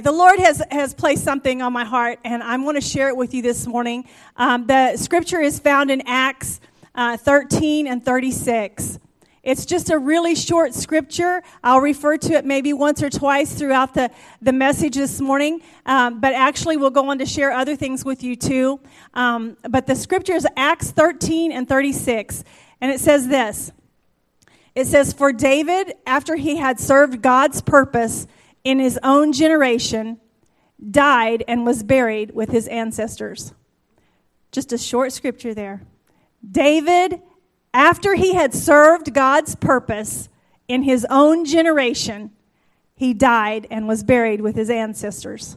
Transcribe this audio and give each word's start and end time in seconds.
The 0.00 0.12
Lord 0.12 0.38
has, 0.38 0.62
has 0.70 0.94
placed 0.94 1.22
something 1.22 1.60
on 1.60 1.72
my 1.72 1.84
heart, 1.84 2.18
and 2.24 2.42
I'm 2.42 2.62
going 2.62 2.76
to 2.76 2.80
share 2.80 3.08
it 3.08 3.16
with 3.16 3.34
you 3.34 3.42
this 3.42 3.66
morning. 3.66 4.04
Um, 4.36 4.66
the 4.66 4.96
scripture 4.96 5.40
is 5.40 5.58
found 5.58 5.90
in 5.90 6.02
Acts 6.06 6.60
uh, 6.94 7.16
13 7.16 7.86
and 7.86 8.02
36. 8.02 8.98
It's 9.42 9.66
just 9.66 9.90
a 9.90 9.98
really 9.98 10.34
short 10.34 10.72
scripture. 10.72 11.42
I'll 11.62 11.80
refer 11.80 12.16
to 12.16 12.34
it 12.34 12.46
maybe 12.46 12.72
once 12.72 13.02
or 13.02 13.10
twice 13.10 13.54
throughout 13.54 13.92
the, 13.92 14.10
the 14.40 14.52
message 14.52 14.94
this 14.94 15.20
morning, 15.20 15.60
um, 15.84 16.20
but 16.20 16.32
actually, 16.32 16.76
we'll 16.76 16.90
go 16.90 17.10
on 17.10 17.18
to 17.18 17.26
share 17.26 17.50
other 17.50 17.76
things 17.76 18.04
with 18.04 18.22
you 18.22 18.36
too. 18.36 18.80
Um, 19.14 19.56
but 19.68 19.86
the 19.86 19.96
scripture 19.96 20.34
is 20.34 20.46
Acts 20.56 20.90
13 20.92 21.52
and 21.52 21.68
36, 21.68 22.44
and 22.80 22.92
it 22.92 23.00
says 23.00 23.28
this 23.28 23.72
It 24.74 24.86
says, 24.86 25.12
For 25.12 25.32
David, 25.32 25.94
after 26.06 26.36
he 26.36 26.56
had 26.56 26.78
served 26.78 27.20
God's 27.20 27.60
purpose, 27.60 28.26
in 28.64 28.78
his 28.78 28.98
own 29.02 29.32
generation, 29.32 30.20
died 30.90 31.44
and 31.46 31.64
was 31.64 31.82
buried 31.82 32.34
with 32.34 32.50
his 32.50 32.68
ancestors. 32.68 33.52
Just 34.50 34.72
a 34.72 34.78
short 34.78 35.12
scripture 35.12 35.54
there. 35.54 35.82
David, 36.48 37.22
after 37.72 38.14
he 38.14 38.34
had 38.34 38.54
served 38.54 39.14
God's 39.14 39.54
purpose 39.54 40.28
in 40.68 40.82
his 40.82 41.06
own 41.08 41.44
generation, 41.44 42.30
he 42.94 43.14
died 43.14 43.66
and 43.70 43.88
was 43.88 44.02
buried 44.02 44.40
with 44.40 44.56
his 44.56 44.70
ancestors. 44.70 45.56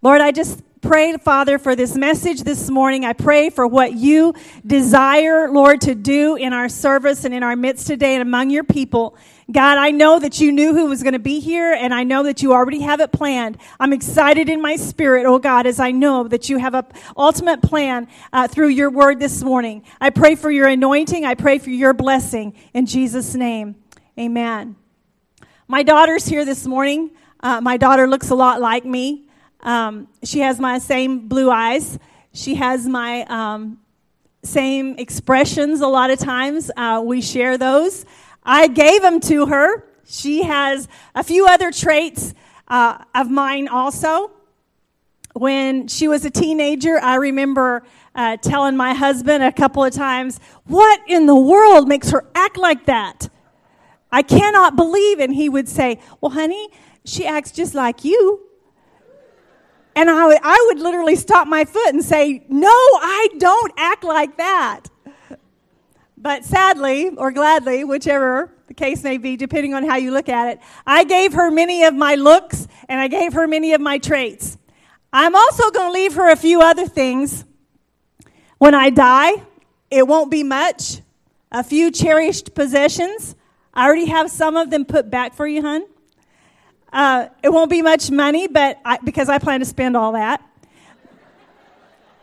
Lord, 0.00 0.20
I 0.20 0.30
just 0.30 0.62
pray, 0.80 1.16
Father, 1.16 1.58
for 1.58 1.74
this 1.74 1.96
message 1.96 2.42
this 2.42 2.70
morning. 2.70 3.04
I 3.04 3.12
pray 3.12 3.50
for 3.50 3.66
what 3.66 3.94
you 3.94 4.34
desire, 4.64 5.50
Lord, 5.50 5.80
to 5.82 5.94
do 5.94 6.36
in 6.36 6.52
our 6.52 6.68
service 6.68 7.24
and 7.24 7.34
in 7.34 7.42
our 7.42 7.56
midst 7.56 7.86
today 7.86 8.14
and 8.14 8.22
among 8.22 8.50
your 8.50 8.64
people. 8.64 9.16
God, 9.50 9.78
I 9.78 9.92
know 9.92 10.18
that 10.18 10.40
you 10.40 10.52
knew 10.52 10.74
who 10.74 10.86
was 10.86 11.02
going 11.02 11.14
to 11.14 11.18
be 11.18 11.40
here, 11.40 11.72
and 11.72 11.94
I 11.94 12.04
know 12.04 12.22
that 12.24 12.42
you 12.42 12.52
already 12.52 12.80
have 12.80 13.00
it 13.00 13.12
planned. 13.12 13.56
I'm 13.80 13.94
excited 13.94 14.50
in 14.50 14.60
my 14.60 14.76
spirit, 14.76 15.24
oh 15.24 15.38
God, 15.38 15.66
as 15.66 15.80
I 15.80 15.90
know 15.90 16.28
that 16.28 16.50
you 16.50 16.58
have 16.58 16.74
an 16.74 16.84
ultimate 17.16 17.62
plan 17.62 18.08
uh, 18.30 18.46
through 18.46 18.68
your 18.68 18.90
word 18.90 19.20
this 19.20 19.42
morning. 19.42 19.84
I 20.02 20.10
pray 20.10 20.34
for 20.34 20.50
your 20.50 20.66
anointing. 20.66 21.24
I 21.24 21.34
pray 21.34 21.56
for 21.56 21.70
your 21.70 21.94
blessing. 21.94 22.52
In 22.74 22.84
Jesus' 22.84 23.34
name, 23.34 23.76
amen. 24.18 24.76
My 25.66 25.82
daughter's 25.82 26.26
here 26.26 26.44
this 26.44 26.66
morning. 26.66 27.10
Uh, 27.40 27.62
my 27.62 27.78
daughter 27.78 28.06
looks 28.06 28.28
a 28.28 28.34
lot 28.34 28.60
like 28.60 28.84
me. 28.84 29.28
Um, 29.60 30.08
she 30.24 30.40
has 30.40 30.60
my 30.60 30.78
same 30.78 31.26
blue 31.26 31.50
eyes. 31.50 31.98
She 32.34 32.56
has 32.56 32.86
my 32.86 33.24
um, 33.24 33.78
same 34.42 34.98
expressions 34.98 35.80
a 35.80 35.88
lot 35.88 36.10
of 36.10 36.18
times. 36.18 36.70
Uh, 36.76 37.02
we 37.02 37.22
share 37.22 37.56
those. 37.56 38.04
I 38.48 38.66
gave 38.66 39.02
them 39.02 39.20
to 39.20 39.44
her. 39.46 39.84
She 40.06 40.42
has 40.42 40.88
a 41.14 41.22
few 41.22 41.46
other 41.46 41.70
traits 41.70 42.32
uh, 42.66 43.04
of 43.14 43.30
mine 43.30 43.68
also. 43.68 44.30
When 45.34 45.86
she 45.86 46.08
was 46.08 46.24
a 46.24 46.30
teenager, 46.30 46.98
I 46.98 47.16
remember 47.16 47.84
uh, 48.14 48.38
telling 48.38 48.74
my 48.74 48.94
husband 48.94 49.44
a 49.44 49.52
couple 49.52 49.84
of 49.84 49.92
times, 49.92 50.40
What 50.64 50.98
in 51.06 51.26
the 51.26 51.36
world 51.36 51.88
makes 51.88 52.10
her 52.10 52.24
act 52.34 52.56
like 52.56 52.86
that? 52.86 53.28
I 54.10 54.22
cannot 54.22 54.76
believe. 54.76 55.20
And 55.20 55.34
he 55.34 55.50
would 55.50 55.68
say, 55.68 56.00
Well, 56.22 56.30
honey, 56.30 56.70
she 57.04 57.26
acts 57.26 57.52
just 57.52 57.74
like 57.74 58.02
you. 58.02 58.40
And 59.94 60.08
I 60.08 60.26
would, 60.26 60.38
I 60.42 60.64
would 60.68 60.78
literally 60.78 61.16
stop 61.16 61.46
my 61.48 61.66
foot 61.66 61.88
and 61.88 62.02
say, 62.02 62.46
No, 62.48 62.70
I 62.70 63.28
don't 63.36 63.74
act 63.76 64.04
like 64.04 64.38
that. 64.38 64.84
But 66.20 66.44
sadly, 66.44 67.10
or 67.16 67.30
gladly, 67.30 67.84
whichever 67.84 68.52
the 68.66 68.74
case 68.74 69.04
may 69.04 69.18
be, 69.18 69.36
depending 69.36 69.72
on 69.72 69.88
how 69.88 69.96
you 69.96 70.10
look 70.10 70.28
at 70.28 70.48
it, 70.48 70.60
I 70.84 71.04
gave 71.04 71.34
her 71.34 71.48
many 71.48 71.84
of 71.84 71.94
my 71.94 72.16
looks 72.16 72.66
and 72.88 73.00
I 73.00 73.06
gave 73.06 73.34
her 73.34 73.46
many 73.46 73.72
of 73.72 73.80
my 73.80 73.98
traits. 73.98 74.58
I'm 75.12 75.36
also 75.36 75.70
going 75.70 75.88
to 75.88 75.92
leave 75.92 76.14
her 76.14 76.32
a 76.32 76.36
few 76.36 76.60
other 76.60 76.88
things. 76.88 77.44
When 78.58 78.74
I 78.74 78.90
die, 78.90 79.30
it 79.92 80.08
won't 80.08 80.30
be 80.30 80.42
much. 80.42 81.00
A 81.52 81.62
few 81.62 81.92
cherished 81.92 82.52
possessions. 82.52 83.36
I 83.72 83.86
already 83.86 84.06
have 84.06 84.28
some 84.28 84.56
of 84.56 84.70
them 84.70 84.84
put 84.84 85.08
back 85.08 85.34
for 85.34 85.46
you, 85.46 85.62
hun. 85.62 85.86
Uh, 86.92 87.28
it 87.44 87.50
won't 87.50 87.70
be 87.70 87.80
much 87.80 88.10
money, 88.10 88.48
but 88.48 88.80
I, 88.84 88.98
because 89.04 89.28
I 89.28 89.38
plan 89.38 89.60
to 89.60 89.66
spend 89.66 89.96
all 89.96 90.12
that. 90.12 90.42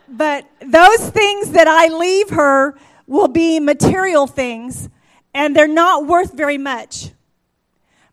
But 0.06 0.46
those 0.60 1.10
things 1.10 1.52
that 1.52 1.66
I 1.66 1.88
leave 1.88 2.30
her 2.30 2.76
will 3.06 3.28
be 3.28 3.60
material 3.60 4.26
things, 4.26 4.88
and 5.32 5.54
they're 5.54 5.68
not 5.68 6.06
worth 6.06 6.32
very 6.32 6.58
much. 6.58 7.12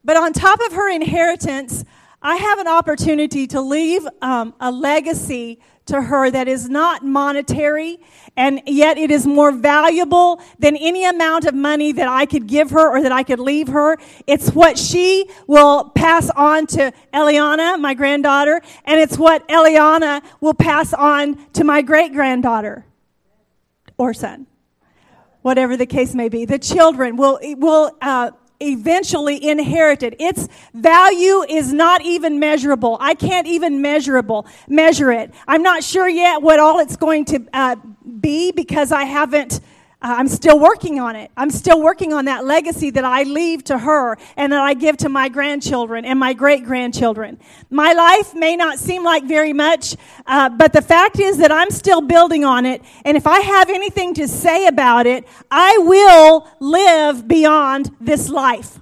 But 0.04 0.18
on 0.18 0.34
top 0.34 0.60
of 0.60 0.74
her 0.74 0.90
inheritance, 0.90 1.86
I 2.22 2.36
have 2.36 2.60
an 2.60 2.68
opportunity 2.68 3.48
to 3.48 3.62
leave 3.62 4.08
um, 4.22 4.54
a 4.60 4.72
legacy 4.72 5.60
to 5.86 6.02
her 6.02 6.32
that 6.32 6.48
is 6.48 6.70
not 6.70 7.06
monetary, 7.06 8.00
and 8.38 8.62
yet 8.66 8.98
it 8.98 9.12
is 9.12 9.28
more 9.28 9.52
valuable 9.52 10.42
than 10.58 10.78
any 10.78 11.06
amount 11.06 11.46
of 11.46 11.54
money 11.54 11.92
that 11.92 12.08
I 12.08 12.26
could 12.26 12.48
give 12.48 12.70
her 12.72 12.90
or 12.90 13.02
that 13.02 13.12
I 13.12 13.24
could 13.24 13.40
leave 13.40 13.68
her. 13.68 13.98
It's 14.26 14.52
what 14.52 14.78
she 14.78 15.30
will 15.48 15.90
pass 15.90 16.30
on 16.30 16.68
to 16.68 16.94
Eliana, 17.14 17.80
my 17.80 17.94
granddaughter, 17.94 18.62
and 18.86 19.00
it's 19.00 19.18
what 19.18 19.46
Eliana 19.50 20.24
will 20.40 20.54
pass 20.54 20.94
on 20.94 21.36
to 21.54 21.66
my 21.66 21.82
great 21.82 22.14
granddaughter 22.14 22.86
or 23.98 24.14
son 24.14 24.48
whatever 25.44 25.78
the 25.78 25.86
case 25.86 26.16
may 26.16 26.30
be. 26.30 26.46
The 26.46 26.60
children 26.60 27.16
will, 27.16 27.40
will 27.58 27.96
uh, 28.02 28.32
eventually 28.60 29.44
inherit 29.48 30.04
it. 30.04 30.16
Its 30.20 30.48
value 30.74 31.44
is 31.44 31.72
not 31.72 32.02
even 32.02 32.40
measurable. 32.40 32.98
I 33.00 33.14
can't 33.14 33.46
even 33.48 33.82
measurable 33.82 34.48
measure 34.68 35.12
it. 35.12 35.34
I'm 35.48 35.62
not 35.62 35.84
sure 35.84 36.08
yet 36.08 36.42
what 36.42 36.60
all 36.60 36.80
it's 36.80 36.96
going 36.96 37.26
to 37.26 37.46
uh, 37.54 37.76
be 38.20 38.52
because 38.52 38.92
I 38.92 39.04
haven't 39.04 39.60
I'm 40.06 40.28
still 40.28 40.60
working 40.60 41.00
on 41.00 41.16
it. 41.16 41.32
I'm 41.38 41.50
still 41.50 41.82
working 41.82 42.12
on 42.12 42.26
that 42.26 42.44
legacy 42.44 42.90
that 42.90 43.06
I 43.06 43.24
leave 43.24 43.64
to 43.66 43.78
her 43.78 44.18
and 44.36 44.52
that 44.52 44.60
I 44.60 44.74
give 44.74 44.98
to 44.98 45.10
my 45.10 45.30
grandchildren 45.30 46.04
and 46.04 46.20
my 46.20 46.34
great 46.34 46.66
grandchildren. 46.66 47.40
My 47.70 47.94
life 47.94 48.36
may 48.36 48.58
not 48.58 48.80
seem 48.80 49.06
like 49.06 49.24
very 49.24 49.54
much, 49.54 49.96
uh, 50.26 50.50
but 50.50 50.74
the 50.74 50.82
fact 50.82 51.22
is 51.22 51.38
that 51.38 51.54
I'm 51.54 51.72
still 51.72 52.02
building 52.02 52.44
on 52.44 52.66
it. 52.66 52.82
And 53.06 53.16
if 53.16 53.26
I 53.26 53.40
have 53.40 53.70
anything 53.70 54.14
to 54.16 54.28
say 54.28 54.68
about 54.68 55.08
it, 55.08 55.26
I 55.50 55.78
will 55.80 56.50
live 56.60 57.26
beyond 57.26 57.96
this 58.02 58.28
life. 58.28 58.80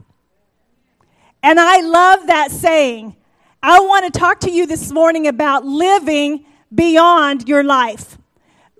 And 1.43 1.59
I 1.59 1.81
love 1.81 2.27
that 2.27 2.49
saying. 2.49 3.15
I 3.61 3.79
want 3.81 4.11
to 4.11 4.19
talk 4.19 4.39
to 4.39 4.51
you 4.51 4.65
this 4.65 4.91
morning 4.91 5.27
about 5.27 5.65
living 5.65 6.45
beyond 6.73 7.47
your 7.47 7.63
life 7.63 8.17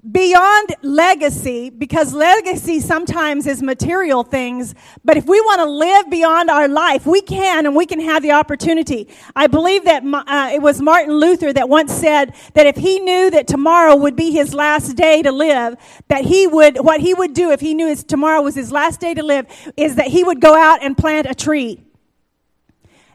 beyond 0.10 0.76
legacy, 0.82 1.70
because 1.70 2.14
legacy 2.14 2.80
sometimes 2.80 3.46
is 3.46 3.62
material 3.62 4.24
things, 4.24 4.74
but 5.06 5.16
if 5.16 5.26
we 5.28 5.40
want 5.42 5.60
to 5.60 5.70
live 5.70 6.10
beyond 6.10 6.50
our 6.50 6.68
life, 6.68 7.06
we 7.06 7.22
can 7.22 7.68
and 7.68 7.76
we 7.76 7.86
can 7.86 8.00
have 8.00 8.24
the 8.24 8.32
opportunity. 8.32 9.08
I 9.36 9.46
believe 9.48 9.86
that 9.86 10.04
uh, 10.04 10.50
it 10.54 10.62
was 10.62 10.82
Martin 10.82 11.14
Luther 11.14 11.54
that 11.54 11.70
once 11.70 11.94
said 11.94 12.34
that 12.56 12.66
if 12.66 12.78
he 12.78 13.00
knew 13.00 13.30
that 13.30 13.48
tomorrow 13.48 13.96
would 13.96 14.16
be 14.16 14.32
his 14.32 14.56
last 14.56 14.96
day 14.96 15.22
to 15.22 15.32
live, 15.32 15.76
that 16.08 16.26
he 16.26 16.48
would, 16.48 16.78
what 16.80 17.00
he 17.00 17.14
would 17.14 17.34
do 17.36 17.52
if 17.52 17.60
he 17.60 17.76
knew 17.76 17.88
his, 17.88 18.04
tomorrow 18.04 18.42
was 18.42 18.56
his 18.56 18.72
last 18.72 19.00
day 19.00 19.14
to 19.14 19.24
live, 19.24 19.46
is 19.78 19.96
that 19.96 20.08
he 20.08 20.24
would 20.24 20.42
go 20.42 20.56
out 20.56 20.82
and 20.82 20.98
plant 20.98 21.28
a 21.30 21.36
tree. 21.36 21.84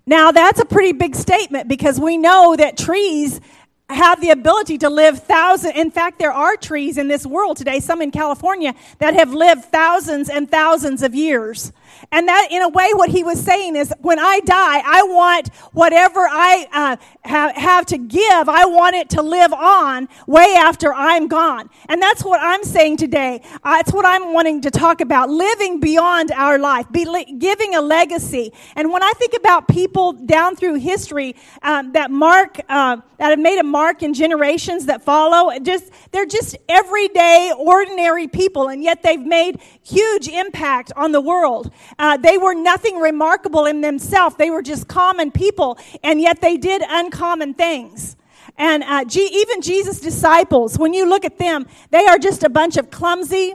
Now, 0.07 0.31
that's 0.31 0.61
a 0.61 0.65
pretty 0.65 0.93
big 0.93 1.17
statement 1.17 1.67
because 1.67 1.99
we 1.99 2.17
know 2.17 2.55
that 2.55 2.79
trees 2.79 3.41
have 3.89 4.21
the 4.21 4.31
ability 4.31 4.79
to 4.79 4.91
live 4.91 5.23
thousands. 5.23 5.75
In 5.77 5.93
fact, 5.93 6.19
there 6.19 6.33
are 6.33 6.57
trees 6.57 6.99
in 6.99 7.07
this 7.07 7.25
world 7.25 7.57
today, 7.57 7.79
some 7.79 8.03
in 8.03 8.11
California, 8.11 8.75
that 8.99 9.15
have 9.15 9.33
lived 9.33 9.67
thousands 9.67 10.29
and 10.29 10.51
thousands 10.51 11.03
of 11.03 11.15
years. 11.15 11.73
And 12.11 12.27
that, 12.27 12.49
in 12.51 12.63
a 12.63 12.69
way, 12.69 12.91
what 12.95 13.11
he 13.11 13.23
was 13.23 13.41
saying 13.41 13.77
is, 13.77 13.93
when 14.01 14.19
I 14.19 14.41
die, 14.41 14.83
I 14.85 15.03
want 15.05 15.55
whatever 15.73 16.21
I 16.21 16.67
uh, 16.73 16.97
have, 17.29 17.55
have 17.57 17.87
to 17.87 17.99
give, 17.99 18.49
I 18.49 18.65
want 18.65 18.97
it 18.97 19.09
to 19.11 19.23
live 19.23 19.53
on 19.53 20.09
way 20.27 20.57
after 20.59 20.93
I'm 20.93 21.29
gone. 21.29 21.71
And 21.89 22.03
that's 22.03 22.25
what 22.25 22.41
I'm 22.43 22.65
saying 22.65 22.97
today. 22.97 23.41
Uh, 23.63 23.77
it's 23.81 23.93
what 23.93 24.05
I'm 24.05 24.33
wanting 24.33 24.63
to 24.63 24.71
talk 24.71 25.01
about 25.01 25.31
living 25.31 25.79
beyond 25.79 26.33
our 26.33 26.59
life, 26.59 26.87
be 26.91 27.07
giving 27.39 27.77
a 27.77 27.81
legacy. 27.81 28.53
And 28.75 28.91
when 28.93 29.03
I 29.03 29.13
think 29.13 29.35
about 29.37 29.69
people 29.69 30.13
down 30.13 30.57
through 30.57 30.75
history 30.75 31.37
um, 31.63 31.93
that 31.93 32.11
mark, 32.11 32.59
uh, 32.69 32.97
that 33.19 33.31
have 33.31 33.39
made 33.39 33.59
a 33.59 33.65
mark 33.77 34.03
in 34.03 34.15
generations 34.15 34.87
that 34.87 35.03
follow, 35.03 35.41
just 35.61 35.85
they're 36.13 36.33
just 36.39 36.57
everyday, 36.67 37.53
ordinary 37.59 38.27
people, 38.27 38.69
and 38.69 38.83
yet 38.83 39.03
they've 39.03 39.27
made 39.39 39.61
huge 39.83 40.29
impact 40.29 40.89
on 40.97 41.13
the 41.13 41.21
world. 41.21 41.71
Uh, 41.99 42.17
they 42.17 42.39
were 42.39 42.55
nothing 42.55 42.97
remarkable 43.11 43.67
in 43.67 43.83
themselves. 43.83 44.35
They 44.37 44.51
were 44.51 44.63
just 44.63 44.89
common 44.89 45.31
people, 45.31 45.71
and 46.03 46.23
yet 46.23 46.41
they 46.41 46.57
did 46.57 46.81
uncommon 47.01 47.53
things. 47.53 48.17
And 48.57 48.83
uh, 48.83 49.05
G- 49.05 49.31
even 49.43 49.61
Jesus' 49.61 50.01
disciples, 50.01 50.79
when 50.79 50.95
you 50.95 51.05
look 51.07 51.25
at 51.27 51.37
them, 51.37 51.67
they 51.91 52.07
are 52.07 52.19
just 52.19 52.45
a 52.45 52.49
bunch 52.49 52.79
of 52.79 52.91
clumsy, 52.91 53.47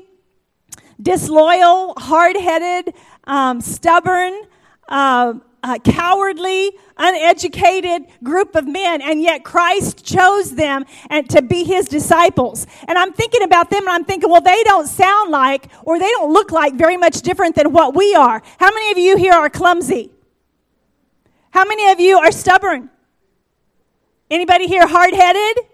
disloyal, 1.01 1.95
hard 1.97 2.35
headed, 2.37 2.93
um, 3.23 3.59
stubborn, 3.59 4.33
uh, 4.87 5.33
uh, 5.63 5.77
cowardly, 5.83 6.71
uneducated 6.97 8.07
group 8.23 8.55
of 8.55 8.67
men, 8.67 9.01
and 9.01 9.21
yet 9.21 9.43
Christ 9.43 10.03
chose 10.03 10.55
them 10.55 10.85
and 11.09 11.29
to 11.29 11.41
be 11.41 11.63
his 11.63 11.87
disciples. 11.87 12.65
And 12.87 12.97
I'm 12.97 13.13
thinking 13.13 13.43
about 13.43 13.69
them, 13.69 13.81
and 13.81 13.89
I'm 13.89 14.05
thinking, 14.05 14.29
well, 14.29 14.41
they 14.41 14.63
don't 14.63 14.87
sound 14.87 15.31
like 15.31 15.69
or 15.83 15.99
they 15.99 16.09
don't 16.11 16.33
look 16.33 16.51
like 16.51 16.75
very 16.75 16.97
much 16.97 17.21
different 17.21 17.55
than 17.55 17.71
what 17.71 17.95
we 17.95 18.15
are. 18.15 18.41
How 18.59 18.71
many 18.71 18.91
of 18.91 18.97
you 18.97 19.17
here 19.17 19.33
are 19.33 19.49
clumsy? 19.49 20.11
How 21.51 21.65
many 21.65 21.91
of 21.91 21.99
you 21.99 22.17
are 22.17 22.31
stubborn? 22.31 22.89
Anybody 24.29 24.67
here 24.67 24.87
hard 24.87 25.13
headed? 25.13 25.65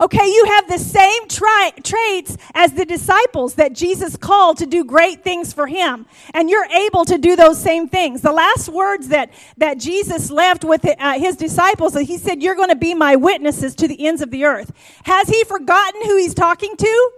Okay, 0.00 0.26
you 0.26 0.46
have 0.46 0.66
the 0.66 0.78
same 0.78 1.28
tri- 1.28 1.72
traits 1.84 2.38
as 2.54 2.72
the 2.72 2.86
disciples 2.86 3.56
that 3.56 3.74
Jesus 3.74 4.16
called 4.16 4.56
to 4.58 4.66
do 4.66 4.82
great 4.82 5.22
things 5.22 5.52
for 5.52 5.66
him. 5.66 6.06
And 6.32 6.48
you're 6.48 6.64
able 6.64 7.04
to 7.04 7.18
do 7.18 7.36
those 7.36 7.60
same 7.60 7.86
things. 7.86 8.22
The 8.22 8.32
last 8.32 8.70
words 8.70 9.08
that, 9.08 9.30
that 9.58 9.76
Jesus 9.78 10.30
left 10.30 10.64
with 10.64 10.86
uh, 10.86 11.18
his 11.18 11.36
disciples, 11.36 11.94
he 11.98 12.16
said, 12.16 12.42
You're 12.42 12.54
going 12.54 12.70
to 12.70 12.76
be 12.76 12.94
my 12.94 13.16
witnesses 13.16 13.74
to 13.74 13.88
the 13.88 14.06
ends 14.06 14.22
of 14.22 14.30
the 14.30 14.44
earth. 14.44 14.72
Has 15.04 15.28
he 15.28 15.44
forgotten 15.44 16.02
who 16.06 16.16
he's 16.16 16.34
talking 16.34 16.76
to? 16.76 17.10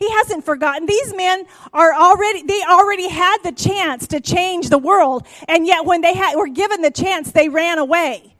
He 0.00 0.10
hasn't 0.10 0.44
forgotten. 0.44 0.86
These 0.86 1.14
men 1.14 1.44
are 1.72 1.94
already, 1.94 2.42
they 2.42 2.62
already 2.68 3.08
had 3.08 3.38
the 3.44 3.52
chance 3.52 4.08
to 4.08 4.20
change 4.20 4.70
the 4.70 4.78
world. 4.78 5.24
And 5.46 5.64
yet 5.64 5.84
when 5.84 6.00
they 6.00 6.14
had, 6.14 6.34
were 6.34 6.48
given 6.48 6.82
the 6.82 6.90
chance, 6.90 7.30
they 7.30 7.48
ran 7.48 7.78
away. 7.78 8.31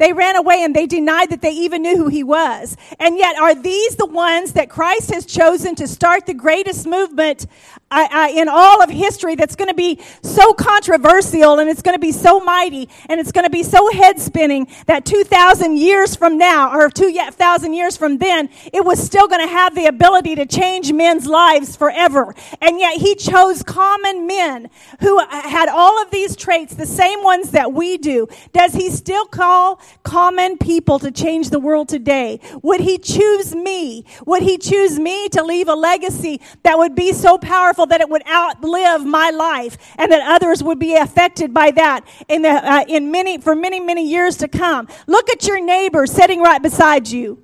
They 0.00 0.14
ran 0.14 0.34
away 0.34 0.64
and 0.64 0.74
they 0.74 0.86
denied 0.86 1.28
that 1.28 1.42
they 1.42 1.50
even 1.50 1.82
knew 1.82 1.94
who 1.94 2.08
he 2.08 2.24
was. 2.24 2.74
And 2.98 3.18
yet, 3.18 3.36
are 3.36 3.54
these 3.54 3.96
the 3.96 4.06
ones 4.06 4.54
that 4.54 4.70
Christ 4.70 5.10
has 5.12 5.26
chosen 5.26 5.74
to 5.74 5.86
start 5.86 6.24
the 6.24 6.32
greatest 6.32 6.86
movement 6.86 7.46
uh, 7.90 8.08
uh, 8.10 8.28
in 8.32 8.48
all 8.48 8.82
of 8.82 8.88
history 8.88 9.34
that's 9.34 9.56
going 9.56 9.68
to 9.68 9.74
be 9.74 10.00
so 10.22 10.54
controversial 10.54 11.58
and 11.58 11.68
it's 11.68 11.82
going 11.82 11.94
to 11.94 12.00
be 12.00 12.12
so 12.12 12.40
mighty 12.40 12.88
and 13.10 13.20
it's 13.20 13.30
going 13.30 13.44
to 13.44 13.50
be 13.50 13.62
so 13.62 13.92
head 13.92 14.18
spinning 14.18 14.68
that 14.86 15.04
2,000 15.04 15.76
years 15.76 16.16
from 16.16 16.38
now 16.38 16.72
or 16.72 16.88
2,000 16.88 17.74
years 17.74 17.96
from 17.98 18.16
then, 18.16 18.48
it 18.72 18.82
was 18.82 19.02
still 19.02 19.28
going 19.28 19.46
to 19.46 19.52
have 19.52 19.74
the 19.74 19.84
ability 19.84 20.34
to 20.36 20.46
change 20.46 20.92
men's 20.94 21.26
lives 21.26 21.76
forever. 21.76 22.34
And 22.62 22.78
yet, 22.78 22.98
he 22.98 23.16
chose 23.16 23.62
common 23.62 24.26
men 24.26 24.70
who 25.00 25.18
had 25.28 25.68
all 25.68 26.00
of 26.00 26.10
these 26.10 26.36
traits, 26.36 26.74
the 26.74 26.86
same 26.86 27.22
ones 27.22 27.50
that 27.50 27.74
we 27.74 27.98
do. 27.98 28.28
Does 28.54 28.72
he 28.72 28.88
still 28.88 29.26
call 29.26 29.78
common 30.02 30.58
people 30.58 30.98
to 30.98 31.10
change 31.10 31.50
the 31.50 31.58
world 31.58 31.88
today? 31.88 32.40
Would 32.62 32.80
he 32.80 32.98
choose 32.98 33.54
me? 33.54 34.04
Would 34.26 34.42
he 34.42 34.58
choose 34.58 34.98
me 34.98 35.28
to 35.30 35.42
leave 35.42 35.68
a 35.68 35.74
legacy 35.74 36.40
that 36.62 36.78
would 36.78 36.94
be 36.94 37.12
so 37.12 37.38
powerful 37.38 37.86
that 37.86 38.00
it 38.00 38.08
would 38.08 38.26
outlive 38.28 39.04
my 39.04 39.30
life 39.30 39.76
and 39.96 40.10
that 40.12 40.22
others 40.22 40.62
would 40.62 40.78
be 40.78 40.96
affected 40.96 41.52
by 41.52 41.70
that 41.72 42.06
in 42.28 42.42
the, 42.42 42.50
uh, 42.50 42.84
in 42.88 43.10
many, 43.10 43.38
for 43.38 43.54
many, 43.54 43.80
many 43.80 44.08
years 44.08 44.36
to 44.38 44.48
come? 44.48 44.88
Look 45.06 45.28
at 45.30 45.46
your 45.46 45.64
neighbor 45.64 46.06
sitting 46.06 46.40
right 46.40 46.62
beside 46.62 47.08
you. 47.08 47.42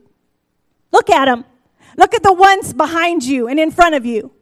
Look 0.93 1.11
at 1.11 1.27
them. 1.27 1.45
Look 1.97 2.15
at 2.15 2.23
the 2.23 2.33
ones 2.33 2.73
behind 2.73 3.25
you 3.25 3.49
and 3.49 3.59
in 3.59 3.71
front 3.71 3.95
of 3.95 4.05
you. 4.05 4.33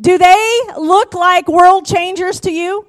Do 0.00 0.18
they 0.18 0.60
look 0.76 1.14
like 1.14 1.46
world 1.46 1.86
changers 1.86 2.40
to 2.40 2.50
you? 2.50 2.86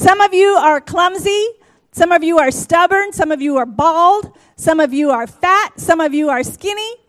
Some 0.00 0.22
of 0.22 0.32
you 0.32 0.48
are 0.54 0.80
clumsy. 0.80 1.46
Some 1.92 2.10
of 2.10 2.24
you 2.24 2.38
are 2.38 2.50
stubborn. 2.50 3.12
Some 3.12 3.30
of 3.30 3.42
you 3.42 3.58
are 3.58 3.66
bald. 3.66 4.34
Some 4.56 4.80
of 4.80 4.94
you 4.94 5.10
are 5.10 5.26
fat. 5.26 5.78
Some 5.78 6.00
of 6.00 6.14
you 6.14 6.30
are 6.30 6.42
skinny. 6.42 6.99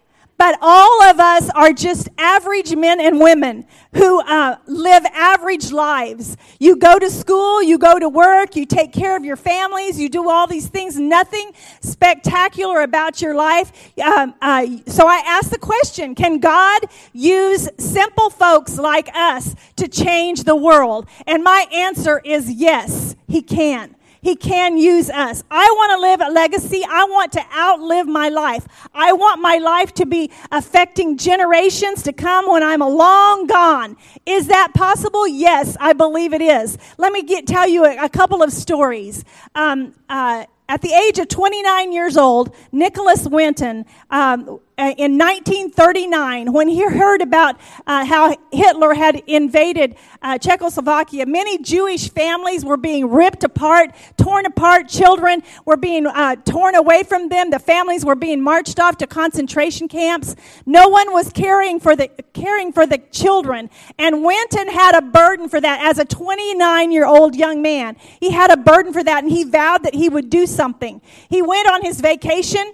But 0.42 0.58
all 0.60 1.04
of 1.04 1.20
us 1.20 1.52
are 1.52 1.72
just 1.72 2.10
average 2.18 2.76
men 2.76 3.00
and 3.00 3.20
women 3.20 3.68
who 3.94 4.22
uh, 4.22 4.56
live 4.66 5.06
average 5.14 5.72
lives. 5.72 6.36
You 6.60 6.78
go 6.78 6.98
to 6.98 7.12
school, 7.12 7.62
you 7.62 7.78
go 7.78 8.00
to 8.00 8.10
work, 8.10 8.56
you 8.56 8.66
take 8.66 8.92
care 8.92 9.16
of 9.16 9.24
your 9.24 9.36
families, 9.36 10.00
you 10.00 10.10
do 10.10 10.32
all 10.32 10.48
these 10.48 10.68
things. 10.68 10.98
Nothing 10.98 11.52
spectacular 11.82 12.82
about 12.82 13.22
your 13.22 13.36
life. 13.36 13.72
Um, 14.00 14.34
uh, 14.42 14.66
so 14.88 15.08
I 15.08 15.22
ask 15.28 15.52
the 15.52 15.60
question 15.60 16.16
Can 16.16 16.40
God 16.40 16.86
use 17.14 17.70
simple 17.78 18.32
folks 18.32 18.80
like 18.80 19.16
us 19.16 19.56
to 19.76 19.88
change 19.88 20.46
the 20.46 20.56
world? 20.56 21.08
And 21.28 21.44
my 21.44 21.68
answer 21.72 22.20
is 22.26 22.50
yes, 22.52 23.16
He 23.28 23.44
can. 23.44 23.96
He 24.22 24.36
can 24.36 24.78
use 24.78 25.10
us. 25.10 25.44
I 25.50 25.66
want 25.66 25.92
to 25.94 26.00
live 26.00 26.22
a 26.22 26.32
legacy. 26.32 26.84
I 26.88 27.06
want 27.06 27.32
to 27.34 27.44
outlive 27.56 28.08
my 28.08 28.30
life. 28.30 28.68
I 28.94 29.14
want 29.14 29.42
my 29.42 29.58
life 29.58 29.94
to 29.96 30.06
be 30.06 30.30
affecting 30.52 31.18
generations 31.18 32.04
to 32.04 32.14
come 32.14 32.48
when 32.50 32.62
I'm 32.62 32.82
a 32.82 32.90
long 32.90 33.48
gone. 33.48 33.98
Is 34.28 34.48
that 34.48 34.74
possible? 34.76 35.28
Yes, 35.28 35.76
I 35.80 35.94
believe 35.94 36.34
it 36.34 36.42
is. 36.42 36.78
Let 37.00 37.12
me 37.12 37.24
get, 37.24 37.48
tell 37.48 37.68
you 37.68 37.84
a, 37.86 38.06
a 38.06 38.10
couple 38.10 38.44
of 38.44 38.52
stories. 38.52 39.26
Um, 39.56 39.96
uh, 40.08 40.46
at 40.70 40.82
the 40.82 40.94
age 40.94 41.20
of 41.20 41.28
29 41.28 41.92
years 41.92 42.16
old, 42.16 42.56
Nicholas 42.72 43.28
Winton, 43.28 43.86
um, 44.10 44.60
in 44.98 45.18
1939, 45.18 46.52
when 46.54 46.68
he 46.68 46.84
heard 46.84 47.22
about 47.22 47.60
uh, 47.86 48.04
how 48.06 48.36
Hitler 48.52 48.94
had 48.94 49.22
invaded 49.28 49.96
uh, 50.22 50.38
Czechoslovakia, 50.38 51.26
many 51.26 51.58
Jewish 51.60 52.10
families 52.10 52.66
were 52.66 52.78
being 52.78 53.10
ripped 53.10 53.44
apart, 53.44 53.92
torn 54.18 54.46
apart. 54.46 54.88
Children 54.88 55.44
were 55.66 55.78
being 55.78 56.08
uh, 56.08 56.36
torn 56.38 56.76
away 56.76 57.04
from 57.04 57.30
them. 57.30 57.52
The 57.52 57.60
families 57.60 58.04
were 58.04 58.16
being 58.16 58.42
marched 58.42 58.80
off 58.80 58.98
to 58.98 59.08
concentration 59.08 59.88
camps. 59.88 60.36
No 60.66 60.88
one 60.88 61.14
was 61.14 61.32
caring 61.32 61.80
for 61.80 61.96
the 61.96 62.08
caring 62.34 62.72
for 62.72 62.88
the 62.88 62.98
children, 63.12 63.70
and 64.00 64.24
Winton 64.24 64.68
had 64.68 64.96
a 64.96 65.02
burden 65.02 65.48
for 65.50 65.62
that. 65.62 65.82
As 65.82 66.00
a 66.00 66.06
29 66.06 66.92
year 66.92 67.06
old 67.06 67.36
young 67.36 67.62
man, 67.62 67.98
he 68.20 68.32
had 68.32 68.52
a 68.52 68.58
burden 68.58 68.94
for 68.94 69.04
that, 69.04 69.24
and 69.24 69.32
he 69.32 69.44
vowed 69.44 69.84
that 69.84 69.94
he 69.94 70.10
would 70.10 70.30
do 70.30 70.48
something. 70.48 71.02
He 71.30 71.42
went 71.42 71.68
on 71.68 71.82
his 71.82 72.02
vacation 72.02 72.74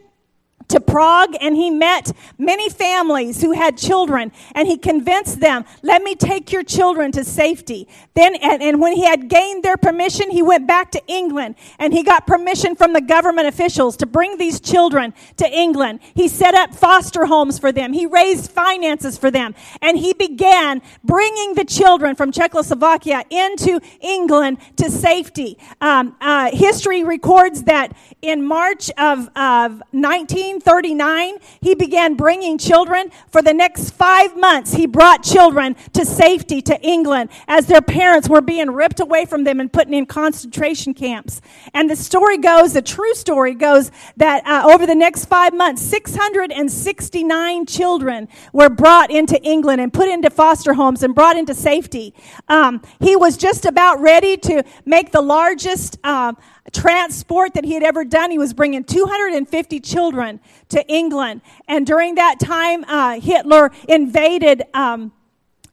to 0.70 0.80
Prague 0.80 1.36
and 1.40 1.56
he 1.56 1.70
met 1.70 2.12
many 2.38 2.70
families 2.70 3.42
who 3.42 3.52
had 3.54 3.78
children 3.78 4.32
and 4.54 4.68
he 4.68 4.78
convinced 4.78 5.40
them, 5.40 5.66
let 5.82 6.04
me 6.04 6.16
take 6.16 6.52
your 6.52 6.64
children 6.64 7.12
to 7.14 7.24
safety. 7.24 7.88
Then, 8.16 8.36
and, 8.36 8.62
and, 8.62 8.82
when 8.82 8.94
he 8.94 9.06
had 9.06 9.28
gained 9.28 9.64
their 9.64 9.78
permission, 9.78 10.30
he 10.30 10.42
went 10.42 10.68
back 10.68 10.92
to 10.92 11.02
England 11.08 11.56
and 11.80 11.94
he 11.94 12.04
got 12.04 12.28
permission 12.28 12.76
from 12.76 12.94
the 12.94 13.02
government 13.02 13.48
officials 13.48 13.98
to 13.98 14.06
bring 14.06 14.38
these 14.38 14.60
children 14.60 15.14
to 15.38 15.50
England. 15.50 16.00
He 16.14 16.28
set 16.28 16.54
up 16.54 16.76
foster 16.76 17.26
homes 17.26 17.58
for 17.58 17.72
them. 17.72 17.94
He 17.94 18.06
raised 18.06 18.52
finances 18.52 19.18
for 19.18 19.32
them 19.32 19.56
and 19.82 19.98
he 19.98 20.14
began 20.14 20.82
bringing 21.04 21.56
the 21.56 21.66
children 21.66 22.16
from 22.16 22.32
Czechoslovakia 22.32 23.24
into 23.30 23.80
England 24.02 24.58
to 24.78 24.92
safety. 24.92 25.58
Um, 25.82 26.16
uh, 26.22 26.52
history 26.52 27.04
records 27.04 27.64
that 27.64 27.96
in 28.22 28.44
March 28.44 28.92
of, 28.98 29.30
of 29.36 29.82
19 29.94 30.57
1939, 30.58 31.38
he 31.62 31.76
began 31.76 32.16
bringing 32.16 32.58
children. 32.58 33.12
For 33.30 33.42
the 33.42 33.54
next 33.54 33.92
five 33.92 34.36
months, 34.36 34.74
he 34.74 34.88
brought 34.88 35.24
children 35.24 35.76
to 35.94 36.06
safety 36.06 36.62
to 36.64 36.80
England 36.82 37.30
as 37.48 37.68
their 37.68 37.82
parents 37.82 38.28
were 38.28 38.42
being 38.42 38.72
ripped 38.72 39.00
away 39.00 39.26
from 39.26 39.44
them 39.44 39.60
and 39.60 39.72
put 39.72 39.88
in 39.88 40.06
concentration 40.06 40.94
camps. 40.94 41.42
And 41.74 41.90
the 41.90 41.96
story 41.96 42.38
goes, 42.38 42.74
the 42.74 42.82
true 42.82 43.14
story 43.14 43.54
goes, 43.54 43.92
that 44.18 44.46
uh, 44.48 44.68
over 44.72 44.86
the 44.86 44.96
next 44.96 45.26
five 45.26 45.54
months, 45.54 45.82
669 45.84 47.66
children 47.66 48.28
were 48.52 48.70
brought 48.70 49.12
into 49.12 49.42
England 49.44 49.82
and 49.82 49.94
put 49.94 50.10
into 50.10 50.30
foster 50.30 50.74
homes 50.74 51.04
and 51.04 51.14
brought 51.14 51.38
into 51.38 51.54
safety. 51.54 52.14
Um, 52.48 52.82
he 53.00 53.16
was 53.16 53.38
just 53.38 53.66
about 53.66 54.02
ready 54.02 54.38
to 54.38 54.64
make 54.86 55.12
the 55.12 55.22
largest. 55.22 56.00
Uh, 56.04 56.34
transport 56.72 57.54
that 57.54 57.66
he 57.66 57.74
had 57.74 57.84
ever 57.84 58.04
done. 58.04 58.32
He 58.32 58.38
was 58.38 58.54
bringing 58.54 58.84
250 58.84 59.80
children 59.80 60.40
to 60.70 60.86
England. 60.88 61.42
And 61.68 61.86
during 61.86 62.16
that 62.16 62.40
time, 62.40 62.84
uh, 62.86 63.20
Hitler 63.20 63.72
invaded 63.88 64.64
um, 64.74 65.12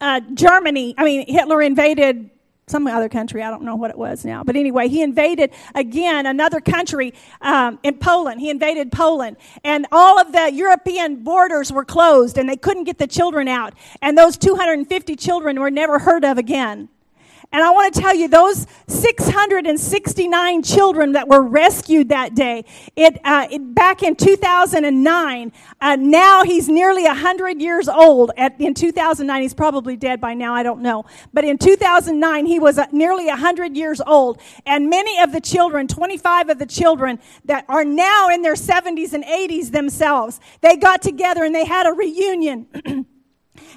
uh, 0.00 0.20
Germany. 0.34 0.94
I 0.96 1.04
mean, 1.04 1.26
Hitler 1.26 1.62
invaded 1.62 2.30
some 2.66 2.86
other 2.86 3.08
country. 3.08 3.42
I 3.42 3.50
don't 3.50 3.62
know 3.62 3.76
what 3.76 3.90
it 3.90 3.98
was 3.98 4.24
now. 4.24 4.42
But 4.42 4.56
anyway, 4.56 4.88
he 4.88 5.02
invaded 5.02 5.50
again 5.74 6.26
another 6.26 6.60
country 6.60 7.12
um, 7.40 7.78
in 7.82 7.98
Poland. 7.98 8.40
He 8.40 8.48
invaded 8.48 8.90
Poland. 8.90 9.36
And 9.62 9.86
all 9.92 10.18
of 10.18 10.32
the 10.32 10.50
European 10.52 11.22
borders 11.22 11.70
were 11.70 11.84
closed 11.84 12.38
and 12.38 12.48
they 12.48 12.56
couldn't 12.56 12.84
get 12.84 12.98
the 12.98 13.06
children 13.06 13.48
out. 13.48 13.74
And 14.00 14.16
those 14.16 14.36
250 14.38 15.16
children 15.16 15.60
were 15.60 15.70
never 15.70 15.98
heard 15.98 16.24
of 16.24 16.38
again. 16.38 16.88
And 17.54 17.62
I 17.62 17.70
want 17.70 17.94
to 17.94 18.00
tell 18.00 18.12
you, 18.12 18.26
those 18.26 18.66
669 18.88 20.62
children 20.64 21.12
that 21.12 21.28
were 21.28 21.40
rescued 21.40 22.08
that 22.08 22.34
day, 22.34 22.64
it, 22.96 23.20
uh, 23.22 23.46
it 23.48 23.76
back 23.76 24.02
in 24.02 24.16
2009, 24.16 25.52
uh, 25.80 25.96
now 26.00 26.42
he's 26.42 26.68
nearly 26.68 27.04
100 27.04 27.60
years 27.60 27.88
old. 27.88 28.32
At, 28.36 28.60
in 28.60 28.74
2009, 28.74 29.40
he's 29.40 29.54
probably 29.54 29.96
dead 29.96 30.20
by 30.20 30.34
now, 30.34 30.52
I 30.52 30.64
don't 30.64 30.82
know. 30.82 31.04
But 31.32 31.44
in 31.44 31.56
2009, 31.56 32.44
he 32.44 32.58
was 32.58 32.76
uh, 32.76 32.86
nearly 32.90 33.26
100 33.26 33.76
years 33.76 34.00
old. 34.04 34.40
And 34.66 34.90
many 34.90 35.20
of 35.20 35.30
the 35.30 35.40
children, 35.40 35.86
25 35.86 36.48
of 36.48 36.58
the 36.58 36.66
children 36.66 37.20
that 37.44 37.66
are 37.68 37.84
now 37.84 38.30
in 38.30 38.42
their 38.42 38.54
70s 38.54 39.12
and 39.12 39.22
80s 39.22 39.70
themselves, 39.70 40.40
they 40.60 40.74
got 40.74 41.02
together 41.02 41.44
and 41.44 41.54
they 41.54 41.66
had 41.66 41.86
a 41.86 41.92
reunion. 41.92 43.06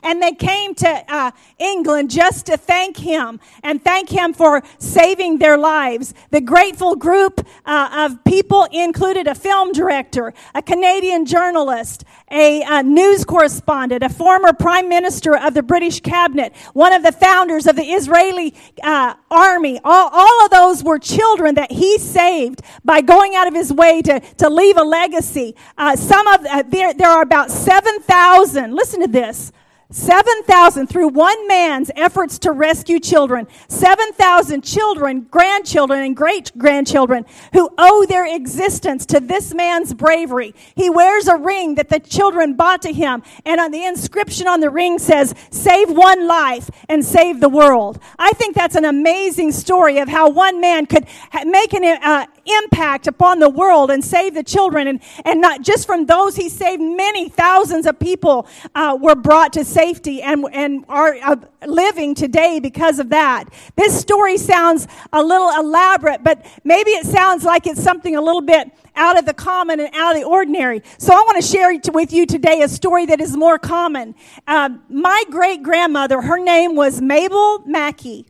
and 0.04 0.22
they 0.22 0.34
came 0.34 0.76
to 0.76 1.04
uh, 1.08 1.32
England 1.58 2.10
just 2.10 2.46
to 2.48 2.58
thank 2.58 2.98
him 2.98 3.40
and 3.64 3.84
thank 3.84 4.10
him 4.10 4.34
for 4.34 4.64
saving 4.80 5.38
their 5.38 5.58
lives. 5.58 6.14
The 6.32 6.42
grateful 6.42 6.96
group 6.96 7.46
uh, 7.66 8.08
of 8.10 8.24
people 8.24 8.68
included 8.72 9.28
a 9.28 9.36
film 9.36 9.72
director, 9.72 10.34
a 10.54 10.62
Canadian 10.62 11.26
journalist, 11.26 12.04
a, 12.32 12.62
a, 12.64 12.84
news 12.84 13.24
correspondent, 13.26 14.04
a 14.04 14.10
former 14.10 14.54
prime 14.54 14.90
minister 14.90 15.36
of 15.36 15.54
the 15.54 15.64
British 15.64 16.02
cabinet, 16.02 16.56
one 16.74 16.94
of 16.94 17.04
the 17.04 17.12
founders 17.12 17.68
of 17.68 17.76
the 17.76 17.84
Israeli 17.84 18.54
uh, 18.84 19.14
army. 19.32 19.80
All, 19.84 20.10
all 20.12 20.46
of 20.46 20.52
those 20.52 20.84
were 20.84 21.00
children 21.00 21.56
that 21.56 21.72
he 21.72 21.98
saved 21.98 22.62
by 22.84 23.02
going 23.02 23.36
out 23.36 23.48
of 23.48 23.54
his 23.54 23.72
way 23.72 24.02
to, 24.02 24.20
to 24.20 24.50
leave 24.50 24.78
a 24.78 24.84
legacy. 24.84 25.56
Uh, 25.78 25.96
some 25.96 26.28
of 26.28 26.46
uh, 26.46 26.64
there, 26.68 26.94
there 26.94 27.10
are 27.10 27.22
about 27.22 27.52
7,000. 27.52 28.74
Listen 28.74 29.02
to 29.02 29.08
this. 29.08 29.52
7,000 29.90 30.88
through 30.88 31.08
one 31.10 31.48
man's 31.48 31.90
efforts 31.96 32.40
to 32.40 32.52
rescue 32.52 33.00
children. 33.00 33.48
7,000 33.70 34.62
children, 34.62 35.22
grandchildren, 35.32 36.04
and 36.04 36.16
great 36.16 36.52
grandchildren 36.58 37.26
who 37.54 37.70
owe 37.78 38.06
their 38.06 38.26
existence 38.26 39.06
to 39.06 39.22
this 39.22 39.54
man's 39.54 39.94
bravery. 39.94 40.54
He 40.76 40.90
wears 40.90 41.28
a 41.28 41.38
ring 41.38 41.76
that 41.76 41.88
the 41.88 42.02
children 42.02 42.56
bought 42.56 42.82
to 42.82 42.92
him, 42.92 43.24
and 43.46 43.62
on 43.62 43.72
the 43.72 43.86
inscription 43.86 44.48
on 44.48 44.60
the 44.60 44.70
ring 44.70 45.00
says, 45.00 45.34
Save 45.52 45.90
one 45.90 46.28
life 46.28 46.70
and 46.90 47.06
save 47.06 47.40
the 47.40 47.50
world. 47.50 48.00
I 48.20 48.32
think 48.32 48.56
that's 48.56 48.76
an 48.76 48.86
amazing 48.86 49.54
story 49.54 50.00
of 50.00 50.10
how 50.10 50.30
one 50.30 50.60
man 50.60 50.86
could 50.86 51.08
make 51.46 51.74
an 51.74 51.86
uh, 51.86 52.26
impact 52.64 53.08
upon 53.08 53.40
the 53.40 53.50
world 53.50 53.92
and 53.92 54.04
save 54.04 54.34
the 54.34 54.44
children. 54.44 54.88
And, 54.88 55.02
and 55.26 55.42
not 55.42 55.62
just 55.62 55.86
from 55.86 56.06
those 56.06 56.36
he 56.36 56.50
saved, 56.50 56.82
many 56.82 57.30
thousands 57.30 57.86
of 57.86 58.00
people 58.00 58.48
uh, 58.76 58.98
were 59.00 59.16
brought 59.16 59.54
to 59.54 59.66
safety 59.66 60.22
and, 60.22 60.46
and 60.52 60.86
are 60.90 61.16
uh, 61.24 61.36
living 61.66 62.16
today 62.16 62.60
because 62.60 63.00
of 63.00 63.10
that. 63.10 63.46
This 63.76 64.00
story 64.00 64.38
sounds 64.38 64.88
a 65.14 65.22
little 65.22 65.50
elaborate, 65.50 66.24
but 66.24 66.46
maybe 66.64 66.92
it 66.92 67.06
sounds 67.06 67.44
like 67.44 67.68
it's 67.68 67.82
something 67.82 68.16
a 68.16 68.22
little 68.22 68.42
bit 68.42 68.72
out 68.96 69.18
of 69.18 69.26
the 69.26 69.34
common 69.34 69.80
and 69.80 69.94
out 69.94 70.16
of 70.16 70.22
the 70.22 70.28
ordinary. 70.28 70.82
So 70.98 71.14
I 71.14 71.18
want 71.18 71.42
to 71.42 71.48
share 71.48 71.74
with 71.94 72.12
you 72.12 72.26
today 72.26 72.62
a 72.62 72.68
story 72.68 73.06
that 73.06 73.22
is 73.22 73.38
more 73.38 73.60
common. 73.60 74.16
Uh, 74.48 74.70
my 74.90 75.24
great 75.30 75.64
grandmother, 75.64 76.22
her 76.22 76.40
name 76.40 76.76
was 76.76 77.02
Mabel 77.02 77.60
Mackey. 77.66 78.28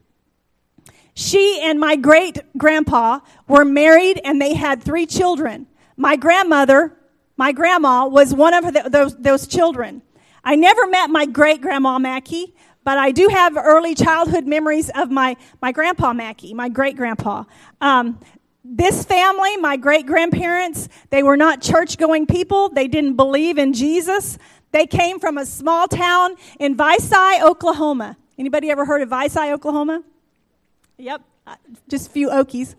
She 1.18 1.60
and 1.64 1.80
my 1.80 1.96
great 1.96 2.38
grandpa 2.60 3.22
were 3.48 3.66
married 3.66 4.22
and 4.24 4.40
they 4.40 4.54
had 4.54 4.84
three 4.84 5.08
children. 5.08 5.66
My 5.96 6.16
grandmother, 6.16 6.96
my 7.38 7.52
grandma, 7.52 8.06
was 8.06 8.36
one 8.36 8.54
of 8.54 8.72
the, 8.72 8.88
those, 8.88 9.16
those 9.18 9.48
children. 9.48 10.04
I 10.44 10.56
never 10.56 10.86
met 10.86 11.10
my 11.10 11.26
great 11.26 11.60
grandma 11.60 11.98
Mackey, 11.98 12.54
but 12.84 13.00
I 13.00 13.10
do 13.10 13.30
have 13.30 13.58
early 13.58 13.96
childhood 13.96 14.46
memories 14.46 14.92
of 14.94 15.10
my, 15.10 15.36
my 15.60 15.72
grandpa 15.72 16.14
Mackey, 16.14 16.54
my 16.54 16.70
great 16.70 16.96
grandpa. 16.96 17.46
Um, 17.82 18.20
this 18.64 19.04
family, 19.04 19.58
my 19.58 19.76
great 19.76 20.06
grandparents, 20.06 20.88
they 21.10 21.24
were 21.24 21.36
not 21.36 21.64
church 21.64 21.98
going 21.98 22.28
people. 22.28 22.70
They 22.70 22.88
didn't 22.88 23.16
believe 23.16 23.58
in 23.58 23.74
Jesus. 23.74 24.38
They 24.72 24.86
came 24.86 25.20
from 25.20 25.40
a 25.40 25.48
small 25.48 25.88
town 25.88 26.36
in 26.60 26.78
Vici, 26.78 27.42
Oklahoma. 27.42 28.18
Anybody 28.38 28.70
ever 28.70 28.86
heard 28.86 29.02
of 29.02 29.10
Vici, 29.10 29.52
Oklahoma? 29.52 30.04
Yep, 31.00 31.22
uh, 31.46 31.56
just 31.88 32.08
a 32.08 32.10
few 32.10 32.30
Okies. 32.30 32.74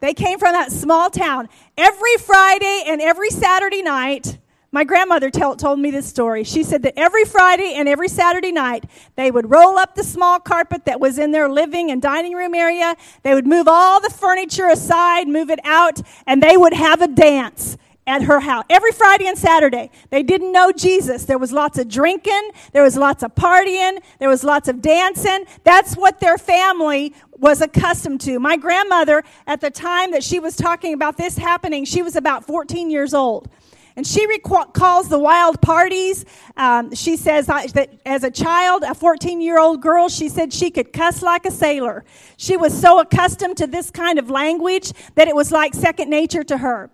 They 0.00 0.14
came 0.14 0.40
from 0.40 0.50
that 0.50 0.72
small 0.72 1.10
town. 1.10 1.48
Every 1.78 2.16
Friday 2.16 2.82
and 2.88 3.00
every 3.00 3.30
Saturday 3.30 3.82
night, 3.82 4.38
my 4.72 4.82
grandmother 4.82 5.30
tell, 5.30 5.54
told 5.54 5.78
me 5.78 5.92
this 5.92 6.04
story. 6.04 6.42
She 6.42 6.64
said 6.64 6.82
that 6.82 6.94
every 6.96 7.24
Friday 7.24 7.74
and 7.76 7.88
every 7.88 8.08
Saturday 8.08 8.50
night, 8.50 8.86
they 9.14 9.30
would 9.30 9.48
roll 9.48 9.78
up 9.78 9.94
the 9.94 10.02
small 10.02 10.40
carpet 10.40 10.86
that 10.86 10.98
was 10.98 11.20
in 11.20 11.30
their 11.30 11.48
living 11.48 11.92
and 11.92 12.02
dining 12.02 12.32
room 12.32 12.52
area. 12.52 12.96
They 13.22 13.32
would 13.32 13.46
move 13.46 13.68
all 13.68 14.00
the 14.00 14.10
furniture 14.10 14.66
aside, 14.66 15.28
move 15.28 15.48
it 15.48 15.60
out, 15.62 16.00
and 16.26 16.42
they 16.42 16.56
would 16.56 16.72
have 16.72 17.00
a 17.00 17.06
dance 17.06 17.76
at 18.06 18.22
her 18.22 18.40
house 18.40 18.64
every 18.68 18.92
Friday 18.92 19.26
and 19.26 19.38
Saturday. 19.38 19.90
They 20.10 20.22
didn't 20.22 20.52
know 20.52 20.72
Jesus. 20.72 21.24
There 21.24 21.38
was 21.38 21.52
lots 21.52 21.78
of 21.78 21.88
drinking, 21.88 22.50
there 22.72 22.82
was 22.82 22.96
lots 22.96 23.22
of 23.22 23.34
partying, 23.34 24.02
there 24.18 24.28
was 24.28 24.42
lots 24.42 24.68
of 24.68 24.82
dancing. 24.82 25.44
That's 25.64 25.94
what 25.94 26.18
their 26.20 26.38
family 26.38 27.14
was 27.42 27.60
accustomed 27.60 28.20
to. 28.22 28.38
My 28.38 28.56
grandmother, 28.56 29.22
at 29.46 29.60
the 29.60 29.70
time 29.70 30.12
that 30.12 30.22
she 30.22 30.38
was 30.38 30.56
talking 30.56 30.94
about 30.94 31.16
this 31.18 31.36
happening, 31.36 31.84
she 31.84 32.00
was 32.00 32.16
about 32.16 32.46
14 32.46 32.88
years 32.88 33.12
old. 33.12 33.50
And 33.96 34.06
she 34.06 34.26
recalls 34.26 35.10
the 35.10 35.18
wild 35.18 35.60
parties. 35.60 36.24
Um, 36.56 36.94
she 36.94 37.16
says 37.16 37.46
that 37.46 37.90
as 38.06 38.24
a 38.24 38.30
child, 38.30 38.84
a 38.84 38.94
14 38.94 39.42
year 39.42 39.58
old 39.58 39.82
girl, 39.82 40.08
she 40.08 40.30
said 40.30 40.52
she 40.52 40.70
could 40.70 40.94
cuss 40.94 41.20
like 41.20 41.44
a 41.44 41.50
sailor. 41.50 42.04
She 42.38 42.56
was 42.56 42.72
so 42.80 43.00
accustomed 43.00 43.58
to 43.58 43.66
this 43.66 43.90
kind 43.90 44.18
of 44.18 44.30
language 44.30 44.92
that 45.16 45.28
it 45.28 45.36
was 45.36 45.52
like 45.52 45.74
second 45.74 46.08
nature 46.08 46.44
to 46.44 46.56
her. 46.56 46.90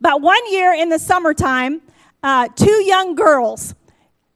But 0.00 0.20
one 0.22 0.40
year 0.50 0.72
in 0.72 0.88
the 0.88 0.98
summertime, 0.98 1.82
uh, 2.22 2.48
two 2.56 2.82
young 2.84 3.14
girls 3.14 3.74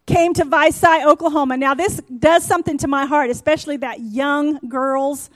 came 0.06 0.34
to 0.34 0.44
Vici, 0.44 1.04
Oklahoma. 1.04 1.56
Now, 1.56 1.74
this 1.74 2.00
does 2.18 2.44
something 2.44 2.78
to 2.78 2.88
my 2.88 3.06
heart, 3.06 3.30
especially 3.30 3.76
that 3.78 4.00
young 4.00 4.58
girls 4.68 5.30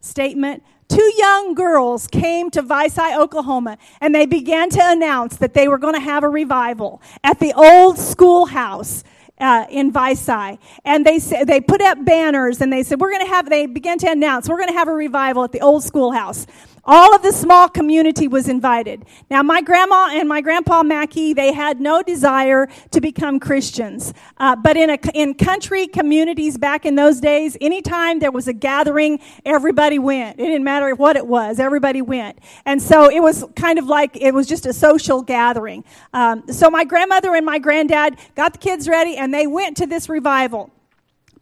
statement. 0.00 0.62
Two 0.88 1.12
young 1.16 1.54
girls 1.54 2.08
came 2.08 2.50
to 2.50 2.62
Vici, 2.62 3.14
Oklahoma, 3.14 3.78
and 4.00 4.14
they 4.14 4.26
began 4.26 4.68
to 4.70 4.80
announce 4.82 5.36
that 5.36 5.54
they 5.54 5.68
were 5.68 5.78
going 5.78 5.94
to 5.94 6.00
have 6.00 6.24
a 6.24 6.28
revival 6.28 7.00
at 7.22 7.38
the 7.38 7.52
old 7.54 7.98
schoolhouse. 7.98 9.04
Uh, 9.42 9.64
in 9.70 9.90
Vici, 9.90 10.58
and 10.84 11.06
they 11.06 11.18
said 11.18 11.46
they 11.46 11.62
put 11.62 11.80
up 11.80 12.04
banners, 12.04 12.60
and 12.60 12.70
they 12.70 12.82
said 12.82 13.00
we're 13.00 13.10
going 13.10 13.24
to 13.24 13.32
have. 13.32 13.48
They 13.48 13.64
began 13.64 13.96
to 14.00 14.10
announce 14.10 14.50
we're 14.50 14.58
going 14.58 14.68
to 14.68 14.74
have 14.74 14.88
a 14.88 14.92
revival 14.92 15.42
at 15.44 15.50
the 15.50 15.62
old 15.62 15.82
schoolhouse. 15.82 16.46
All 16.84 17.14
of 17.14 17.22
the 17.22 17.32
small 17.32 17.68
community 17.68 18.26
was 18.26 18.48
invited. 18.48 19.04
Now, 19.30 19.42
my 19.42 19.60
grandma 19.60 20.08
and 20.12 20.28
my 20.28 20.40
grandpa 20.40 20.82
Mackey, 20.82 21.34
they 21.34 21.52
had 21.52 21.80
no 21.80 22.02
desire 22.02 22.68
to 22.90 23.00
become 23.00 23.38
Christians. 23.38 24.14
Uh, 24.38 24.56
but 24.56 24.76
in, 24.76 24.90
a, 24.90 24.98
in 25.14 25.34
country 25.34 25.86
communities 25.86 26.56
back 26.56 26.86
in 26.86 26.94
those 26.94 27.20
days, 27.20 27.56
anytime 27.60 28.18
there 28.18 28.30
was 28.30 28.48
a 28.48 28.52
gathering, 28.52 29.20
everybody 29.44 29.98
went. 29.98 30.40
It 30.40 30.44
didn't 30.44 30.64
matter 30.64 30.94
what 30.94 31.16
it 31.16 31.26
was, 31.26 31.60
everybody 31.60 32.02
went. 32.02 32.38
And 32.64 32.82
so 32.82 33.10
it 33.10 33.20
was 33.20 33.44
kind 33.56 33.78
of 33.78 33.86
like 33.86 34.16
it 34.16 34.32
was 34.32 34.46
just 34.46 34.66
a 34.66 34.72
social 34.72 35.22
gathering. 35.22 35.84
Um, 36.12 36.44
so 36.50 36.70
my 36.70 36.84
grandmother 36.84 37.34
and 37.34 37.44
my 37.44 37.58
granddad 37.58 38.16
got 38.34 38.52
the 38.52 38.58
kids 38.58 38.88
ready 38.88 39.16
and 39.16 39.34
they 39.34 39.46
went 39.46 39.76
to 39.78 39.86
this 39.86 40.08
revival 40.08 40.70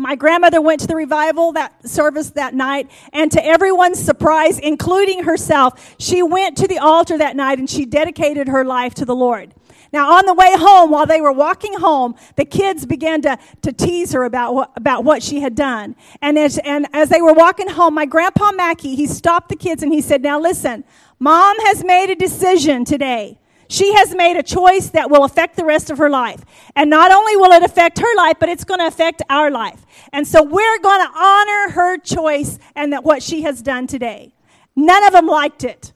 my 0.00 0.14
grandmother 0.14 0.60
went 0.60 0.78
to 0.78 0.86
the 0.86 0.94
revival 0.94 1.50
that 1.50 1.86
service 1.88 2.30
that 2.30 2.54
night 2.54 2.88
and 3.12 3.32
to 3.32 3.44
everyone's 3.44 3.98
surprise 3.98 4.60
including 4.60 5.24
herself 5.24 5.96
she 5.98 6.22
went 6.22 6.56
to 6.56 6.68
the 6.68 6.78
altar 6.78 7.18
that 7.18 7.34
night 7.34 7.58
and 7.58 7.68
she 7.68 7.84
dedicated 7.84 8.46
her 8.46 8.64
life 8.64 8.94
to 8.94 9.04
the 9.04 9.14
lord 9.14 9.52
now 9.92 10.12
on 10.12 10.24
the 10.24 10.34
way 10.34 10.52
home 10.56 10.92
while 10.92 11.04
they 11.04 11.20
were 11.20 11.32
walking 11.32 11.74
home 11.74 12.14
the 12.36 12.44
kids 12.44 12.86
began 12.86 13.20
to, 13.20 13.36
to 13.60 13.72
tease 13.72 14.12
her 14.12 14.22
about 14.22 14.54
what, 14.54 14.70
about 14.76 15.02
what 15.02 15.20
she 15.20 15.40
had 15.40 15.56
done 15.56 15.96
and 16.22 16.38
as, 16.38 16.58
and 16.58 16.86
as 16.92 17.08
they 17.08 17.20
were 17.20 17.34
walking 17.34 17.68
home 17.68 17.92
my 17.92 18.06
grandpa 18.06 18.52
mackey 18.52 18.94
he 18.94 19.04
stopped 19.04 19.48
the 19.48 19.56
kids 19.56 19.82
and 19.82 19.92
he 19.92 20.00
said 20.00 20.22
now 20.22 20.38
listen 20.38 20.84
mom 21.18 21.56
has 21.62 21.82
made 21.82 22.08
a 22.08 22.14
decision 22.14 22.84
today 22.84 23.36
she 23.68 23.94
has 23.94 24.14
made 24.14 24.36
a 24.36 24.42
choice 24.42 24.88
that 24.90 25.10
will 25.10 25.24
affect 25.24 25.56
the 25.56 25.64
rest 25.64 25.90
of 25.90 25.98
her 25.98 26.08
life. 26.08 26.42
And 26.74 26.88
not 26.88 27.12
only 27.12 27.36
will 27.36 27.52
it 27.52 27.62
affect 27.62 27.98
her 27.98 28.16
life, 28.16 28.36
but 28.40 28.48
it's 28.48 28.64
going 28.64 28.80
to 28.80 28.86
affect 28.86 29.22
our 29.28 29.50
life. 29.50 29.84
And 30.12 30.26
so 30.26 30.42
we're 30.42 30.78
going 30.80 31.06
to 31.06 31.18
honor 31.18 31.70
her 31.72 31.98
choice 31.98 32.58
and 32.74 32.92
that 32.92 33.04
what 33.04 33.22
she 33.22 33.42
has 33.42 33.62
done 33.62 33.86
today. 33.86 34.32
None 34.76 35.04
of 35.04 35.12
them 35.12 35.26
liked 35.26 35.64
it. 35.64 35.92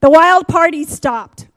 The 0.00 0.10
wild 0.10 0.48
party 0.48 0.84
stopped. 0.84 1.48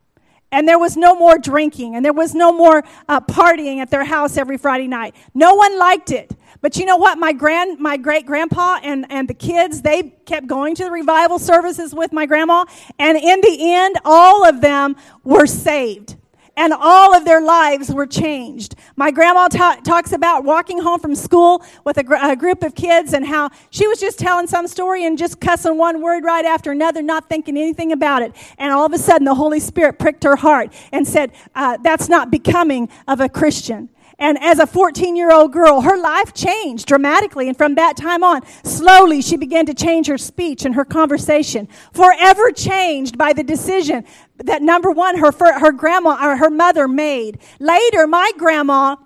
And 0.51 0.67
there 0.67 0.79
was 0.79 0.95
no 0.95 1.15
more 1.15 1.37
drinking, 1.37 1.95
and 1.95 2.05
there 2.05 2.13
was 2.13 2.33
no 2.33 2.53
more 2.53 2.83
uh, 3.09 3.19
partying 3.19 3.79
at 3.79 3.89
their 3.91 4.05
house 4.05 4.37
every 4.37 4.57
Friday 4.57 4.87
night. 4.87 5.13
No 5.33 5.55
one 5.55 5.77
liked 5.77 6.11
it. 6.11 6.31
But 6.61 6.77
you 6.77 6.85
know 6.85 6.97
what? 6.97 7.17
My 7.17 7.33
grand, 7.33 7.79
my 7.79 7.97
great 7.97 8.25
grandpa 8.25 8.79
and, 8.81 9.05
and 9.09 9.27
the 9.27 9.33
kids, 9.33 9.81
they 9.81 10.03
kept 10.25 10.47
going 10.47 10.73
to 10.75 10.83
the 10.83 10.91
revival 10.91 11.39
services 11.39 11.93
with 11.93 12.13
my 12.13 12.25
grandma. 12.25 12.65
And 12.97 13.17
in 13.17 13.41
the 13.41 13.73
end, 13.73 13.97
all 14.05 14.47
of 14.47 14.61
them 14.61 14.95
were 15.23 15.45
saved 15.45 16.15
and 16.57 16.73
all 16.73 17.13
of 17.13 17.25
their 17.25 17.41
lives 17.41 17.93
were 17.93 18.05
changed. 18.05 18.75
My 18.95 19.11
grandma 19.11 19.47
ta- 19.47 19.79
talks 19.83 20.13
about 20.13 20.43
walking 20.43 20.81
home 20.81 20.99
from 20.99 21.15
school 21.15 21.63
with 21.83 21.97
a, 21.97 22.03
gr- 22.03 22.15
a, 22.21 22.35
group 22.35 22.63
of 22.63 22.75
kids 22.75 23.13
and 23.13 23.25
how 23.25 23.49
she 23.69 23.87
was 23.87 23.99
just 23.99 24.19
telling 24.19 24.47
some 24.47 24.67
story 24.67 25.05
and 25.05 25.17
just 25.17 25.39
cussing 25.39 25.77
one 25.77 26.01
word 26.01 26.23
right 26.23 26.45
after 26.45 26.71
another, 26.71 27.01
not 27.01 27.27
thinking 27.29 27.57
anything 27.57 27.91
about 27.91 28.21
it. 28.21 28.35
And 28.57 28.71
all 28.71 28.85
of 28.85 28.93
a 28.93 28.97
sudden, 28.97 29.25
the 29.25 29.35
Holy 29.35 29.59
Spirit 29.59 29.99
pricked 29.99 30.23
her 30.23 30.35
heart 30.35 30.73
and 30.91 31.07
said, 31.07 31.31
uh, 31.55 31.77
That's 31.81 32.09
not 32.09 32.31
becoming 32.31 32.89
of 33.07 33.19
a 33.19 33.29
Christian. 33.29 33.89
And 34.17 34.41
as 34.41 34.59
a 34.59 34.67
14 34.67 35.15
year 35.15 35.31
old 35.31 35.51
girl, 35.51 35.81
her 35.81 35.97
life 35.97 36.33
changed 36.33 36.87
dramatically. 36.87 37.49
And 37.49 37.57
from 37.57 37.75
that 37.75 37.97
time 37.97 38.23
on, 38.23 38.41
slowly 38.63 39.21
she 39.21 39.35
began 39.35 39.65
to 39.65 39.73
change 39.73 40.07
her 40.07 40.17
speech 40.17 40.63
and 40.63 40.75
her 40.75 40.85
conversation, 40.85 41.67
forever 41.93 42.51
changed 42.51 43.17
by 43.17 43.33
the 43.33 43.43
decision 43.43 44.05
that 44.37 44.61
number 44.61 44.91
one, 44.91 45.17
her, 45.17 45.31
her 45.31 45.71
grandma 45.71 46.17
or 46.21 46.37
her 46.37 46.49
mother 46.49 46.87
made. 46.87 47.39
Later, 47.59 48.07
my 48.07 48.31
grandma 48.37 48.97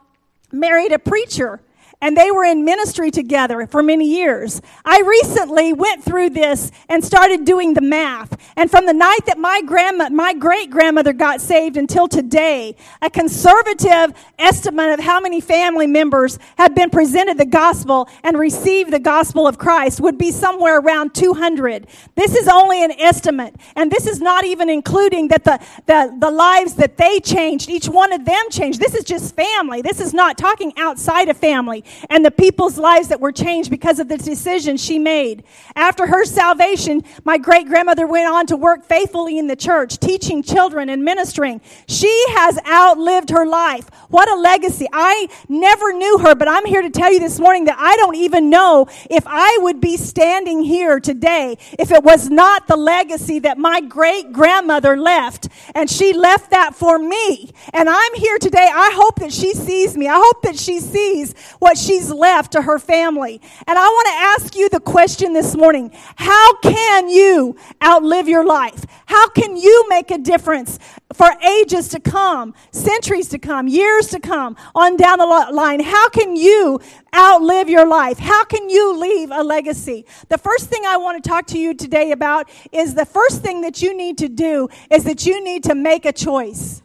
married 0.51 0.91
a 0.91 0.99
preacher 0.99 1.61
and 2.01 2.15
they 2.15 2.31
were 2.31 2.45
in 2.45 2.63
ministry 2.63 3.11
together 3.11 3.67
for 3.67 3.83
many 3.83 4.05
years. 4.05 4.61
I 4.85 5.01
recently 5.01 5.73
went 5.73 6.03
through 6.03 6.29
this 6.29 6.71
and 6.87 7.03
started 7.03 7.43
doing 7.43 7.73
the 7.73 7.81
math. 7.81 8.37
And 8.55 8.71
from 8.71 8.85
the 8.85 8.93
night 8.93 9.19
that 9.25 9.37
my 9.37 9.61
grandma, 9.65 10.09
my 10.09 10.33
great 10.33 10.69
grandmother 10.69 11.11
got 11.11 11.41
saved 11.41 11.75
until 11.75 12.07
today, 12.07 12.75
a 13.01 13.09
conservative 13.09 14.13
estimate 14.37 14.91
of 14.91 15.01
how 15.01 15.19
many 15.19 15.41
family 15.41 15.87
members 15.87 16.39
have 16.57 16.73
been 16.73 16.89
presented 16.89 17.37
the 17.37 17.45
gospel 17.45 18.07
and 18.23 18.37
received 18.37 18.91
the 18.91 18.99
gospel 18.99 19.45
of 19.45 19.57
Christ 19.57 19.99
would 19.99 20.17
be 20.17 20.31
somewhere 20.31 20.79
around 20.79 21.13
200. 21.13 21.87
This 22.15 22.35
is 22.35 22.47
only 22.47 22.83
an 22.83 22.91
estimate. 22.93 23.55
And 23.75 23.91
this 23.91 24.07
is 24.07 24.21
not 24.21 24.45
even 24.45 24.69
including 24.69 25.27
that 25.29 25.43
the, 25.43 25.59
the, 25.85 26.15
the 26.17 26.31
lives 26.31 26.75
that 26.75 26.95
they 26.95 27.19
changed, 27.19 27.69
each 27.69 27.89
one 27.89 28.13
of 28.13 28.23
them 28.23 28.49
changed. 28.49 28.79
This 28.79 28.95
is 28.95 29.03
just 29.03 29.35
family. 29.35 29.81
This 29.81 29.99
is 29.99 30.13
not 30.13 30.37
talking 30.37 30.71
outside 30.77 31.27
of 31.27 31.35
family 31.35 31.83
and 32.09 32.25
the 32.25 32.31
people's 32.31 32.77
lives 32.77 33.07
that 33.09 33.19
were 33.19 33.31
changed 33.31 33.69
because 33.69 33.99
of 33.99 34.07
the 34.07 34.17
decision 34.17 34.77
she 34.77 34.99
made. 34.99 35.43
After 35.75 36.07
her 36.07 36.25
salvation, 36.25 37.03
my 37.23 37.37
great 37.37 37.67
grandmother 37.67 38.07
went 38.07 38.29
on 38.29 38.45
to 38.47 38.55
work 38.55 38.85
faithfully 38.85 39.37
in 39.37 39.47
the 39.47 39.55
church, 39.55 39.97
teaching 39.99 40.43
children 40.43 40.89
and 40.89 41.03
ministering. 41.03 41.61
She 41.87 42.25
has 42.29 42.59
outlived 42.67 43.29
her 43.29 43.45
life. 43.45 43.89
What 44.09 44.29
a 44.29 44.35
legacy. 44.35 44.87
I 44.91 45.27
never 45.47 45.93
knew 45.93 46.19
her, 46.19 46.35
but 46.35 46.47
I'm 46.47 46.65
here 46.65 46.81
to 46.81 46.89
tell 46.89 47.11
you 47.11 47.19
this 47.19 47.39
morning 47.39 47.65
that 47.65 47.77
I 47.77 47.95
don't 47.95 48.15
even 48.15 48.49
know 48.49 48.87
if 49.09 49.23
I 49.25 49.59
would 49.61 49.81
be 49.81 49.97
standing 49.97 50.63
here 50.63 50.99
today 50.99 51.57
if 51.77 51.91
it 51.91 52.03
was 52.03 52.29
not 52.29 52.67
the 52.67 52.75
legacy 52.75 53.39
that 53.39 53.57
my 53.57 53.81
great 53.81 54.31
grandmother 54.31 54.97
left. 54.97 55.47
And 55.75 55.89
she 55.89 56.13
left 56.13 56.51
that 56.51 56.75
for 56.75 56.97
me. 56.99 57.51
And 57.73 57.89
I'm 57.89 58.13
here 58.15 58.37
today. 58.37 58.69
I 58.71 58.91
hope 58.93 59.19
that 59.19 59.33
she 59.33 59.53
sees 59.53 59.97
me. 59.97 60.07
I 60.07 60.17
hope 60.17 60.41
that 60.43 60.57
she 60.57 60.79
sees 60.79 61.33
what 61.59 61.77
she's 61.79 62.11
left 62.11 62.51
to 62.53 62.61
her 62.61 62.79
family. 62.79 63.41
And 63.67 63.77
I 63.77 63.87
want 63.87 64.07
to 64.07 64.43
ask 64.43 64.55
you 64.55 64.69
the 64.69 64.79
question 64.79 65.33
this 65.33 65.55
morning 65.55 65.91
How 66.15 66.55
can 66.57 67.09
you 67.09 67.55
outlive 67.83 68.27
your 68.27 68.45
life? 68.45 68.85
How 69.05 69.27
can 69.29 69.57
you 69.57 69.85
make 69.89 70.11
a 70.11 70.17
difference 70.17 70.77
for 71.13 71.27
ages 71.41 71.87
to 71.89 71.99
come, 71.99 72.53
centuries 72.71 73.27
to 73.29 73.39
come, 73.39 73.67
years 73.67 74.07
to 74.07 74.19
come, 74.19 74.55
on 74.75 74.97
down 74.97 75.17
the 75.17 75.25
line? 75.25 75.79
How 75.79 76.09
can 76.09 76.35
you 76.35 76.79
outlive 77.15 77.69
your 77.69 77.87
life? 77.87 78.19
How 78.19 78.43
can 78.45 78.69
you 78.69 78.99
leave 78.99 79.31
a 79.31 79.43
legacy? 79.43 80.05
The 80.27 80.37
first 80.37 80.69
thing 80.69 80.83
I 80.85 80.97
want 80.97 81.23
to 81.23 81.27
talk 81.27 81.47
to 81.47 81.57
you 81.57 81.73
today 81.73 82.11
about 82.11 82.49
is 82.71 82.93
the 82.93 83.05
first 83.05 83.41
thing 83.41 83.61
that 83.61 83.81
you 83.81 83.97
need 83.97 84.19
to 84.19 84.29
do 84.29 84.69
is 84.91 85.05
that 85.05 85.25
you 85.25 85.43
need 85.43 85.63
to 85.63 85.75
make 85.75 86.05
a 86.05 86.13
choice. 86.13 86.83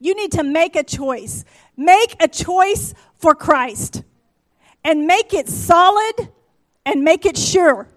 You 0.00 0.14
need 0.14 0.32
to 0.32 0.42
make 0.42 0.76
a 0.76 0.82
choice. 0.84 1.46
Make 1.76 2.16
a 2.22 2.28
choice 2.28 2.92
for 3.24 3.34
Christ 3.34 4.02
and 4.84 5.06
make 5.06 5.32
it 5.32 5.48
solid 5.48 6.28
and 6.84 7.02
make 7.02 7.24
it 7.24 7.38
sure. 7.38 7.88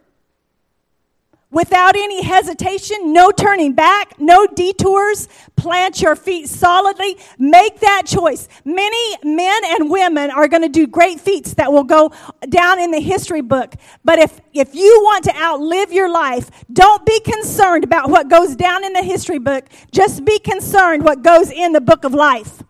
Without 1.51 1.98
any 1.98 2.24
hesitation, 2.24 3.12
no 3.12 3.31
turning 3.31 3.74
back, 3.74 4.17
no 4.22 4.48
detours. 4.48 5.27
Plant 5.57 6.01
your 6.01 6.15
feet 6.15 6.48
solidly. 6.48 7.17
Make 7.38 7.81
that 7.81 8.03
choice. 8.05 8.48
Many 8.63 9.17
men 9.22 9.63
and 9.65 9.89
women 9.89 10.31
are 10.31 10.48
going 10.48 10.62
to 10.62 10.69
do 10.69 10.88
great 10.88 11.19
feats 11.19 11.55
that 11.55 11.74
will 11.74 11.84
go 11.84 12.13
down 12.48 12.79
in 12.79 12.91
the 12.91 13.01
history 13.01 13.41
book. 13.41 13.75
But 14.05 14.19
if, 14.19 14.39
if 14.53 14.74
you 14.74 15.01
want 15.03 15.25
to 15.25 15.36
outlive 15.36 15.91
your 15.91 16.10
life, 16.10 16.50
don't 16.72 17.05
be 17.05 17.19
concerned 17.19 17.84
about 17.84 18.10
what 18.10 18.29
goes 18.29 18.55
down 18.55 18.86
in 18.86 18.93
the 18.93 19.03
history 19.03 19.39
book. 19.39 19.65
Just 19.91 20.24
be 20.24 20.39
concerned 20.39 21.03
what 21.03 21.22
goes 21.22 21.51
in 21.51 21.74
the 21.74 21.81
book 21.81 22.05
of 22.05 22.13
life. 22.13 22.63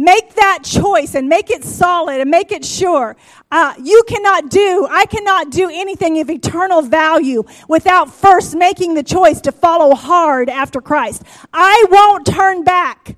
Make 0.00 0.32
that 0.36 0.60
choice 0.64 1.14
and 1.14 1.28
make 1.28 1.50
it 1.50 1.62
solid 1.62 2.22
and 2.22 2.30
make 2.30 2.52
it 2.52 2.64
sure. 2.64 3.18
Uh, 3.50 3.74
you 3.78 4.02
cannot 4.08 4.48
do, 4.48 4.88
I 4.90 5.04
cannot 5.04 5.50
do 5.50 5.68
anything 5.68 6.18
of 6.22 6.30
eternal 6.30 6.80
value 6.80 7.44
without 7.68 8.10
first 8.10 8.56
making 8.56 8.94
the 8.94 9.02
choice 9.02 9.42
to 9.42 9.52
follow 9.52 9.94
hard 9.94 10.48
after 10.48 10.80
Christ. 10.80 11.22
I 11.52 11.84
won't 11.90 12.24
turn 12.24 12.64
back. 12.64 13.14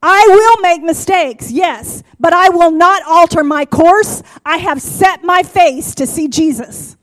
I 0.00 0.24
will 0.28 0.62
make 0.62 0.80
mistakes, 0.80 1.50
yes, 1.50 2.04
but 2.20 2.32
I 2.32 2.50
will 2.50 2.70
not 2.70 3.02
alter 3.02 3.42
my 3.42 3.64
course. 3.64 4.22
I 4.44 4.58
have 4.58 4.80
set 4.80 5.24
my 5.24 5.42
face 5.42 5.92
to 5.96 6.06
see 6.06 6.28
Jesus. 6.28 6.96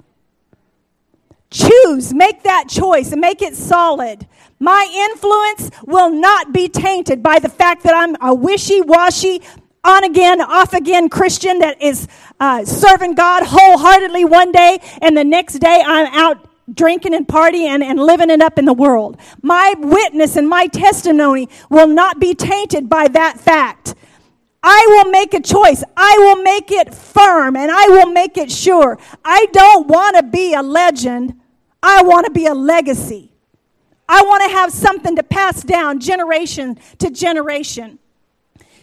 Choose, 1.53 2.15
make 2.15 2.41
that 2.43 2.65
choice, 2.67 3.11
and 3.11 3.21
make 3.21 3.43
it 3.43 3.55
solid. 3.55 4.27
My 4.59 4.87
influence 5.11 5.69
will 5.85 6.09
not 6.09 6.51
be 6.51 6.67
tainted 6.67 7.21
by 7.21 7.37
the 7.37 7.47
fact 7.47 7.83
that 7.83 7.93
I'm 7.93 8.15
a 8.21 8.33
wishy 8.33 8.81
washy, 8.81 9.41
on 9.83 10.03
again, 10.03 10.41
off 10.41 10.73
again 10.73 11.09
Christian 11.09 11.59
that 11.59 11.79
is 11.79 12.07
uh, 12.39 12.65
serving 12.65 13.13
God 13.13 13.43
wholeheartedly 13.45 14.25
one 14.25 14.51
day, 14.51 14.79
and 15.01 15.15
the 15.15 15.23
next 15.23 15.59
day 15.59 15.83
I'm 15.85 16.07
out 16.13 16.49
drinking 16.73 17.13
and 17.13 17.27
partying 17.27 17.67
and, 17.67 17.83
and 17.83 17.99
living 17.99 18.31
it 18.31 18.41
up 18.41 18.57
in 18.57 18.65
the 18.65 18.73
world. 18.73 19.17
My 19.43 19.75
witness 19.77 20.35
and 20.37 20.49
my 20.49 20.65
testimony 20.65 21.49
will 21.69 21.87
not 21.87 22.19
be 22.19 22.33
tainted 22.33 22.89
by 22.89 23.09
that 23.09 23.39
fact. 23.39 23.93
I 24.63 24.85
will 24.87 25.11
make 25.11 25.33
a 25.33 25.41
choice. 25.41 25.83
I 25.95 26.15
will 26.19 26.41
make 26.41 26.71
it 26.71 26.95
firm 26.95 27.57
and 27.57 27.69
I 27.69 27.89
will 27.89 28.11
make 28.11 28.37
it 28.37 28.49
sure. 28.49 28.97
I 29.23 29.45
don't 29.51 29.87
want 29.87 30.15
to 30.15 30.23
be 30.23 30.53
a 30.53 30.63
legend. 30.63 31.41
I 31.83 32.01
want 32.01 32.25
to 32.25 32.31
be 32.31 32.45
a 32.45 32.53
legacy. 32.53 33.33
I 34.07 34.21
want 34.23 34.43
to 34.43 34.57
have 34.57 34.71
something 34.71 35.17
to 35.17 35.23
pass 35.23 35.63
down 35.63 35.99
generation 35.99 36.79
to 36.99 37.09
generation. 37.09 37.99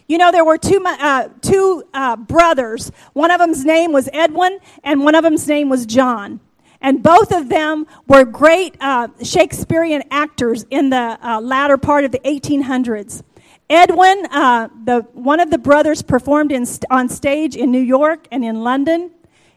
You 0.07 0.19
know, 0.19 0.31
there 0.31 0.45
were 0.45 0.57
two, 0.57 0.83
uh, 0.85 1.29
two 1.41 1.83
uh, 1.93 2.15
brothers. 2.15 2.91
One 3.13 3.31
of 3.31 3.39
them's 3.39 3.65
name 3.65 3.91
was 3.91 4.07
Edwin, 4.13 4.59
and 4.83 5.03
one 5.03 5.15
of 5.15 5.23
them's 5.23 5.47
name 5.47 5.67
was 5.67 5.85
John. 5.85 6.41
And 6.79 7.01
both 7.01 7.31
of 7.31 7.49
them 7.49 7.87
were 8.07 8.25
great 8.25 8.75
uh, 8.79 9.07
Shakespearean 9.23 10.03
actors 10.11 10.65
in 10.69 10.89
the 10.89 11.17
uh, 11.21 11.39
latter 11.41 11.77
part 11.77 12.03
of 12.03 12.11
the 12.11 12.19
1800s. 12.19 13.23
Edwin, 13.69 14.25
uh, 14.31 14.67
the, 14.83 15.01
one 15.13 15.39
of 15.39 15.49
the 15.49 15.57
brothers, 15.57 16.01
performed 16.01 16.51
in, 16.51 16.65
on 16.89 17.07
stage 17.07 17.55
in 17.55 17.71
New 17.71 17.81
York 17.81 18.27
and 18.31 18.43
in 18.43 18.63
London. 18.63 19.11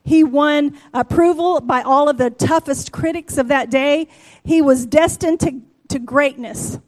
He 0.05 0.23
won 0.23 0.79
approval 0.93 1.61
by 1.61 1.83
all 1.83 2.09
of 2.09 2.19
the 2.19 2.31
toughest 2.31 2.93
critics 2.93 3.39
of 3.39 3.49
that 3.49 3.71
day. 3.71 4.09
He 4.45 4.61
was 4.61 4.85
destined 4.85 5.41
to, 5.41 5.63
to 5.89 5.99
greatness 5.99 6.79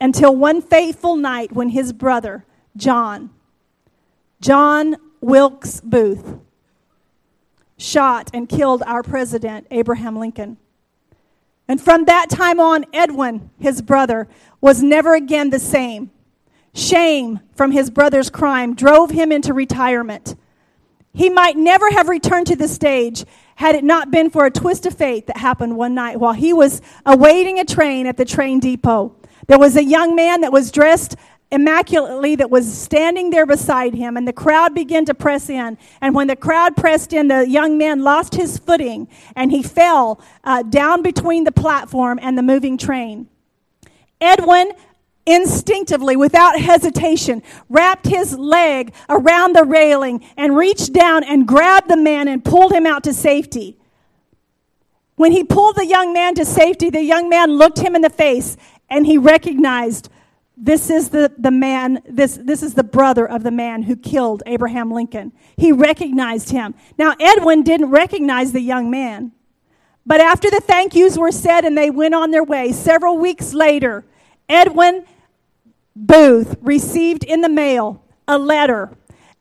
until 0.00 0.34
one 0.34 0.62
fateful 0.62 1.16
night 1.16 1.52
when 1.52 1.68
his 1.68 1.92
brother, 1.92 2.46
John, 2.76 3.30
John 4.40 4.96
Wilkes 5.20 5.80
Booth, 5.80 6.38
shot 7.76 8.30
and 8.32 8.48
killed 8.48 8.82
our 8.86 9.02
president, 9.02 9.66
Abraham 9.70 10.18
Lincoln. 10.18 10.56
And 11.68 11.80
from 11.80 12.04
that 12.06 12.30
time 12.30 12.60
on, 12.60 12.84
Edwin, 12.92 13.50
his 13.58 13.82
brother, 13.82 14.28
was 14.60 14.82
never 14.82 15.14
again 15.14 15.50
the 15.50 15.58
same. 15.58 16.10
Shame 16.74 17.40
from 17.54 17.72
his 17.72 17.90
brother's 17.90 18.30
crime 18.30 18.74
drove 18.74 19.10
him 19.10 19.30
into 19.30 19.54
retirement. 19.54 20.34
He 21.14 21.30
might 21.30 21.56
never 21.56 21.90
have 21.90 22.08
returned 22.08 22.48
to 22.48 22.56
the 22.56 22.68
stage 22.68 23.24
had 23.54 23.76
it 23.76 23.84
not 23.84 24.10
been 24.10 24.30
for 24.30 24.44
a 24.44 24.50
twist 24.50 24.84
of 24.84 24.94
fate 24.94 25.28
that 25.28 25.36
happened 25.36 25.76
one 25.76 25.94
night 25.94 26.18
while 26.18 26.32
he 26.32 26.52
was 26.52 26.82
awaiting 27.06 27.60
a 27.60 27.64
train 27.64 28.06
at 28.06 28.16
the 28.16 28.24
train 28.24 28.58
depot. 28.58 29.14
There 29.46 29.58
was 29.58 29.76
a 29.76 29.84
young 29.84 30.16
man 30.16 30.40
that 30.40 30.52
was 30.52 30.72
dressed 30.72 31.14
immaculately 31.52 32.34
that 32.34 32.50
was 32.50 32.72
standing 32.72 33.30
there 33.30 33.46
beside 33.46 33.94
him, 33.94 34.16
and 34.16 34.26
the 34.26 34.32
crowd 34.32 34.74
began 34.74 35.04
to 35.04 35.14
press 35.14 35.48
in. 35.48 35.78
And 36.00 36.14
when 36.14 36.26
the 36.26 36.34
crowd 36.34 36.76
pressed 36.76 37.12
in, 37.12 37.28
the 37.28 37.48
young 37.48 37.78
man 37.78 38.02
lost 38.02 38.34
his 38.34 38.58
footing 38.58 39.06
and 39.36 39.52
he 39.52 39.62
fell 39.62 40.20
uh, 40.42 40.64
down 40.64 41.02
between 41.02 41.44
the 41.44 41.52
platform 41.52 42.18
and 42.20 42.36
the 42.36 42.42
moving 42.42 42.76
train. 42.76 43.28
Edwin 44.20 44.72
instinctively, 45.26 46.16
without 46.16 46.58
hesitation, 46.58 47.42
wrapped 47.68 48.06
his 48.06 48.36
leg 48.38 48.92
around 49.08 49.54
the 49.54 49.64
railing 49.64 50.24
and 50.36 50.56
reached 50.56 50.92
down 50.92 51.24
and 51.24 51.48
grabbed 51.48 51.88
the 51.88 51.96
man 51.96 52.28
and 52.28 52.44
pulled 52.44 52.72
him 52.72 52.86
out 52.86 53.04
to 53.04 53.14
safety. 53.14 53.78
When 55.16 55.32
he 55.32 55.44
pulled 55.44 55.76
the 55.76 55.86
young 55.86 56.12
man 56.12 56.34
to 56.34 56.44
safety, 56.44 56.90
the 56.90 57.02
young 57.02 57.28
man 57.28 57.52
looked 57.52 57.78
him 57.78 57.94
in 57.94 58.02
the 58.02 58.10
face 58.10 58.56
and 58.90 59.06
he 59.06 59.16
recognized 59.16 60.08
this 60.56 60.88
is 60.88 61.08
the, 61.08 61.32
the 61.36 61.50
man, 61.50 62.00
this, 62.08 62.38
this 62.40 62.62
is 62.62 62.74
the 62.74 62.84
brother 62.84 63.26
of 63.26 63.42
the 63.42 63.50
man 63.50 63.82
who 63.82 63.96
killed 63.96 64.42
Abraham 64.46 64.90
Lincoln. 64.90 65.32
He 65.56 65.72
recognized 65.72 66.50
him. 66.50 66.74
Now, 66.96 67.14
Edwin 67.18 67.62
didn't 67.62 67.90
recognize 67.90 68.52
the 68.52 68.60
young 68.60 68.90
man. 68.90 69.32
But 70.06 70.20
after 70.20 70.50
the 70.50 70.60
thank 70.60 70.94
yous 70.94 71.16
were 71.16 71.32
said 71.32 71.64
and 71.64 71.76
they 71.76 71.90
went 71.90 72.14
on 72.14 72.30
their 72.30 72.44
way, 72.44 72.72
several 72.72 73.18
weeks 73.18 73.54
later, 73.54 74.04
Edwin 74.48 75.04
Booth 75.96 76.56
received 76.60 77.24
in 77.24 77.40
the 77.40 77.48
mail 77.48 78.02
a 78.26 78.38
letter, 78.38 78.90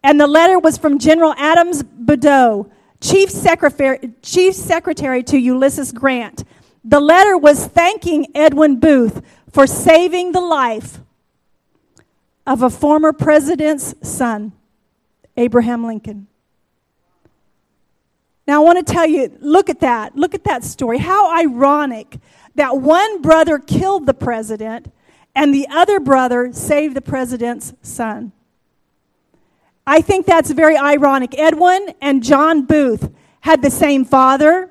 and 0.04 0.20
the 0.20 0.28
letter 0.28 0.60
was 0.60 0.78
from 0.78 1.00
General 1.00 1.34
Adams 1.38 1.84
Badeau, 1.84 2.70
Chief 3.02 3.30
Secretary, 3.30 4.12
Chief 4.22 4.54
Secretary 4.54 5.24
to 5.24 5.38
Ulysses 5.38 5.92
Grant. 5.92 6.44
The 6.84 7.00
letter 7.00 7.38
was 7.38 7.66
thanking 7.68 8.28
Edwin 8.36 8.80
Booth 8.80 9.22
for 9.52 9.66
saving 9.66 10.32
the 10.32 10.42
life 10.42 11.00
of 12.46 12.62
a 12.62 12.70
former 12.70 13.14
president's 13.14 13.96
son. 14.02 14.52
Abraham 15.36 15.86
Lincoln. 15.86 16.28
Now, 18.46 18.62
I 18.62 18.66
want 18.66 18.86
to 18.86 18.94
tell 18.94 19.08
you 19.08 19.36
look 19.40 19.70
at 19.70 19.80
that. 19.80 20.16
Look 20.16 20.36
at 20.36 20.44
that 20.44 20.64
story. 20.64 20.98
How 20.98 21.36
ironic 21.40 22.18
that 22.56 22.78
one 22.78 23.22
brother 23.22 23.58
killed 23.58 24.06
the 24.06 24.14
president 24.14 24.92
and 25.36 25.54
the 25.54 25.68
other 25.70 26.00
brother 26.00 26.52
saved 26.54 26.96
the 26.96 27.02
president's 27.02 27.74
son. 27.82 28.32
I 29.86 30.02
think 30.02 30.26
that's 30.26 30.52
very 30.52 30.78
ironic. 30.78 31.38
Edwin 31.38 31.94
and 32.02 32.24
John 32.24 32.66
Booth 32.66 33.12
had 33.42 33.62
the 33.62 33.72
same 33.72 34.06
father, 34.06 34.70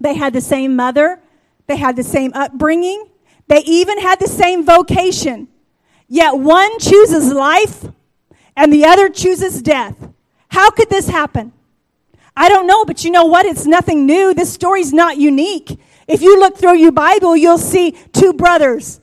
they 0.00 0.14
had 0.14 0.32
the 0.32 0.40
same 0.40 0.74
mother, 0.74 1.20
they 1.66 1.76
had 1.76 1.96
the 1.96 2.02
same 2.02 2.32
upbringing, 2.34 3.08
they 3.46 3.60
even 3.60 4.00
had 4.00 4.18
the 4.18 4.28
same 4.28 4.64
vocation. 4.64 5.48
Yet 6.08 6.38
one 6.38 6.78
chooses 6.78 7.32
life 7.32 7.86
and 8.56 8.72
the 8.72 8.84
other 8.84 9.08
chooses 9.08 9.62
death. 9.62 9.96
How 10.48 10.70
could 10.70 10.90
this 10.90 11.08
happen? 11.08 11.52
I 12.36 12.48
don't 12.48 12.66
know, 12.66 12.84
but 12.84 13.04
you 13.04 13.10
know 13.10 13.26
what? 13.26 13.46
It's 13.46 13.66
nothing 13.66 14.06
new. 14.06 14.34
This 14.34 14.52
story's 14.52 14.92
not 14.92 15.16
unique. 15.16 15.78
If 16.08 16.20
you 16.20 16.38
look 16.38 16.56
through 16.56 16.76
your 16.76 16.92
Bible, 16.92 17.36
you'll 17.36 17.58
see 17.58 17.92
two 18.12 18.32
brothers 18.32 19.00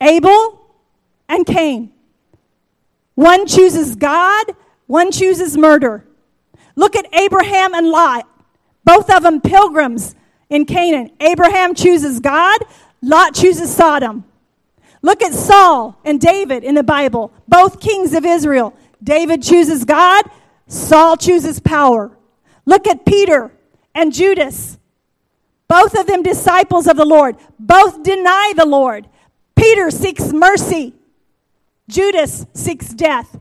Abel 0.00 0.60
and 1.28 1.46
Cain. 1.46 1.92
One 3.14 3.46
chooses 3.46 3.96
God, 3.96 4.46
one 4.86 5.10
chooses 5.10 5.56
murder. 5.56 6.04
Look 6.74 6.94
at 6.94 7.12
Abraham 7.14 7.74
and 7.74 7.88
Lot, 7.88 8.28
both 8.84 9.10
of 9.10 9.22
them 9.22 9.40
pilgrims 9.40 10.14
in 10.50 10.66
Canaan. 10.66 11.10
Abraham 11.20 11.74
chooses 11.74 12.20
God, 12.20 12.60
Lot 13.02 13.34
chooses 13.34 13.74
Sodom. 13.74 14.24
Look 15.02 15.22
at 15.22 15.32
Saul 15.32 15.98
and 16.04 16.20
David 16.20 16.64
in 16.64 16.74
the 16.74 16.82
Bible, 16.82 17.32
both 17.48 17.80
kings 17.80 18.12
of 18.12 18.26
Israel. 18.26 18.74
David 19.02 19.42
chooses 19.42 19.84
God, 19.84 20.24
Saul 20.66 21.16
chooses 21.16 21.60
power. 21.60 22.10
Look 22.64 22.86
at 22.86 23.06
Peter 23.06 23.52
and 23.94 24.12
Judas, 24.12 24.78
both 25.68 25.98
of 25.98 26.06
them 26.06 26.22
disciples 26.22 26.86
of 26.86 26.96
the 26.96 27.04
Lord. 27.04 27.36
Both 27.58 28.02
deny 28.02 28.52
the 28.56 28.66
Lord. 28.66 29.08
Peter 29.66 29.90
seeks 29.90 30.32
mercy, 30.32 30.94
Judas 31.88 32.46
seeks 32.52 32.90
death. 32.90 33.40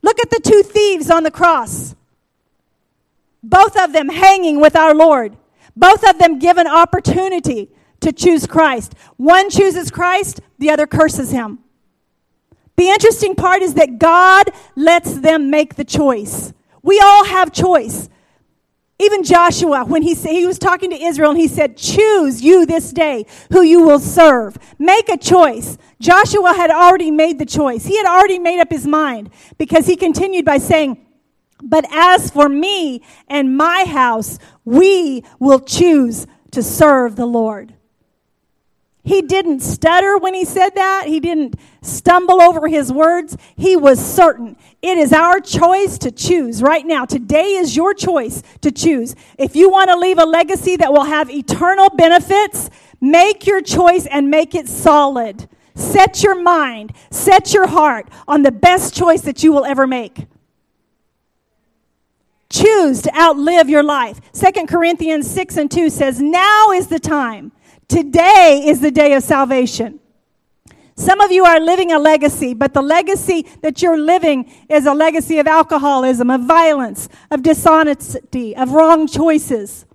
Look 0.00 0.20
at 0.20 0.30
the 0.30 0.38
two 0.40 0.62
thieves 0.62 1.10
on 1.10 1.24
the 1.24 1.30
cross. 1.32 1.96
Both 3.42 3.76
of 3.76 3.92
them 3.92 4.10
hanging 4.10 4.60
with 4.60 4.76
our 4.76 4.94
Lord. 4.94 5.36
Both 5.74 6.08
of 6.08 6.20
them 6.20 6.38
given 6.38 6.68
opportunity 6.68 7.68
to 7.98 8.12
choose 8.12 8.46
Christ. 8.46 8.94
One 9.16 9.50
chooses 9.50 9.90
Christ, 9.90 10.40
the 10.60 10.70
other 10.70 10.86
curses 10.86 11.32
him. 11.32 11.58
The 12.76 12.88
interesting 12.88 13.34
part 13.34 13.60
is 13.60 13.74
that 13.74 13.98
God 13.98 14.50
lets 14.76 15.14
them 15.14 15.50
make 15.50 15.74
the 15.74 15.84
choice. 15.84 16.52
We 16.80 17.00
all 17.00 17.24
have 17.24 17.52
choice. 17.52 18.08
Even 18.98 19.24
Joshua, 19.24 19.84
when 19.84 20.02
he, 20.02 20.14
he 20.14 20.46
was 20.46 20.58
talking 20.58 20.90
to 20.90 20.96
Israel 20.96 21.30
and 21.30 21.40
he 21.40 21.48
said, 21.48 21.76
Choose 21.76 22.42
you 22.42 22.66
this 22.66 22.92
day 22.92 23.26
who 23.50 23.62
you 23.62 23.82
will 23.82 23.98
serve. 23.98 24.56
Make 24.78 25.08
a 25.08 25.16
choice. 25.16 25.76
Joshua 26.00 26.52
had 26.54 26.70
already 26.70 27.10
made 27.10 27.38
the 27.38 27.46
choice. 27.46 27.84
He 27.84 27.96
had 27.96 28.06
already 28.06 28.38
made 28.38 28.60
up 28.60 28.70
his 28.70 28.86
mind 28.86 29.30
because 29.58 29.86
he 29.86 29.96
continued 29.96 30.44
by 30.44 30.58
saying, 30.58 31.04
But 31.62 31.84
as 31.92 32.30
for 32.30 32.48
me 32.48 33.02
and 33.28 33.56
my 33.56 33.84
house, 33.84 34.38
we 34.64 35.24
will 35.40 35.60
choose 35.60 36.26
to 36.52 36.62
serve 36.62 37.16
the 37.16 37.26
Lord. 37.26 37.74
He 39.04 39.20
didn't 39.20 39.60
stutter 39.60 40.16
when 40.16 40.32
he 40.32 40.44
said 40.44 40.76
that. 40.76 41.06
He 41.06 41.18
didn't 41.18 41.56
stumble 41.80 42.40
over 42.40 42.68
his 42.68 42.92
words. 42.92 43.36
He 43.56 43.74
was 43.76 44.04
certain. 44.04 44.56
It 44.80 44.96
is 44.96 45.12
our 45.12 45.40
choice 45.40 45.98
to 45.98 46.12
choose 46.12 46.62
right 46.62 46.86
now. 46.86 47.04
Today 47.04 47.54
is 47.54 47.74
your 47.74 47.94
choice 47.94 48.44
to 48.60 48.70
choose. 48.70 49.16
If 49.38 49.56
you 49.56 49.70
want 49.70 49.90
to 49.90 49.96
leave 49.96 50.18
a 50.18 50.24
legacy 50.24 50.76
that 50.76 50.92
will 50.92 51.04
have 51.04 51.30
eternal 51.30 51.90
benefits, 51.90 52.70
make 53.00 53.44
your 53.44 53.60
choice 53.60 54.06
and 54.06 54.30
make 54.30 54.54
it 54.54 54.68
solid. 54.68 55.48
Set 55.74 56.22
your 56.22 56.40
mind, 56.40 56.92
set 57.10 57.52
your 57.52 57.66
heart 57.66 58.08
on 58.28 58.42
the 58.42 58.52
best 58.52 58.94
choice 58.94 59.22
that 59.22 59.42
you 59.42 59.52
will 59.52 59.64
ever 59.64 59.86
make. 59.86 60.26
Choose 62.50 63.02
to 63.02 63.18
outlive 63.18 63.68
your 63.68 63.82
life. 63.82 64.20
Second 64.32 64.68
Corinthians 64.68 65.28
6 65.28 65.56
and 65.56 65.70
2 65.70 65.90
says, 65.90 66.20
Now 66.20 66.70
is 66.70 66.86
the 66.86 67.00
time 67.00 67.50
Today 67.88 68.62
is 68.66 68.80
the 68.80 68.90
day 68.90 69.12
of 69.14 69.22
salvation. 69.22 70.00
Some 70.94 71.20
of 71.20 71.32
you 71.32 71.44
are 71.44 71.58
living 71.58 71.90
a 71.92 71.98
legacy, 71.98 72.54
but 72.54 72.74
the 72.74 72.82
legacy 72.82 73.46
that 73.62 73.82
you're 73.82 73.98
living 73.98 74.52
is 74.68 74.86
a 74.86 74.94
legacy 74.94 75.38
of 75.38 75.46
alcoholism, 75.46 76.30
of 76.30 76.42
violence, 76.42 77.08
of 77.30 77.42
dishonesty, 77.42 78.54
of 78.54 78.72
wrong 78.72 79.06
choices. 79.06 79.86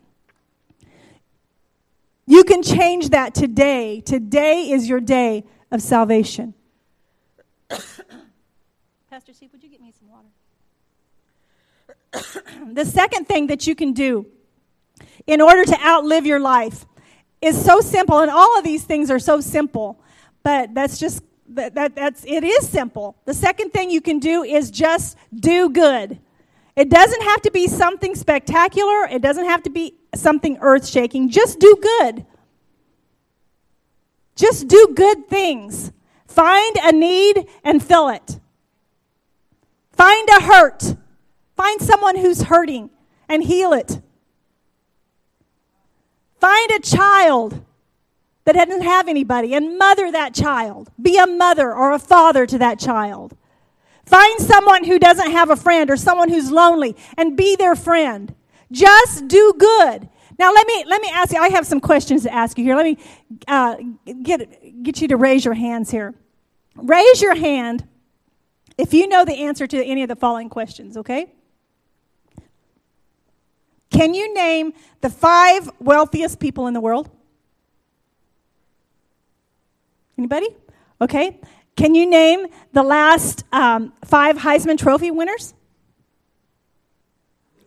You 2.26 2.44
can 2.44 2.62
change 2.62 3.10
that 3.10 3.34
today. 3.34 4.02
Today 4.02 4.70
is 4.70 4.90
your 4.90 5.00
day 5.00 5.46
of 5.72 5.82
salvation. 5.82 6.54
Pastor 9.10 9.34
Steve, 9.34 9.52
would 9.54 9.64
you 9.64 9.70
get 9.70 9.82
me 9.82 9.94
some 9.98 10.10
water? 10.10 10.28
the 12.74 12.86
second 12.86 13.28
thing 13.28 13.48
that 13.48 13.66
you 13.68 13.76
can 13.76 13.94
do 13.94 14.26
in 15.26 15.42
order 15.42 15.64
to 15.64 15.80
outlive 15.86 16.26
your 16.26 16.40
life 16.40 16.86
is 17.48 17.64
so 17.64 17.80
simple, 17.82 18.20
and 18.20 18.30
all 18.30 18.58
of 18.58 18.64
these 18.64 18.84
things 18.84 19.10
are 19.10 19.20
so 19.20 19.42
simple, 19.42 20.00
but 20.44 20.74
that's 20.74 21.00
just 21.00 21.24
that, 21.50 21.76
that 21.76 21.96
that's 21.96 22.26
it 22.26 22.44
is 22.44 22.68
simple. 22.68 23.16
The 23.26 23.34
second 23.34 23.72
thing 23.72 23.90
you 23.90 24.02
can 24.02 24.20
do 24.20 24.44
is 24.44 24.70
just 24.70 25.18
do 25.34 25.70
good. 25.70 26.20
It 26.76 26.90
doesn't 26.90 27.24
have 27.24 27.42
to 27.42 27.52
be 27.52 27.68
something 27.68 28.14
spectacular. 28.14 29.06
It 29.06 29.22
doesn't 29.22 29.46
have 29.46 29.64
to 29.64 29.70
be 29.70 29.96
something 30.14 30.58
earth 30.62 30.88
shaking. 30.88 31.30
Just 31.30 31.60
do 31.60 31.76
good. 31.82 32.26
Just 34.36 34.68
do 34.68 34.94
good 34.94 35.28
things. 35.28 35.92
Find 36.28 36.78
a 36.84 36.92
need 36.92 37.48
and 37.64 37.82
fill 37.82 38.10
it. 38.10 38.40
Find 39.92 40.30
a 40.30 40.44
hurt. 40.44 40.96
Find 41.56 41.82
someone 41.82 42.16
who's 42.16 42.44
hurting 42.44 42.92
and 43.28 43.44
heal 43.44 43.74
it. 43.74 44.00
Find 46.40 46.72
a 46.72 46.80
child 46.80 47.64
that 48.46 48.54
doesn't 48.54 48.84
have 48.84 49.08
anybody 49.08 49.54
and 49.54 49.78
mother 49.78 50.12
that 50.12 50.34
child. 50.34 50.90
Be 51.02 51.18
a 51.18 51.28
mother 51.28 51.74
or 51.74 51.92
a 51.92 52.00
father 52.00 52.46
to 52.46 52.58
that 52.60 52.80
child. 52.80 53.36
Find 54.06 54.40
someone 54.40 54.86
who 54.86 55.00
doesn't 55.00 55.32
have 55.32 55.50
a 55.50 55.58
friend 55.58 55.90
or 55.90 55.98
someone 55.98 56.30
who's 56.30 56.50
lonely 56.50 56.96
and 57.18 57.36
be 57.36 57.58
their 57.58 57.76
friend. 57.76 58.34
Just 58.72 59.28
do 59.28 59.54
good. 59.58 60.08
Now 60.40 60.54
let 60.54 60.68
me 60.68 60.86
let 60.88 61.02
me 61.02 61.10
ask 61.12 61.34
you. 61.34 61.40
I 61.40 61.50
have 61.50 61.66
some 61.66 61.80
questions 61.80 62.24
to 62.24 62.34
ask 62.34 62.58
you 62.58 62.64
here. 62.64 62.76
Let 62.76 62.86
me 62.86 62.98
uh, 63.48 63.76
get 64.24 64.84
get 64.84 65.02
you 65.02 65.08
to 65.10 65.18
raise 65.18 65.44
your 65.44 65.56
hands 65.56 65.92
here. 65.92 66.14
Raise 66.76 67.22
your 67.22 67.36
hand 67.36 67.88
if 68.78 68.94
you 68.94 69.08
know 69.08 69.26
the 69.26 69.34
answer 69.34 69.66
to 69.68 69.84
any 69.84 70.04
of 70.04 70.10
the 70.10 70.16
following 70.16 70.48
questions. 70.48 70.96
Okay. 70.96 71.34
Can 73.98 74.14
you 74.14 74.32
name 74.36 74.74
the 75.02 75.10
five 75.10 75.72
wealthiest 75.80 76.40
people 76.40 76.68
in 76.68 76.76
the 76.76 76.80
world? 76.80 77.10
Anybody? 80.20 80.50
Okay. 81.02 81.40
Can 81.76 81.96
you 81.96 82.08
name 82.08 82.46
the 82.74 82.84
last 82.84 83.44
um, 83.52 83.94
five 84.06 84.38
Heisman 84.38 84.78
Trophy 84.78 85.10
winners? 85.10 85.56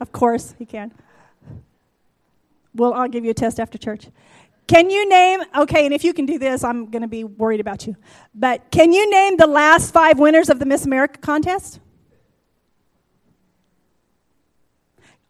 Of 0.01 0.13
course, 0.13 0.55
you 0.61 0.67
can. 0.67 0.93
Well, 2.77 2.95
I'll 2.95 3.09
give 3.09 3.25
you 3.25 3.33
a 3.33 3.35
test 3.35 3.59
after 3.59 3.77
church. 3.77 4.07
Can 4.69 4.89
you 4.89 5.09
name, 5.09 5.41
okay, 5.57 5.85
and 5.85 5.93
if 5.93 6.05
you 6.05 6.13
can 6.13 6.27
do 6.27 6.39
this, 6.39 6.63
I'm 6.63 6.91
going 6.91 7.03
to 7.03 7.09
be 7.09 7.25
worried 7.25 7.59
about 7.59 7.89
you. 7.89 7.97
But 8.37 8.71
can 8.71 8.93
you 8.93 9.11
name 9.11 9.37
the 9.37 9.49
last 9.49 9.93
five 9.93 10.21
winners 10.21 10.49
of 10.49 10.61
the 10.61 10.65
Miss 10.65 10.85
America 10.87 11.19
contest? 11.19 11.81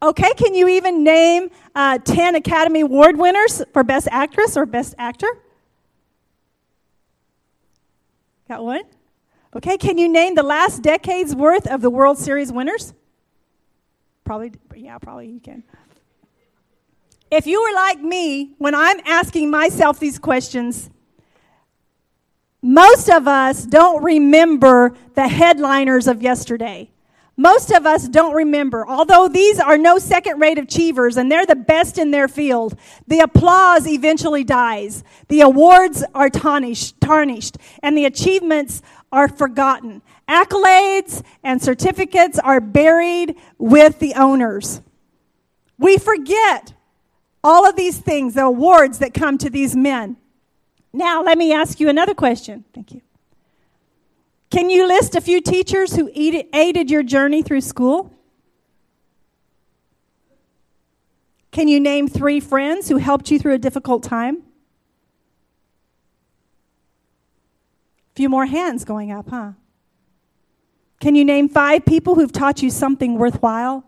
Okay, 0.02 0.32
can 0.34 0.54
you 0.54 0.66
even 0.68 1.04
name 1.04 1.50
uh, 1.74 1.98
10 1.98 2.34
Academy 2.34 2.80
Award 2.80 3.18
winners 3.18 3.62
for 3.72 3.84
Best 3.84 4.08
Actress 4.10 4.56
or 4.56 4.64
Best 4.64 4.94
Actor? 4.98 5.28
Got 8.48 8.64
one? 8.64 8.82
Okay, 9.54 9.76
can 9.76 9.98
you 9.98 10.08
name 10.08 10.34
the 10.34 10.42
last 10.42 10.82
decade's 10.82 11.34
worth 11.34 11.66
of 11.66 11.82
the 11.82 11.90
World 11.90 12.18
Series 12.18 12.50
winners? 12.50 12.94
Probably, 14.24 14.52
yeah, 14.74 14.96
probably 14.98 15.28
you 15.28 15.40
can. 15.40 15.64
If 17.30 17.46
you 17.46 17.60
were 17.62 17.74
like 17.74 18.00
me, 18.00 18.54
when 18.58 18.74
I'm 18.74 19.00
asking 19.04 19.50
myself 19.50 20.00
these 20.00 20.18
questions, 20.18 20.88
most 22.62 23.08
of 23.08 23.28
us 23.28 23.64
don't 23.64 24.02
remember 24.02 24.94
the 25.14 25.28
headliners 25.28 26.06
of 26.06 26.22
yesterday. 26.22 26.90
Most 27.40 27.70
of 27.70 27.86
us 27.86 28.06
don't 28.06 28.34
remember. 28.34 28.86
Although 28.86 29.26
these 29.26 29.58
are 29.58 29.78
no 29.78 29.96
second 29.96 30.40
rate 30.40 30.58
achievers 30.58 31.16
and 31.16 31.32
they're 31.32 31.46
the 31.46 31.56
best 31.56 31.96
in 31.96 32.10
their 32.10 32.28
field, 32.28 32.78
the 33.06 33.20
applause 33.20 33.86
eventually 33.86 34.44
dies. 34.44 35.02
The 35.28 35.40
awards 35.40 36.04
are 36.14 36.28
tarnished, 36.28 37.00
tarnished 37.00 37.56
and 37.82 37.96
the 37.96 38.04
achievements 38.04 38.82
are 39.10 39.26
forgotten. 39.26 40.02
Accolades 40.28 41.22
and 41.42 41.62
certificates 41.62 42.38
are 42.38 42.60
buried 42.60 43.36
with 43.56 44.00
the 44.00 44.12
owners. 44.16 44.82
We 45.78 45.96
forget 45.96 46.74
all 47.42 47.66
of 47.66 47.74
these 47.74 47.96
things, 47.96 48.34
the 48.34 48.44
awards 48.44 48.98
that 48.98 49.14
come 49.14 49.38
to 49.38 49.48
these 49.48 49.74
men. 49.74 50.18
Now, 50.92 51.22
let 51.22 51.38
me 51.38 51.54
ask 51.54 51.80
you 51.80 51.88
another 51.88 52.12
question. 52.12 52.66
Thank 52.74 52.92
you. 52.92 53.00
Can 54.50 54.68
you 54.68 54.86
list 54.86 55.14
a 55.14 55.20
few 55.20 55.40
teachers 55.40 55.94
who 55.94 56.10
aided 56.12 56.90
your 56.90 57.04
journey 57.04 57.42
through 57.42 57.60
school? 57.60 58.12
Can 61.52 61.68
you 61.68 61.78
name 61.78 62.08
three 62.08 62.40
friends 62.40 62.88
who 62.88 62.96
helped 62.96 63.30
you 63.30 63.38
through 63.38 63.54
a 63.54 63.58
difficult 63.58 64.02
time? 64.02 64.42
A 68.12 68.14
few 68.16 68.28
more 68.28 68.46
hands 68.46 68.84
going 68.84 69.12
up, 69.12 69.30
huh? 69.30 69.52
Can 71.00 71.14
you 71.14 71.24
name 71.24 71.48
five 71.48 71.86
people 71.86 72.16
who've 72.16 72.32
taught 72.32 72.60
you 72.62 72.70
something 72.70 73.18
worthwhile? 73.18 73.84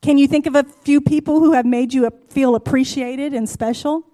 Can 0.00 0.16
you 0.16 0.26
think 0.26 0.46
of 0.46 0.56
a 0.56 0.64
few 0.64 1.00
people 1.00 1.40
who 1.40 1.52
have 1.52 1.66
made 1.66 1.92
you 1.92 2.10
feel 2.30 2.54
appreciated 2.54 3.34
and 3.34 3.48
special? 3.48 4.04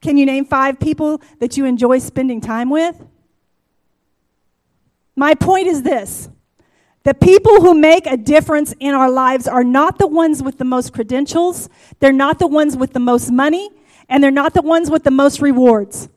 Can 0.00 0.16
you 0.16 0.26
name 0.26 0.44
five 0.44 0.78
people 0.78 1.20
that 1.40 1.56
you 1.56 1.64
enjoy 1.64 1.98
spending 1.98 2.40
time 2.40 2.70
with? 2.70 3.04
My 5.16 5.34
point 5.34 5.66
is 5.66 5.82
this 5.82 6.28
the 7.02 7.14
people 7.14 7.60
who 7.60 7.74
make 7.74 8.06
a 8.06 8.16
difference 8.16 8.74
in 8.78 8.94
our 8.94 9.10
lives 9.10 9.48
are 9.48 9.64
not 9.64 9.98
the 9.98 10.06
ones 10.06 10.42
with 10.42 10.58
the 10.58 10.64
most 10.64 10.92
credentials, 10.92 11.68
they're 12.00 12.12
not 12.12 12.38
the 12.38 12.46
ones 12.46 12.76
with 12.76 12.92
the 12.92 13.00
most 13.00 13.30
money, 13.30 13.70
and 14.08 14.22
they're 14.22 14.30
not 14.30 14.54
the 14.54 14.62
ones 14.62 14.90
with 14.90 15.04
the 15.04 15.10
most 15.10 15.40
rewards. 15.40 16.08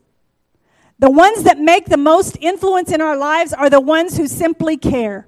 The 0.98 1.10
ones 1.10 1.42
that 1.42 1.58
make 1.58 1.86
the 1.86 1.96
most 1.96 2.36
influence 2.40 2.92
in 2.92 3.00
our 3.00 3.16
lives 3.16 3.52
are 3.52 3.68
the 3.68 3.80
ones 3.80 4.16
who 4.16 4.28
simply 4.28 4.76
care. 4.76 5.26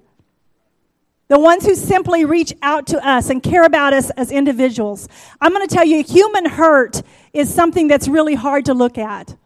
The 1.35 1.41
ones 1.41 1.67
who 1.67 1.75
simply 1.75 2.25
reach 2.25 2.53
out 2.63 2.87
to 2.87 3.05
us 3.05 3.29
and 3.29 3.43
care 3.43 3.65
about 3.65 3.93
us 3.93 4.09
as 4.11 4.31
individuals. 4.31 5.09
I'm 5.41 5.53
going 5.53 5.67
to 5.67 5.75
tell 5.75 5.85
you, 5.85 6.05
human 6.05 6.45
hurt 6.45 7.03
is 7.33 7.53
something 7.53 7.89
that's 7.89 8.07
really 8.07 8.37
hard 8.37 8.67
to 8.67 8.73
look 8.73 8.99
at. 8.99 9.37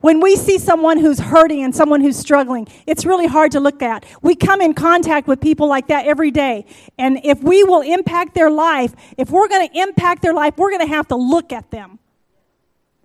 When 0.00 0.20
we 0.22 0.36
see 0.36 0.56
someone 0.56 0.96
who's 0.96 1.18
hurting 1.18 1.62
and 1.62 1.76
someone 1.76 2.00
who's 2.00 2.16
struggling, 2.16 2.66
it's 2.86 3.04
really 3.04 3.26
hard 3.26 3.52
to 3.52 3.60
look 3.60 3.82
at. 3.82 4.06
We 4.22 4.36
come 4.36 4.62
in 4.62 4.72
contact 4.72 5.28
with 5.28 5.38
people 5.38 5.68
like 5.68 5.88
that 5.88 6.06
every 6.06 6.30
day. 6.30 6.64
And 6.96 7.20
if 7.22 7.42
we 7.42 7.62
will 7.62 7.82
impact 7.82 8.34
their 8.34 8.50
life, 8.50 8.94
if 9.18 9.28
we're 9.28 9.48
going 9.48 9.68
to 9.68 9.78
impact 9.78 10.22
their 10.22 10.32
life, 10.32 10.54
we're 10.56 10.70
going 10.70 10.86
to 10.86 10.94
have 10.94 11.08
to 11.08 11.16
look 11.16 11.52
at 11.52 11.70
them. 11.70 11.98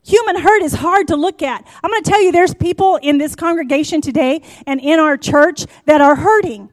Human 0.06 0.38
hurt 0.38 0.64
is 0.64 0.76
hard 0.76 1.10
to 1.10 1.18
look 1.18 1.42
at. 1.42 1.68
I'm 1.84 1.92
going 1.92 2.04
to 2.04 2.10
tell 2.10 2.22
you, 2.22 2.32
there's 2.32 2.54
people 2.54 2.96
in 3.04 3.18
this 3.18 3.36
congregation 3.36 4.00
today 4.00 4.44
and 4.66 4.80
in 4.80 4.98
our 4.98 5.18
church 5.18 5.66
that 5.88 6.00
are 6.00 6.16
hurting. 6.16 6.70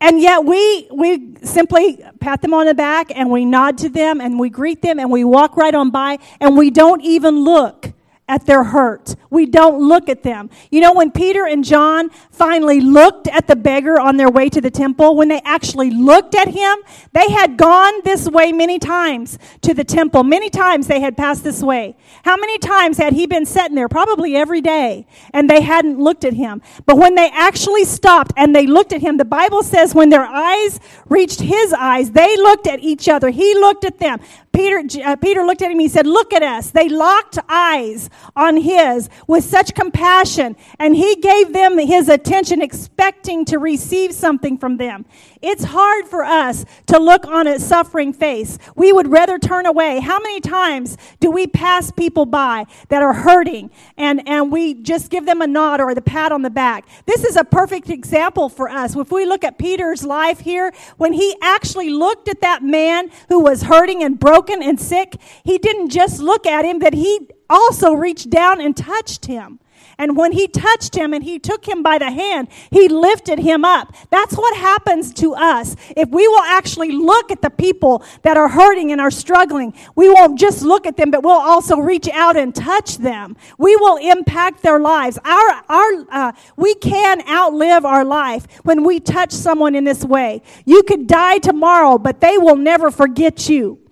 And 0.00 0.20
yet 0.20 0.44
we, 0.44 0.88
we 0.92 1.36
simply 1.42 2.04
pat 2.20 2.42
them 2.42 2.52
on 2.52 2.66
the 2.66 2.74
back 2.74 3.10
and 3.14 3.30
we 3.30 3.44
nod 3.44 3.78
to 3.78 3.88
them 3.88 4.20
and 4.20 4.38
we 4.38 4.50
greet 4.50 4.82
them 4.82 4.98
and 4.98 5.10
we 5.10 5.24
walk 5.24 5.56
right 5.56 5.74
on 5.74 5.90
by 5.90 6.18
and 6.40 6.56
we 6.56 6.70
don't 6.70 7.02
even 7.02 7.42
look 7.44 7.92
at 8.28 8.44
their 8.46 8.64
hurt. 8.64 9.14
We 9.30 9.46
don't 9.46 9.80
look 9.80 10.08
at 10.08 10.22
them. 10.22 10.50
You 10.70 10.80
know, 10.80 10.92
when 10.92 11.12
Peter 11.12 11.46
and 11.46 11.64
John 11.64 12.10
finally 12.30 12.80
looked 12.80 13.28
at 13.28 13.46
the 13.46 13.54
beggar 13.54 14.00
on 14.00 14.16
their 14.16 14.28
way 14.28 14.48
to 14.48 14.60
the 14.60 14.70
temple, 14.70 15.16
when 15.16 15.28
they 15.28 15.40
actually 15.44 15.90
looked 15.90 16.34
at 16.34 16.48
him, 16.48 16.78
they 17.12 17.30
had 17.30 17.56
gone 17.56 18.02
this 18.02 18.28
way 18.28 18.50
many 18.50 18.78
times 18.78 19.38
to 19.62 19.74
the 19.74 19.84
temple. 19.84 20.24
Many 20.24 20.50
times 20.50 20.88
they 20.88 21.00
had 21.00 21.16
passed 21.16 21.44
this 21.44 21.62
way. 21.62 21.96
How 22.24 22.36
many 22.36 22.58
times 22.58 22.98
had 22.98 23.12
he 23.12 23.26
been 23.26 23.46
sitting 23.46 23.76
there? 23.76 23.88
Probably 23.88 24.34
every 24.34 24.60
day. 24.60 25.06
And 25.32 25.48
they 25.48 25.60
hadn't 25.60 26.00
looked 26.00 26.24
at 26.24 26.34
him. 26.34 26.62
But 26.84 26.98
when 26.98 27.14
they 27.14 27.30
actually 27.32 27.84
stopped 27.84 28.32
and 28.36 28.54
they 28.54 28.66
looked 28.66 28.92
at 28.92 29.02
him, 29.02 29.18
the 29.18 29.24
Bible 29.24 29.62
says 29.62 29.94
when 29.94 30.08
their 30.08 30.26
eyes 30.26 30.80
reached 31.08 31.40
his 31.40 31.72
eyes, 31.72 32.10
they 32.10 32.36
looked 32.36 32.66
at 32.66 32.80
each 32.80 33.08
other. 33.08 33.30
He 33.30 33.54
looked 33.54 33.84
at 33.84 33.98
them. 33.98 34.18
Peter, 34.56 34.82
uh, 35.04 35.16
Peter 35.16 35.44
looked 35.44 35.60
at 35.60 35.70
him. 35.70 35.78
He 35.78 35.88
said, 35.88 36.06
Look 36.06 36.32
at 36.32 36.42
us. 36.42 36.70
They 36.70 36.88
locked 36.88 37.38
eyes 37.46 38.08
on 38.34 38.56
his 38.56 39.10
with 39.26 39.44
such 39.44 39.74
compassion, 39.74 40.56
and 40.78 40.96
he 40.96 41.16
gave 41.16 41.52
them 41.52 41.76
his 41.76 42.08
attention, 42.08 42.62
expecting 42.62 43.44
to 43.44 43.58
receive 43.58 44.12
something 44.12 44.56
from 44.56 44.78
them. 44.78 45.04
It's 45.42 45.64
hard 45.64 46.06
for 46.06 46.22
us 46.24 46.64
to 46.86 46.98
look 46.98 47.26
on 47.26 47.46
a 47.46 47.58
suffering 47.58 48.12
face. 48.12 48.58
We 48.74 48.92
would 48.92 49.08
rather 49.08 49.38
turn 49.38 49.66
away. 49.66 50.00
How 50.00 50.18
many 50.18 50.40
times 50.40 50.96
do 51.20 51.30
we 51.30 51.46
pass 51.46 51.90
people 51.90 52.26
by 52.26 52.66
that 52.88 53.02
are 53.02 53.12
hurting 53.12 53.70
and, 53.96 54.26
and 54.28 54.50
we 54.50 54.74
just 54.74 55.10
give 55.10 55.26
them 55.26 55.42
a 55.42 55.46
nod 55.46 55.80
or 55.80 55.94
the 55.94 56.02
pat 56.02 56.32
on 56.32 56.42
the 56.42 56.50
back? 56.50 56.86
This 57.06 57.24
is 57.24 57.36
a 57.36 57.44
perfect 57.44 57.90
example 57.90 58.48
for 58.48 58.68
us. 58.68 58.96
If 58.96 59.12
we 59.12 59.26
look 59.26 59.44
at 59.44 59.58
Peter's 59.58 60.04
life 60.04 60.40
here, 60.40 60.72
when 60.96 61.12
he 61.12 61.36
actually 61.42 61.90
looked 61.90 62.28
at 62.28 62.40
that 62.40 62.62
man 62.62 63.10
who 63.28 63.40
was 63.40 63.62
hurting 63.62 64.02
and 64.02 64.18
broken 64.18 64.62
and 64.62 64.80
sick, 64.80 65.16
he 65.44 65.58
didn't 65.58 65.90
just 65.90 66.20
look 66.20 66.46
at 66.46 66.64
him, 66.64 66.78
but 66.78 66.94
he 66.94 67.28
also 67.48 67.92
reached 67.92 68.30
down 68.30 68.60
and 68.60 68.76
touched 68.76 69.26
him. 69.26 69.60
And 69.98 70.16
when 70.16 70.32
he 70.32 70.46
touched 70.46 70.94
him 70.94 71.14
and 71.14 71.24
he 71.24 71.38
took 71.38 71.66
him 71.66 71.82
by 71.82 71.96
the 71.98 72.10
hand, 72.10 72.48
he 72.70 72.88
lifted 72.88 73.38
him 73.38 73.64
up. 73.64 73.94
That's 74.10 74.36
what 74.36 74.54
happens 74.56 75.14
to 75.14 75.34
us. 75.34 75.74
If 75.96 76.10
we 76.10 76.28
will 76.28 76.42
actually 76.42 76.92
look 76.92 77.30
at 77.30 77.40
the 77.40 77.48
people 77.48 78.04
that 78.22 78.36
are 78.36 78.48
hurting 78.48 78.92
and 78.92 79.00
are 79.00 79.10
struggling, 79.10 79.72
we 79.94 80.10
won't 80.10 80.38
just 80.38 80.62
look 80.62 80.86
at 80.86 80.98
them, 80.98 81.10
but 81.10 81.22
we'll 81.22 81.32
also 81.32 81.78
reach 81.78 82.08
out 82.10 82.36
and 82.36 82.54
touch 82.54 82.98
them. 82.98 83.36
We 83.56 83.74
will 83.76 83.96
impact 83.96 84.62
their 84.62 84.80
lives. 84.80 85.18
Our, 85.24 85.64
our, 85.68 86.06
uh, 86.10 86.32
we 86.56 86.74
can 86.74 87.26
outlive 87.26 87.86
our 87.86 88.04
life 88.04 88.46
when 88.64 88.84
we 88.84 89.00
touch 89.00 89.32
someone 89.32 89.74
in 89.74 89.84
this 89.84 90.04
way. 90.04 90.42
You 90.66 90.82
could 90.82 91.06
die 91.06 91.38
tomorrow, 91.38 91.96
but 91.96 92.20
they 92.20 92.36
will 92.36 92.56
never 92.56 92.90
forget 92.90 93.48
you. 93.48 93.85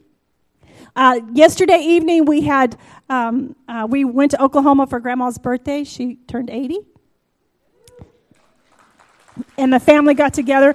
Uh, 0.96 1.20
yesterday 1.32 1.78
evening, 1.78 2.24
we 2.24 2.42
had 2.42 2.78
um, 3.08 3.56
uh, 3.68 3.86
we 3.88 4.04
went 4.04 4.30
to 4.30 4.42
Oklahoma 4.42 4.86
for 4.86 5.00
Grandma's 5.00 5.38
birthday. 5.38 5.84
She 5.84 6.16
turned 6.28 6.50
80. 6.50 6.78
And 9.58 9.72
the 9.72 9.80
family 9.80 10.14
got 10.14 10.32
together. 10.32 10.74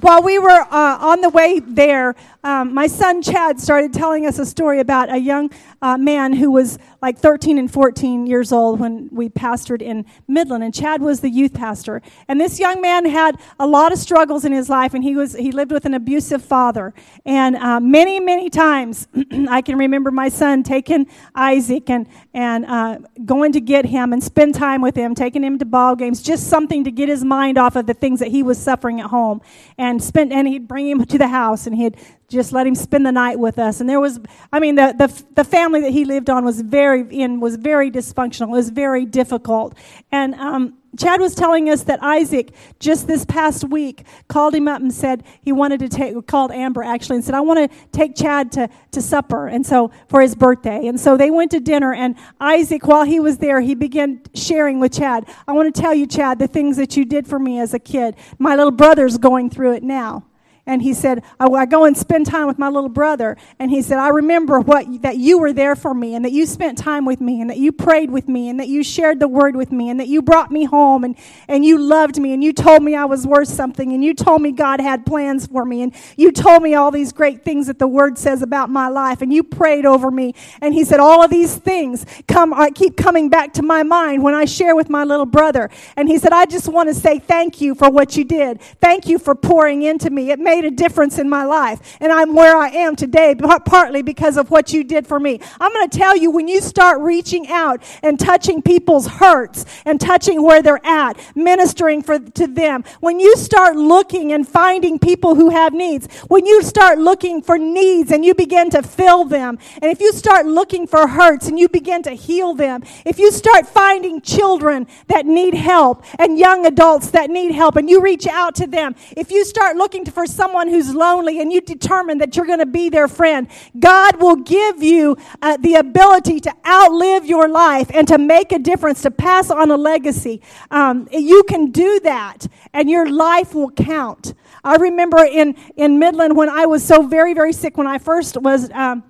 While 0.00 0.22
we 0.22 0.38
were 0.38 0.48
uh, 0.48 0.98
on 1.00 1.20
the 1.20 1.28
way 1.28 1.60
there, 1.60 2.14
um, 2.48 2.72
my 2.72 2.86
son 2.86 3.20
Chad 3.20 3.60
started 3.60 3.92
telling 3.92 4.24
us 4.24 4.38
a 4.38 4.46
story 4.46 4.80
about 4.80 5.12
a 5.12 5.18
young 5.18 5.50
uh, 5.82 5.98
man 5.98 6.32
who 6.32 6.50
was 6.50 6.78
like 7.02 7.18
13 7.18 7.58
and 7.58 7.70
14 7.70 8.26
years 8.26 8.52
old 8.52 8.80
when 8.80 9.10
we 9.12 9.28
pastored 9.28 9.82
in 9.82 10.06
Midland, 10.26 10.64
and 10.64 10.72
Chad 10.72 11.02
was 11.02 11.20
the 11.20 11.28
youth 11.28 11.52
pastor. 11.52 12.00
And 12.26 12.40
this 12.40 12.58
young 12.58 12.80
man 12.80 13.04
had 13.04 13.38
a 13.60 13.66
lot 13.66 13.92
of 13.92 13.98
struggles 13.98 14.46
in 14.46 14.52
his 14.52 14.70
life, 14.70 14.94
and 14.94 15.04
he 15.04 15.14
was 15.14 15.34
he 15.34 15.52
lived 15.52 15.72
with 15.72 15.84
an 15.84 15.92
abusive 15.92 16.42
father. 16.42 16.94
And 17.26 17.54
uh, 17.56 17.80
many, 17.80 18.18
many 18.18 18.48
times, 18.48 19.08
I 19.50 19.60
can 19.60 19.76
remember 19.76 20.10
my 20.10 20.30
son 20.30 20.62
taking 20.62 21.06
Isaac 21.34 21.90
and 21.90 22.08
and 22.32 22.64
uh, 22.64 22.98
going 23.26 23.52
to 23.52 23.60
get 23.60 23.84
him 23.84 24.14
and 24.14 24.24
spend 24.24 24.54
time 24.54 24.80
with 24.80 24.96
him, 24.96 25.14
taking 25.14 25.44
him 25.44 25.58
to 25.58 25.66
ball 25.66 25.96
games, 25.96 26.22
just 26.22 26.48
something 26.48 26.84
to 26.84 26.90
get 26.90 27.10
his 27.10 27.24
mind 27.24 27.58
off 27.58 27.76
of 27.76 27.86
the 27.86 27.94
things 27.94 28.20
that 28.20 28.28
he 28.28 28.42
was 28.42 28.56
suffering 28.56 29.00
at 29.00 29.06
home, 29.06 29.42
and 29.76 30.02
spent 30.02 30.32
and 30.32 30.48
he'd 30.48 30.66
bring 30.66 30.88
him 30.88 31.04
to 31.04 31.18
the 31.18 31.28
house, 31.28 31.66
and 31.66 31.76
he'd 31.76 31.98
just 32.28 32.52
let 32.52 32.66
him 32.66 32.74
spend 32.74 33.06
the 33.06 33.12
night 33.12 33.38
with 33.38 33.58
us. 33.58 33.80
And 33.80 33.88
there 33.88 34.00
was, 34.00 34.20
I 34.52 34.60
mean, 34.60 34.74
the, 34.74 34.94
the, 34.96 35.24
the 35.34 35.44
family 35.44 35.80
that 35.80 35.92
he 35.92 36.04
lived 36.04 36.28
on 36.28 36.44
was 36.44 36.60
very, 36.60 37.02
in, 37.10 37.40
was 37.40 37.56
very 37.56 37.90
dysfunctional. 37.90 38.48
It 38.48 38.50
was 38.50 38.70
very 38.70 39.06
difficult. 39.06 39.76
And, 40.12 40.34
um, 40.34 40.74
Chad 40.96 41.20
was 41.20 41.34
telling 41.34 41.68
us 41.68 41.84
that 41.84 42.02
Isaac 42.02 42.52
just 42.80 43.06
this 43.06 43.24
past 43.24 43.62
week 43.64 44.04
called 44.26 44.54
him 44.54 44.66
up 44.66 44.80
and 44.80 44.92
said 44.92 45.22
he 45.42 45.52
wanted 45.52 45.80
to 45.80 45.88
take, 45.88 46.26
called 46.26 46.50
Amber 46.50 46.82
actually 46.82 47.16
and 47.16 47.24
said, 47.24 47.34
I 47.34 47.40
want 47.40 47.70
to 47.70 47.78
take 47.92 48.16
Chad 48.16 48.50
to, 48.52 48.70
to 48.92 49.02
supper 49.02 49.48
and 49.48 49.66
so 49.66 49.90
for 50.08 50.22
his 50.22 50.34
birthday. 50.34 50.86
And 50.86 50.98
so 50.98 51.16
they 51.16 51.30
went 51.30 51.50
to 51.50 51.60
dinner 51.60 51.92
and 51.92 52.16
Isaac, 52.40 52.86
while 52.86 53.04
he 53.04 53.20
was 53.20 53.38
there, 53.38 53.60
he 53.60 53.74
began 53.74 54.22
sharing 54.34 54.80
with 54.80 54.94
Chad, 54.94 55.28
I 55.46 55.52
want 55.52 55.72
to 55.72 55.80
tell 55.80 55.94
you, 55.94 56.06
Chad, 56.06 56.38
the 56.38 56.48
things 56.48 56.78
that 56.78 56.96
you 56.96 57.04
did 57.04 57.26
for 57.26 57.38
me 57.38 57.60
as 57.60 57.74
a 57.74 57.78
kid. 57.78 58.16
My 58.38 58.56
little 58.56 58.72
brother's 58.72 59.18
going 59.18 59.50
through 59.50 59.74
it 59.74 59.82
now. 59.82 60.24
And 60.68 60.82
he 60.82 60.92
said, 60.92 61.24
I, 61.40 61.46
I 61.46 61.64
go 61.64 61.86
and 61.86 61.96
spend 61.96 62.26
time 62.26 62.46
with 62.46 62.58
my 62.58 62.68
little 62.68 62.90
brother. 62.90 63.38
And 63.58 63.70
he 63.70 63.80
said, 63.80 63.98
I 63.98 64.08
remember 64.08 64.60
what, 64.60 65.00
that 65.00 65.16
you 65.16 65.38
were 65.38 65.54
there 65.54 65.74
for 65.74 65.94
me 65.94 66.14
and 66.14 66.22
that 66.26 66.32
you 66.32 66.44
spent 66.44 66.76
time 66.76 67.06
with 67.06 67.22
me 67.22 67.40
and 67.40 67.48
that 67.48 67.56
you 67.56 67.72
prayed 67.72 68.10
with 68.10 68.28
me 68.28 68.50
and 68.50 68.60
that 68.60 68.68
you 68.68 68.84
shared 68.84 69.18
the 69.18 69.28
word 69.28 69.56
with 69.56 69.72
me 69.72 69.88
and 69.88 69.98
that 69.98 70.08
you 70.08 70.20
brought 70.20 70.50
me 70.50 70.64
home 70.64 71.04
and, 71.04 71.16
and 71.48 71.64
you 71.64 71.78
loved 71.78 72.20
me 72.20 72.34
and 72.34 72.44
you 72.44 72.52
told 72.52 72.82
me 72.82 72.94
I 72.94 73.06
was 73.06 73.26
worth 73.26 73.48
something 73.48 73.94
and 73.94 74.04
you 74.04 74.12
told 74.12 74.42
me 74.42 74.52
God 74.52 74.78
had 74.78 75.06
plans 75.06 75.46
for 75.46 75.64
me 75.64 75.80
and 75.80 75.94
you 76.18 76.30
told 76.30 76.62
me 76.62 76.74
all 76.74 76.90
these 76.90 77.12
great 77.12 77.44
things 77.46 77.66
that 77.68 77.78
the 77.78 77.88
word 77.88 78.18
says 78.18 78.42
about 78.42 78.68
my 78.68 78.88
life 78.88 79.22
and 79.22 79.32
you 79.32 79.42
prayed 79.42 79.86
over 79.86 80.10
me. 80.10 80.34
And 80.60 80.74
he 80.74 80.84
said, 80.84 81.00
all 81.00 81.24
of 81.24 81.30
these 81.30 81.56
things 81.56 82.04
come, 82.28 82.52
I 82.52 82.68
keep 82.70 82.94
coming 82.94 83.30
back 83.30 83.54
to 83.54 83.62
my 83.62 83.82
mind 83.84 84.22
when 84.22 84.34
I 84.34 84.44
share 84.44 84.76
with 84.76 84.90
my 84.90 85.04
little 85.04 85.24
brother. 85.24 85.70
And 85.96 86.10
he 86.10 86.18
said, 86.18 86.34
I 86.34 86.44
just 86.44 86.68
want 86.68 86.90
to 86.90 86.94
say 86.94 87.18
thank 87.18 87.62
you 87.62 87.74
for 87.74 87.90
what 87.90 88.18
you 88.18 88.24
did. 88.24 88.60
Thank 88.60 89.08
you 89.08 89.18
for 89.18 89.34
pouring 89.34 89.80
into 89.80 90.10
me. 90.10 90.30
It 90.30 90.38
made 90.60 90.72
a 90.72 90.74
difference 90.74 91.18
in 91.18 91.28
my 91.28 91.44
life. 91.44 91.96
And 92.00 92.12
I'm 92.12 92.34
where 92.34 92.56
I 92.56 92.68
am 92.68 92.96
today, 92.96 93.34
partly 93.64 94.02
because 94.02 94.36
of 94.36 94.50
what 94.50 94.72
you 94.72 94.82
did 94.82 95.06
for 95.06 95.20
me. 95.20 95.40
I'm 95.60 95.72
going 95.72 95.88
to 95.88 95.98
tell 95.98 96.16
you, 96.16 96.30
when 96.30 96.48
you 96.48 96.60
start 96.60 97.00
reaching 97.00 97.48
out 97.48 97.82
and 98.02 98.18
touching 98.18 98.60
people's 98.60 99.06
hurts 99.06 99.64
and 99.84 100.00
touching 100.00 100.42
where 100.42 100.62
they're 100.62 100.84
at, 100.84 101.14
ministering 101.36 102.02
for, 102.02 102.18
to 102.18 102.46
them, 102.46 102.82
when 103.00 103.20
you 103.20 103.36
start 103.36 103.76
looking 103.76 104.32
and 104.32 104.48
finding 104.48 104.98
people 104.98 105.34
who 105.36 105.50
have 105.50 105.72
needs, 105.72 106.12
when 106.22 106.44
you 106.44 106.62
start 106.62 106.98
looking 106.98 107.40
for 107.40 107.56
needs 107.56 108.10
and 108.10 108.24
you 108.24 108.34
begin 108.34 108.70
to 108.70 108.82
fill 108.82 109.24
them, 109.24 109.58
and 109.80 109.92
if 109.92 110.00
you 110.00 110.12
start 110.12 110.46
looking 110.46 110.86
for 110.86 111.06
hurts 111.06 111.46
and 111.46 111.58
you 111.58 111.68
begin 111.68 112.02
to 112.02 112.12
heal 112.12 112.54
them, 112.54 112.82
if 113.04 113.18
you 113.18 113.30
start 113.30 113.66
finding 113.66 114.20
children 114.20 114.86
that 115.06 115.24
need 115.24 115.54
help 115.54 116.04
and 116.18 116.38
young 116.38 116.66
adults 116.66 117.10
that 117.10 117.30
need 117.30 117.52
help 117.52 117.76
and 117.76 117.88
you 117.88 118.00
reach 118.00 118.26
out 118.26 118.56
to 118.56 118.66
them, 118.66 118.96
if 119.16 119.30
you 119.30 119.44
start 119.44 119.76
looking 119.76 120.04
for 120.04 120.26
someone 120.26 120.47
who's 120.68 120.94
lonely 120.94 121.40
and 121.40 121.52
you 121.52 121.60
determine 121.60 122.18
that 122.18 122.36
you're 122.36 122.46
going 122.46 122.58
to 122.60 122.66
be 122.66 122.88
their 122.88 123.08
friend, 123.08 123.48
God 123.78 124.20
will 124.20 124.36
give 124.36 124.82
you 124.82 125.16
uh, 125.42 125.56
the 125.58 125.74
ability 125.74 126.40
to 126.40 126.54
outlive 126.66 127.26
your 127.26 127.48
life 127.48 127.90
and 127.92 128.08
to 128.08 128.18
make 128.18 128.52
a 128.52 128.58
difference, 128.58 129.02
to 129.02 129.10
pass 129.10 129.50
on 129.50 129.70
a 129.70 129.76
legacy. 129.76 130.40
Um, 130.70 131.08
you 131.12 131.42
can 131.44 131.70
do 131.70 132.00
that 132.00 132.46
and 132.72 132.88
your 132.88 133.10
life 133.10 133.54
will 133.54 133.70
count. 133.70 134.34
I 134.64 134.76
remember 134.76 135.18
in, 135.18 135.56
in 135.76 135.98
Midland 135.98 136.36
when 136.36 136.48
I 136.48 136.66
was 136.66 136.84
so 136.84 137.06
very, 137.06 137.34
very 137.34 137.52
sick 137.52 137.76
when 137.76 137.86
I 137.86 137.98
first 137.98 138.36
was 138.36 138.70
um, 138.72 139.04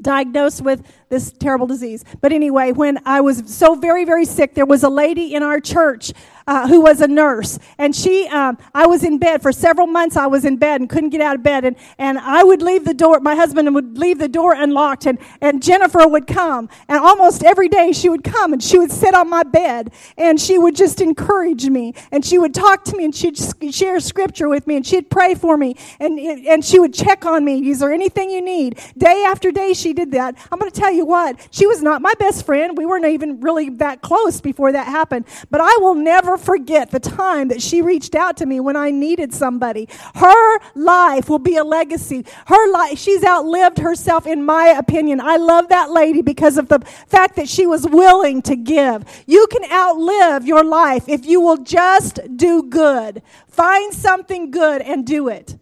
diagnosed 0.00 0.62
with 0.62 0.84
this 1.08 1.32
terrible 1.32 1.66
disease. 1.66 2.04
But 2.20 2.32
anyway, 2.32 2.72
when 2.72 2.98
I 3.06 3.20
was 3.20 3.42
so 3.46 3.74
very, 3.74 4.04
very 4.04 4.24
sick, 4.24 4.54
there 4.54 4.66
was 4.66 4.82
a 4.82 4.88
lady 4.88 5.34
in 5.34 5.42
our 5.42 5.60
church 5.60 6.12
uh, 6.46 6.68
who 6.68 6.80
was 6.80 7.00
a 7.00 7.08
nurse. 7.08 7.58
And 7.78 7.94
she, 7.94 8.26
um, 8.28 8.58
I 8.74 8.86
was 8.86 9.04
in 9.04 9.18
bed 9.18 9.42
for 9.42 9.52
several 9.52 9.86
months. 9.86 10.16
I 10.16 10.26
was 10.26 10.44
in 10.44 10.56
bed 10.56 10.80
and 10.80 10.88
couldn't 10.88 11.10
get 11.10 11.20
out 11.20 11.36
of 11.36 11.42
bed. 11.42 11.64
And, 11.64 11.76
and 11.98 12.18
I 12.18 12.42
would 12.42 12.62
leave 12.62 12.84
the 12.84 12.94
door, 12.94 13.20
my 13.20 13.34
husband 13.34 13.72
would 13.74 13.98
leave 13.98 14.18
the 14.18 14.28
door 14.28 14.54
unlocked. 14.54 15.06
And, 15.06 15.18
and 15.40 15.62
Jennifer 15.62 16.06
would 16.06 16.26
come. 16.26 16.68
And 16.88 16.98
almost 16.98 17.44
every 17.44 17.68
day 17.68 17.92
she 17.92 18.08
would 18.08 18.24
come 18.24 18.52
and 18.52 18.62
she 18.62 18.78
would 18.78 18.92
sit 18.92 19.14
on 19.14 19.28
my 19.28 19.42
bed 19.42 19.92
and 20.16 20.40
she 20.40 20.58
would 20.58 20.76
just 20.76 21.00
encourage 21.00 21.68
me. 21.68 21.94
And 22.10 22.24
she 22.24 22.38
would 22.38 22.54
talk 22.54 22.84
to 22.84 22.96
me 22.96 23.04
and 23.04 23.14
she'd 23.14 23.38
share 23.72 24.00
scripture 24.00 24.48
with 24.48 24.66
me 24.66 24.76
and 24.76 24.86
she'd 24.86 25.10
pray 25.10 25.34
for 25.34 25.56
me. 25.56 25.76
And, 26.00 26.18
and 26.18 26.64
she 26.64 26.78
would 26.78 26.94
check 26.94 27.24
on 27.24 27.44
me. 27.44 27.70
Is 27.70 27.80
there 27.80 27.92
anything 27.92 28.30
you 28.30 28.42
need? 28.42 28.80
Day 28.96 29.24
after 29.26 29.50
day 29.50 29.72
she 29.72 29.92
did 29.92 30.12
that. 30.12 30.36
I'm 30.50 30.58
going 30.58 30.70
to 30.70 30.80
tell 30.80 30.92
you 30.92 31.06
what, 31.06 31.48
she 31.50 31.66
was 31.66 31.82
not 31.82 32.02
my 32.02 32.14
best 32.18 32.44
friend. 32.46 32.76
We 32.76 32.86
weren't 32.86 33.04
even 33.04 33.40
really 33.40 33.70
that 33.70 34.02
close 34.02 34.40
before 34.40 34.72
that 34.72 34.86
happened. 34.86 35.26
But 35.50 35.60
I 35.60 35.76
will 35.80 35.94
never 35.94 36.31
never 36.32 36.42
forget 36.42 36.90
the 36.90 37.00
time 37.00 37.48
that 37.48 37.60
she 37.60 37.82
reached 37.82 38.14
out 38.14 38.36
to 38.38 38.46
me 38.46 38.60
when 38.60 38.76
I 38.76 38.90
needed 38.90 39.34
somebody. 39.34 39.88
Her 40.14 40.58
life 40.74 41.28
will 41.28 41.38
be 41.38 41.56
a 41.56 41.64
legacy. 41.64 42.24
Her 42.46 42.72
life, 42.72 42.98
she's 42.98 43.24
outlived 43.24 43.78
herself, 43.78 44.26
in 44.26 44.44
my 44.44 44.68
opinion. 44.68 45.20
I 45.20 45.36
love 45.36 45.68
that 45.68 45.90
lady 45.90 46.22
because 46.22 46.56
of 46.56 46.68
the 46.68 46.80
fact 47.06 47.36
that 47.36 47.48
she 47.48 47.66
was 47.66 47.86
willing 47.86 48.42
to 48.42 48.56
give. 48.56 49.04
You 49.26 49.46
can 49.48 49.70
outlive 49.70 50.46
your 50.46 50.64
life 50.64 51.08
if 51.08 51.26
you 51.26 51.40
will 51.40 51.58
just 51.58 52.20
do 52.36 52.62
good. 52.62 53.22
Find 53.48 53.92
something 53.92 54.50
good 54.50 54.82
and 54.82 55.06
do 55.06 55.28
it. 55.28 55.58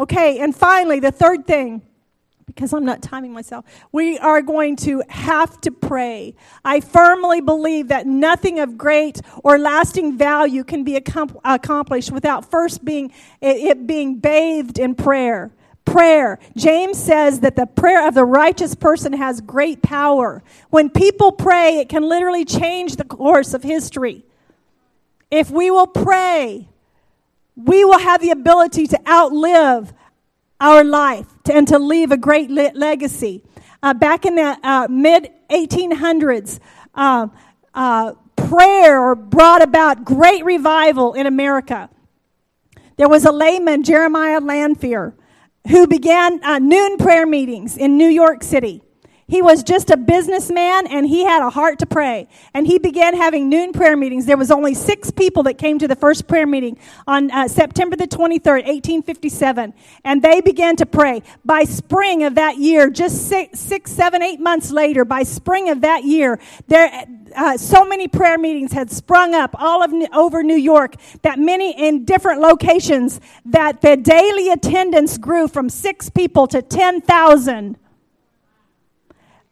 Okay, 0.00 0.38
and 0.40 0.54
finally, 0.54 1.00
the 1.00 1.12
third 1.12 1.46
thing 1.46 1.82
because 2.46 2.72
I'm 2.72 2.84
not 2.84 3.02
timing 3.02 3.32
myself. 3.32 3.64
We 3.90 4.18
are 4.18 4.40
going 4.40 4.76
to 4.76 5.02
have 5.08 5.60
to 5.62 5.70
pray. 5.72 6.36
I 6.64 6.80
firmly 6.80 7.40
believe 7.40 7.88
that 7.88 8.06
nothing 8.06 8.60
of 8.60 8.78
great 8.78 9.20
or 9.42 9.58
lasting 9.58 10.16
value 10.16 10.62
can 10.62 10.84
be 10.84 10.96
accomplished 10.96 12.12
without 12.12 12.48
first 12.48 12.84
being 12.84 13.12
it 13.40 13.86
being 13.86 14.18
bathed 14.18 14.78
in 14.78 14.94
prayer. 14.94 15.50
Prayer. 15.84 16.38
James 16.56 16.98
says 16.98 17.40
that 17.40 17.56
the 17.56 17.66
prayer 17.66 18.08
of 18.08 18.14
the 18.14 18.24
righteous 18.24 18.74
person 18.74 19.12
has 19.12 19.40
great 19.40 19.82
power. 19.82 20.42
When 20.70 20.90
people 20.90 21.32
pray, 21.32 21.78
it 21.78 21.88
can 21.88 22.02
literally 22.02 22.44
change 22.44 22.96
the 22.96 23.04
course 23.04 23.54
of 23.54 23.62
history. 23.62 24.24
If 25.30 25.50
we 25.50 25.70
will 25.70 25.86
pray, 25.86 26.68
we 27.56 27.84
will 27.84 27.98
have 27.98 28.20
the 28.20 28.30
ability 28.30 28.86
to 28.88 29.08
outlive 29.08 29.92
our 30.60 30.84
life 30.84 31.26
and 31.50 31.68
to 31.68 31.78
leave 31.78 32.12
a 32.12 32.16
great 32.16 32.50
le- 32.50 32.72
legacy. 32.74 33.42
Uh, 33.82 33.94
back 33.94 34.24
in 34.24 34.36
the 34.36 34.58
uh, 34.62 34.86
mid 34.88 35.30
1800s, 35.50 36.58
uh, 36.94 37.28
uh, 37.74 38.12
prayer 38.36 39.14
brought 39.14 39.62
about 39.62 40.04
great 40.04 40.44
revival 40.44 41.12
in 41.14 41.26
America. 41.26 41.90
There 42.96 43.08
was 43.08 43.24
a 43.24 43.32
layman, 43.32 43.82
Jeremiah 43.82 44.40
Lanphier, 44.40 45.14
who 45.68 45.86
began 45.86 46.42
uh, 46.42 46.58
noon 46.58 46.96
prayer 46.96 47.26
meetings 47.26 47.76
in 47.76 47.98
New 47.98 48.08
York 48.08 48.42
City. 48.42 48.82
He 49.28 49.42
was 49.42 49.64
just 49.64 49.90
a 49.90 49.96
businessman 49.96 50.86
and 50.86 51.04
he 51.08 51.24
had 51.24 51.42
a 51.42 51.50
heart 51.50 51.80
to 51.80 51.86
pray. 51.86 52.28
And 52.54 52.64
he 52.64 52.78
began 52.78 53.16
having 53.16 53.48
noon 53.48 53.72
prayer 53.72 53.96
meetings. 53.96 54.26
There 54.26 54.36
was 54.36 54.52
only 54.52 54.72
six 54.72 55.10
people 55.10 55.42
that 55.44 55.54
came 55.54 55.80
to 55.80 55.88
the 55.88 55.96
first 55.96 56.28
prayer 56.28 56.46
meeting 56.46 56.78
on 57.08 57.32
uh, 57.32 57.48
September 57.48 57.96
the 57.96 58.06
23rd, 58.06 58.66
1857. 58.66 59.74
And 60.04 60.22
they 60.22 60.40
began 60.40 60.76
to 60.76 60.86
pray. 60.86 61.22
By 61.44 61.64
spring 61.64 62.22
of 62.22 62.36
that 62.36 62.58
year, 62.58 62.88
just 62.88 63.28
six, 63.28 63.58
six 63.58 63.90
seven, 63.90 64.22
eight 64.22 64.38
months 64.38 64.70
later, 64.70 65.04
by 65.04 65.24
spring 65.24 65.70
of 65.70 65.80
that 65.80 66.04
year, 66.04 66.38
there, 66.68 67.06
uh, 67.34 67.56
so 67.56 67.84
many 67.84 68.06
prayer 68.06 68.38
meetings 68.38 68.72
had 68.72 68.92
sprung 68.92 69.34
up 69.34 69.56
all 69.58 69.82
of 69.82 69.92
over 70.12 70.44
New 70.44 70.56
York 70.56 70.94
that 71.22 71.38
many 71.38 71.72
in 71.72 72.04
different 72.04 72.40
locations 72.40 73.20
that 73.44 73.80
the 73.80 73.96
daily 73.96 74.50
attendance 74.50 75.18
grew 75.18 75.48
from 75.48 75.68
six 75.68 76.08
people 76.10 76.46
to 76.46 76.62
10,000 76.62 77.76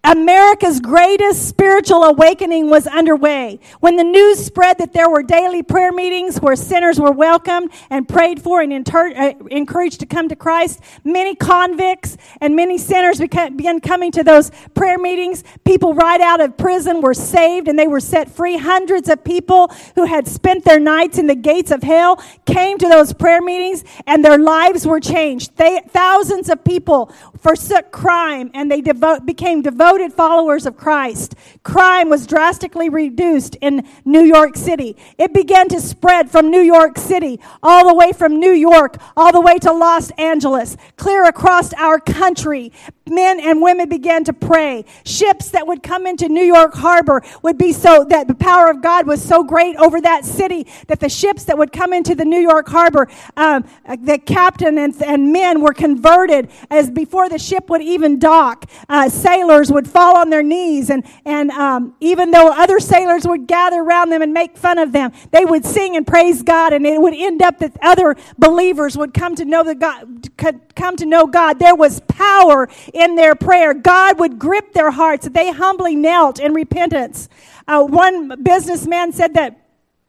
America's 0.05 0.81
greatest 0.81 1.49
spiritual 1.49 2.05
awakening 2.05 2.69
was 2.69 2.87
underway. 2.87 3.59
When 3.81 3.97
the 3.97 4.05
news 4.05 4.45
spread 4.45 4.77
that 4.77 4.93
there 4.93 5.09
were 5.09 5.23
daily 5.23 5.63
prayer 5.63 5.93
meetings 5.93 6.43
where 6.43 6.57
sinners 6.57 7.01
were 7.01 7.11
welcomed 7.11 7.71
and 7.89 8.07
prayed 8.07 8.43
for 8.43 8.61
and 8.61 8.71
inter- 8.71 9.15
uh, 9.17 9.33
encouraged 9.51 10.01
to 10.01 10.07
come 10.07 10.29
to 10.29 10.37
Christ, 10.37 10.81
many 11.05 11.35
convicts 11.35 12.19
and 12.43 12.55
many 12.55 12.77
sinners 12.77 13.19
began 13.19 13.81
coming 13.81 14.13
to 14.13 14.23
those 14.23 14.51
prayer 14.75 14.99
meetings. 14.99 15.43
People 15.65 15.95
right 15.95 16.21
out 16.21 16.43
of 16.43 16.59
prison 16.59 17.01
were 17.01 17.15
saved 17.15 17.67
and 17.67 17.79
they 17.79 17.89
were 17.89 18.01
set 18.01 18.31
free. 18.31 18.59
Hundreds 18.59 19.09
of 19.09 19.25
people 19.25 19.73
who 19.95 20.05
had 20.05 20.29
spent 20.29 20.67
their 20.67 20.81
nights 20.81 21.17
in 21.17 21.29
the 21.29 21.35
gates 21.35 21.71
of 21.71 21.83
hell 21.83 22.23
came 22.45 22.77
to 22.77 22.89
those 22.91 23.15
prayer 23.15 23.41
meetings 23.41 23.85
and 24.07 24.23
their 24.23 24.39
lives 24.39 24.87
were 24.87 25.01
changed. 25.01 25.57
They, 25.57 25.81
thousands 25.89 26.51
of 26.51 26.63
people 26.63 27.11
forsook 27.39 27.91
crime 27.91 28.51
and 28.53 28.71
they 28.71 28.83
devote, 28.83 29.25
became 29.25 29.63
devoted 29.63 29.94
devoted 29.95 30.13
followers 30.13 30.67
of 30.67 30.77
Christ. 30.77 31.37
Crime 31.63 32.09
was 32.09 32.27
drastically 32.27 32.89
reduced 32.89 33.57
in 33.61 33.87
New 34.05 34.23
York 34.25 34.57
City. 34.57 34.97
It 35.19 35.33
began 35.33 35.69
to 35.69 35.81
spread 35.81 36.29
from 36.29 36.51
New 36.51 36.63
York 36.63 36.99
City, 36.99 37.39
all 37.63 37.87
the 37.87 37.95
way 37.95 38.11
from 38.11 38.41
New 38.41 38.51
York, 38.51 38.97
all 39.17 39.31
the 39.31 39.41
way 39.41 39.57
to 39.59 39.73
Los 39.73 40.11
Angeles, 40.13 40.77
clear 40.97 41.27
across 41.27 41.73
our 41.75 42.01
country 42.01 42.73
men 43.09 43.39
and 43.41 43.61
women 43.61 43.89
began 43.89 44.25
to 44.25 44.33
pray. 44.33 44.85
Ships 45.05 45.51
that 45.51 45.67
would 45.67 45.83
come 45.83 46.07
into 46.07 46.29
New 46.29 46.45
York 46.45 46.75
Harbor 46.75 47.23
would 47.43 47.59
be 47.59 47.73
so 47.73 48.05
that 48.09 48.29
the 48.29 48.35
power 48.35 48.71
of 48.71 48.83
God 48.83 49.07
was 49.07 49.23
so 49.23 49.45
great 49.45 49.77
over 49.77 50.01
that 50.01 50.25
city 50.25 50.67
that 50.89 51.01
the 51.01 51.09
ships 51.09 51.45
that 51.45 51.59
would 51.59 51.73
come 51.73 51.93
into 51.93 52.15
the 52.15 52.25
New 52.25 52.41
York 52.41 52.69
Harbor, 52.69 53.09
um, 53.37 53.65
the 54.03 54.19
captain 54.19 54.79
and, 54.79 54.95
and, 55.03 55.35
men 55.35 55.61
were 55.61 55.73
converted 55.73 56.49
as 56.71 56.91
before 56.91 57.29
the 57.29 57.39
ship 57.39 57.69
would 57.69 57.83
even 57.83 58.19
dock. 58.19 58.71
Uh, 58.89 59.09
sailors 59.09 59.73
would 59.73 59.84
fall 59.87 60.17
on 60.17 60.31
their 60.31 60.43
knees, 60.43 60.91
and 60.91 61.05
and 61.25 61.51
um, 61.51 61.95
even 62.01 62.31
though 62.31 62.53
other 62.53 62.81
sailors 62.81 63.27
would 63.27 63.47
gather 63.47 63.81
around 63.81 64.11
them 64.11 64.23
and 64.23 64.33
make 64.33 64.57
fun 64.57 64.79
of 64.79 64.93
them, 64.93 65.13
they 65.31 65.45
would 65.45 65.65
sing 65.65 65.97
and 65.97 66.07
praise 66.07 66.43
God, 66.43 66.73
and 66.73 66.87
it 66.87 67.01
would 67.01 67.15
end 67.15 67.43
up 67.43 67.59
that 67.59 67.77
other 67.83 68.17
believers 68.39 68.97
would 68.97 69.15
come 69.15 69.35
to 69.37 69.45
know 69.45 69.63
the 69.63 69.75
God, 69.75 70.29
come 70.75 70.97
to 70.97 71.07
know 71.07 71.27
God. 71.27 71.59
There 71.59 71.75
was 71.75 72.01
power 72.01 72.69
in 72.93 73.15
their 73.17 73.35
prayer, 73.35 73.75
God 73.75 74.19
would 74.19 74.39
grip 74.39 74.73
their 74.73 74.91
hearts. 74.91 75.29
They 75.29 75.51
humbly 75.51 75.97
knelt 75.97 76.39
in 76.39 76.53
repentance. 76.55 77.29
Uh, 77.67 77.83
one 77.83 78.43
businessman 78.43 79.13
said 79.13 79.35
that 79.35 79.64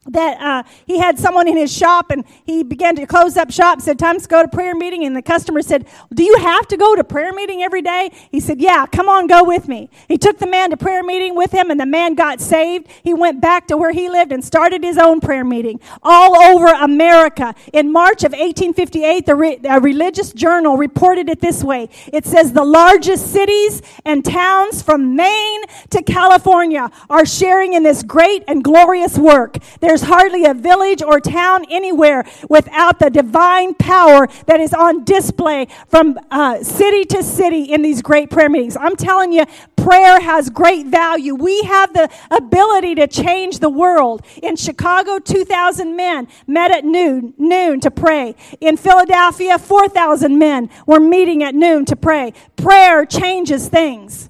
that 0.08 0.40
uh, 0.40 0.62
he 0.86 0.98
had 0.98 1.18
someone 1.18 1.48
in 1.48 1.56
his 1.56 1.74
shop 1.74 2.10
and 2.10 2.24
he 2.44 2.62
began 2.62 2.96
to 2.96 3.06
close 3.06 3.36
up 3.36 3.50
shop 3.50 3.80
said 3.80 3.98
time 3.98 4.20
to 4.20 4.28
go 4.28 4.42
to 4.42 4.48
prayer 4.48 4.74
meeting. 4.74 5.04
And 5.04 5.16
the 5.16 5.22
customer 5.22 5.62
said 5.62 5.86
do 6.14 6.22
you 6.22 6.36
have 6.38 6.66
to 6.68 6.76
go 6.76 6.94
to 6.94 7.04
prayer 7.04 7.32
meeting 7.32 7.62
every 7.62 7.82
day? 7.82 8.10
He 8.30 8.40
said 8.40 8.60
yeah 8.60 8.86
come 8.86 9.08
on 9.08 9.26
go 9.26 9.44
with 9.44 9.68
me. 9.68 9.90
He 10.08 10.18
took 10.18 10.38
the 10.38 10.46
man 10.46 10.70
to 10.70 10.76
prayer 10.76 11.02
meeting 11.02 11.34
with 11.34 11.52
him 11.52 11.70
and 11.70 11.80
the 11.80 11.86
man 11.86 12.14
got 12.14 12.40
saved. 12.40 12.88
He 13.02 13.14
went 13.14 13.40
back 13.40 13.66
to 13.68 13.76
where 13.76 13.92
he 13.92 14.08
lived 14.08 14.32
and 14.32 14.44
started 14.44 14.82
his 14.82 14.98
own 14.98 15.20
prayer 15.20 15.44
meeting 15.44 15.80
all 16.02 16.36
over 16.36 16.66
america. 16.66 17.54
In 17.72 17.92
march 17.92 18.24
of 18.24 18.32
1858 18.32 19.26
the 19.26 19.34
re- 19.34 19.58
religious 19.80 20.32
journal 20.32 20.76
reported 20.76 21.28
it 21.28 21.40
this 21.40 21.62
way. 21.64 21.88
It 22.12 22.24
says 22.24 22.52
the 22.52 22.64
largest 22.64 23.32
cities 23.32 23.82
and 24.04 24.24
towns 24.24 24.82
from 24.82 25.16
maine 25.16 25.62
to 25.90 26.02
california 26.02 26.90
are 27.10 27.26
sharing 27.26 27.74
in 27.74 27.82
this 27.82 28.02
great 28.02 28.44
and 28.48 28.62
glorious 28.62 29.18
work. 29.18 29.58
There's 29.80 29.95
there's 29.96 30.10
hardly 30.10 30.44
a 30.44 30.52
village 30.52 31.00
or 31.00 31.18
town 31.20 31.64
anywhere 31.70 32.22
without 32.50 32.98
the 32.98 33.08
divine 33.08 33.72
power 33.72 34.28
that 34.44 34.60
is 34.60 34.74
on 34.74 35.04
display 35.04 35.68
from 35.88 36.18
uh, 36.30 36.62
city 36.62 37.06
to 37.06 37.22
city 37.22 37.62
in 37.62 37.80
these 37.80 38.02
great 38.02 38.28
prayer 38.28 38.50
meetings. 38.50 38.76
I'm 38.76 38.94
telling 38.94 39.32
you, 39.32 39.46
prayer 39.74 40.20
has 40.20 40.50
great 40.50 40.84
value. 40.84 41.34
We 41.34 41.62
have 41.62 41.94
the 41.94 42.10
ability 42.30 42.96
to 42.96 43.06
change 43.06 43.60
the 43.60 43.70
world. 43.70 44.20
In 44.42 44.56
Chicago, 44.56 45.18
2,000 45.18 45.96
men 45.96 46.28
met 46.46 46.70
at 46.72 46.84
noon, 46.84 47.32
noon 47.38 47.80
to 47.80 47.90
pray. 47.90 48.34
In 48.60 48.76
Philadelphia, 48.76 49.58
4,000 49.58 50.38
men 50.38 50.68
were 50.84 51.00
meeting 51.00 51.42
at 51.42 51.54
noon 51.54 51.86
to 51.86 51.96
pray. 51.96 52.34
Prayer 52.56 53.06
changes 53.06 53.70
things. 53.70 54.28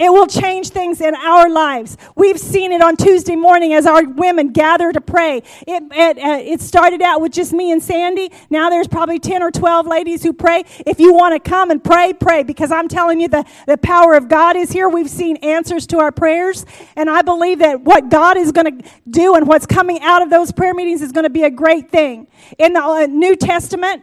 It 0.00 0.10
will 0.10 0.26
change 0.26 0.70
things 0.70 1.02
in 1.02 1.14
our 1.14 1.50
lives. 1.50 1.98
We've 2.16 2.40
seen 2.40 2.72
it 2.72 2.80
on 2.80 2.96
Tuesday 2.96 3.36
morning 3.36 3.74
as 3.74 3.84
our 3.84 4.02
women 4.02 4.50
gather 4.50 4.92
to 4.92 5.00
pray. 5.00 5.42
It, 5.66 5.82
it, 5.92 6.18
uh, 6.18 6.38
it, 6.42 6.62
started 6.62 7.02
out 7.02 7.20
with 7.20 7.32
just 7.32 7.52
me 7.52 7.70
and 7.70 7.82
Sandy. 7.82 8.32
Now 8.48 8.70
there's 8.70 8.88
probably 8.88 9.18
10 9.18 9.42
or 9.42 9.50
12 9.50 9.86
ladies 9.86 10.22
who 10.22 10.32
pray. 10.32 10.64
If 10.86 11.00
you 11.00 11.12
want 11.12 11.34
to 11.34 11.50
come 11.50 11.70
and 11.70 11.84
pray, 11.84 12.14
pray 12.14 12.44
because 12.44 12.72
I'm 12.72 12.88
telling 12.88 13.20
you 13.20 13.28
the, 13.28 13.44
the 13.66 13.76
power 13.76 14.14
of 14.14 14.28
God 14.28 14.56
is 14.56 14.72
here. 14.72 14.88
We've 14.88 15.10
seen 15.10 15.36
answers 15.36 15.86
to 15.88 15.98
our 15.98 16.12
prayers. 16.12 16.64
And 16.96 17.10
I 17.10 17.20
believe 17.20 17.58
that 17.58 17.82
what 17.82 18.08
God 18.08 18.38
is 18.38 18.52
going 18.52 18.80
to 18.80 18.88
do 19.10 19.34
and 19.34 19.46
what's 19.46 19.66
coming 19.66 20.00
out 20.00 20.22
of 20.22 20.30
those 20.30 20.50
prayer 20.50 20.72
meetings 20.72 21.02
is 21.02 21.12
going 21.12 21.24
to 21.24 21.30
be 21.30 21.42
a 21.42 21.50
great 21.50 21.90
thing. 21.90 22.26
In 22.58 22.72
the 22.72 22.82
uh, 22.82 23.06
New 23.06 23.36
Testament, 23.36 24.02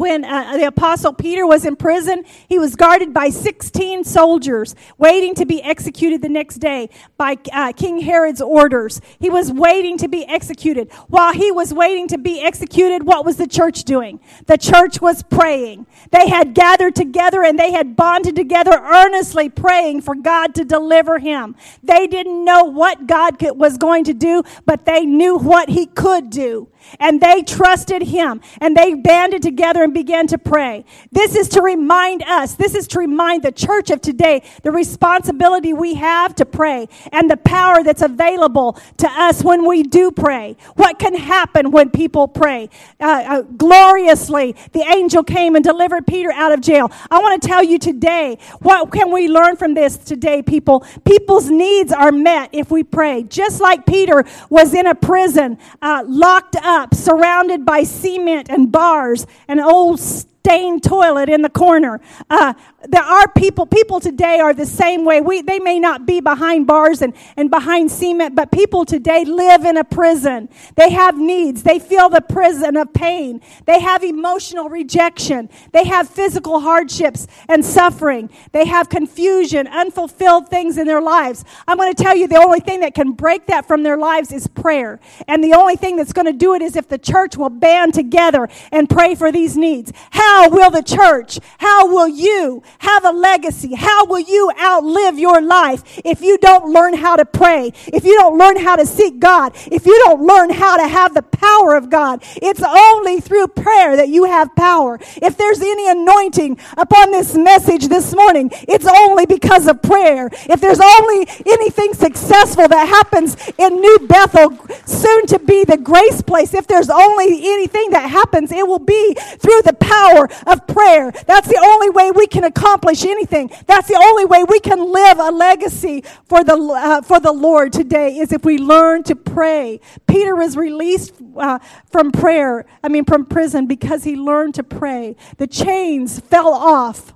when 0.00 0.24
uh, 0.24 0.56
the 0.56 0.66
apostle 0.66 1.12
Peter 1.12 1.46
was 1.46 1.66
in 1.66 1.76
prison, 1.76 2.24
he 2.48 2.58
was 2.58 2.74
guarded 2.74 3.12
by 3.12 3.28
16 3.28 4.02
soldiers 4.04 4.74
waiting 4.96 5.34
to 5.34 5.44
be 5.44 5.62
executed 5.62 6.22
the 6.22 6.28
next 6.28 6.56
day 6.56 6.88
by 7.18 7.36
uh, 7.52 7.70
King 7.72 8.00
Herod's 8.00 8.40
orders. 8.40 9.02
He 9.18 9.28
was 9.28 9.52
waiting 9.52 9.98
to 9.98 10.08
be 10.08 10.24
executed. 10.26 10.90
While 11.08 11.34
he 11.34 11.52
was 11.52 11.74
waiting 11.74 12.08
to 12.08 12.18
be 12.18 12.40
executed, 12.40 13.02
what 13.02 13.26
was 13.26 13.36
the 13.36 13.46
church 13.46 13.84
doing? 13.84 14.20
The 14.46 14.56
church 14.56 15.02
was 15.02 15.22
praying. 15.22 15.86
They 16.10 16.30
had 16.30 16.54
gathered 16.54 16.96
together 16.96 17.44
and 17.44 17.58
they 17.58 17.72
had 17.72 17.94
bonded 17.94 18.36
together 18.36 18.72
earnestly 18.72 19.50
praying 19.50 20.00
for 20.00 20.14
God 20.14 20.54
to 20.54 20.64
deliver 20.64 21.18
him. 21.18 21.54
They 21.82 22.06
didn't 22.06 22.42
know 22.42 22.64
what 22.64 23.06
God 23.06 23.36
was 23.54 23.76
going 23.76 24.04
to 24.04 24.14
do, 24.14 24.44
but 24.64 24.86
they 24.86 25.04
knew 25.04 25.36
what 25.36 25.68
he 25.68 25.84
could 25.84 26.30
do 26.30 26.70
and 26.98 27.20
they 27.20 27.42
trusted 27.42 28.02
him 28.02 28.40
and 28.60 28.76
they 28.76 28.94
banded 28.94 29.42
together 29.42 29.82
and 29.82 29.94
began 29.94 30.26
to 30.28 30.38
pray. 30.38 30.84
This 31.12 31.34
is 31.36 31.48
to 31.50 31.62
remind 31.62 32.22
us, 32.22 32.54
this 32.54 32.74
is 32.74 32.86
to 32.88 32.98
remind 32.98 33.42
the 33.42 33.52
church 33.52 33.90
of 33.90 34.00
today 34.00 34.42
the 34.62 34.70
responsibility 34.70 35.72
we 35.72 35.94
have 35.94 36.34
to 36.36 36.46
pray 36.46 36.88
and 37.12 37.30
the 37.30 37.36
power 37.36 37.82
that's 37.82 38.02
available 38.02 38.78
to 38.98 39.08
us 39.08 39.42
when 39.42 39.66
we 39.66 39.82
do 39.82 40.10
pray. 40.10 40.56
What 40.76 40.98
can 40.98 41.14
happen 41.14 41.70
when 41.70 41.90
people 41.90 42.28
pray? 42.28 42.70
Uh, 42.98 43.24
uh, 43.26 43.42
gloriously, 43.42 44.56
the 44.72 44.82
angel 44.82 45.22
came 45.22 45.56
and 45.56 45.64
delivered 45.64 46.06
Peter 46.06 46.32
out 46.32 46.52
of 46.52 46.60
jail. 46.60 46.90
I 47.10 47.18
want 47.18 47.40
to 47.40 47.46
tell 47.48 47.62
you 47.62 47.78
today, 47.78 48.38
what 48.60 48.90
can 48.92 49.12
we 49.12 49.28
learn 49.28 49.56
from 49.56 49.74
this 49.74 49.96
today, 49.96 50.42
people? 50.42 50.86
People's 51.04 51.50
needs 51.50 51.92
are 51.92 52.12
met 52.12 52.50
if 52.52 52.70
we 52.70 52.82
pray. 52.82 53.24
Just 53.24 53.60
like 53.60 53.86
Peter 53.86 54.24
was 54.48 54.74
in 54.74 54.86
a 54.86 54.94
prison, 54.94 55.58
uh, 55.82 56.04
locked 56.06 56.56
up 56.56 56.69
up, 56.70 56.94
surrounded 56.94 57.64
by 57.66 57.82
cement 57.82 58.48
and 58.48 58.70
bars 58.70 59.26
and 59.48 59.60
old 59.60 59.98
stained 60.40 60.82
toilet 60.82 61.28
in 61.28 61.42
the 61.42 61.50
corner. 61.50 62.00
Uh, 62.30 62.54
there 62.88 63.02
are 63.02 63.28
people, 63.32 63.66
people 63.66 64.00
today 64.00 64.40
are 64.40 64.54
the 64.54 64.64
same 64.64 65.04
way. 65.04 65.20
We, 65.20 65.42
they 65.42 65.58
may 65.58 65.78
not 65.78 66.06
be 66.06 66.20
behind 66.20 66.66
bars 66.66 67.02
and, 67.02 67.12
and 67.36 67.50
behind 67.50 67.90
cement, 67.90 68.34
but 68.34 68.50
people 68.50 68.86
today 68.86 69.24
live 69.26 69.66
in 69.66 69.76
a 69.76 69.84
prison. 69.84 70.48
They 70.76 70.90
have 70.90 71.18
needs. 71.18 71.62
They 71.62 71.78
feel 71.78 72.08
the 72.08 72.22
prison 72.22 72.76
of 72.78 72.94
pain. 72.94 73.42
They 73.66 73.80
have 73.80 74.02
emotional 74.02 74.70
rejection. 74.70 75.50
They 75.72 75.84
have 75.84 76.08
physical 76.08 76.60
hardships 76.60 77.26
and 77.46 77.62
suffering. 77.62 78.30
They 78.52 78.64
have 78.64 78.88
confusion, 78.88 79.66
unfulfilled 79.66 80.48
things 80.48 80.78
in 80.78 80.86
their 80.86 81.02
lives. 81.02 81.44
I'm 81.68 81.76
going 81.76 81.94
to 81.94 82.02
tell 82.02 82.16
you 82.16 82.26
the 82.26 82.42
only 82.42 82.60
thing 82.60 82.80
that 82.80 82.94
can 82.94 83.12
break 83.12 83.46
that 83.46 83.68
from 83.68 83.82
their 83.82 83.98
lives 83.98 84.32
is 84.32 84.46
prayer. 84.46 85.00
And 85.28 85.44
the 85.44 85.52
only 85.52 85.76
thing 85.76 85.96
that's 85.96 86.14
going 86.14 86.26
to 86.26 86.32
do 86.32 86.54
it 86.54 86.62
is 86.62 86.76
if 86.76 86.88
the 86.88 86.98
church 86.98 87.36
will 87.36 87.50
band 87.50 87.92
together 87.92 88.48
and 88.72 88.88
pray 88.88 89.14
for 89.14 89.30
these 89.30 89.54
needs. 89.54 89.92
How 90.10 90.29
how 90.30 90.48
will 90.48 90.70
the 90.70 90.82
church, 90.82 91.40
how 91.58 91.88
will 91.88 92.06
you 92.06 92.62
have 92.78 93.04
a 93.04 93.10
legacy? 93.10 93.74
How 93.74 94.06
will 94.06 94.20
you 94.20 94.52
outlive 94.62 95.18
your 95.18 95.42
life 95.42 95.82
if 96.04 96.22
you 96.22 96.38
don't 96.38 96.72
learn 96.72 96.94
how 96.94 97.16
to 97.16 97.24
pray? 97.24 97.72
If 97.88 98.04
you 98.04 98.16
don't 98.16 98.38
learn 98.38 98.56
how 98.56 98.76
to 98.76 98.86
seek 98.86 99.18
God? 99.18 99.52
If 99.72 99.86
you 99.86 100.00
don't 100.04 100.22
learn 100.22 100.50
how 100.50 100.76
to 100.76 100.86
have 100.86 101.14
the 101.14 101.22
power 101.22 101.74
of 101.74 101.90
God? 101.90 102.22
It's 102.36 102.62
only 102.62 103.20
through 103.20 103.48
prayer 103.48 103.96
that 103.96 104.08
you 104.08 104.24
have 104.24 104.54
power. 104.54 105.00
If 105.16 105.36
there's 105.36 105.60
any 105.60 105.90
anointing 105.90 106.60
upon 106.78 107.10
this 107.10 107.34
message 107.34 107.88
this 107.88 108.14
morning, 108.14 108.50
it's 108.68 108.86
only 108.86 109.26
because 109.26 109.66
of 109.66 109.82
prayer. 109.82 110.30
If 110.32 110.60
there's 110.60 110.80
only 110.80 111.26
anything 111.44 111.92
successful 111.92 112.68
that 112.68 112.86
happens 112.86 113.36
in 113.58 113.80
New 113.80 113.98
Bethel, 114.06 114.56
soon 114.86 115.26
to 115.26 115.40
be 115.40 115.64
the 115.64 115.76
grace 115.76 116.22
place, 116.22 116.54
if 116.54 116.68
there's 116.68 116.88
only 116.88 117.26
anything 117.26 117.90
that 117.90 118.08
happens, 118.08 118.52
it 118.52 118.66
will 118.66 118.78
be 118.78 119.14
through 119.14 119.62
the 119.62 119.74
power 119.80 120.19
power 120.28 120.52
of 120.52 120.66
prayer. 120.66 121.12
That's 121.26 121.48
the 121.48 121.60
only 121.62 121.90
way 121.90 122.10
we 122.10 122.26
can 122.26 122.44
accomplish 122.44 123.04
anything. 123.04 123.50
That's 123.66 123.88
the 123.88 123.96
only 123.96 124.24
way 124.24 124.44
we 124.44 124.60
can 124.60 124.92
live 124.92 125.18
a 125.18 125.30
legacy 125.30 126.04
for 126.24 126.44
the, 126.44 126.56
uh, 126.56 127.02
for 127.02 127.20
the 127.20 127.32
Lord 127.32 127.72
today 127.72 128.16
is 128.16 128.32
if 128.32 128.44
we 128.44 128.58
learn 128.58 129.02
to 129.04 129.16
pray. 129.16 129.80
Peter 130.06 130.34
was 130.34 130.56
released 130.56 131.14
uh, 131.36 131.58
from 131.86 132.10
prayer, 132.10 132.66
I 132.82 132.88
mean, 132.88 133.04
from 133.04 133.26
prison 133.26 133.66
because 133.66 134.04
he 134.04 134.16
learned 134.16 134.54
to 134.56 134.62
pray. 134.62 135.16
The 135.38 135.46
chains 135.46 136.20
fell 136.20 136.52
off. 136.52 137.14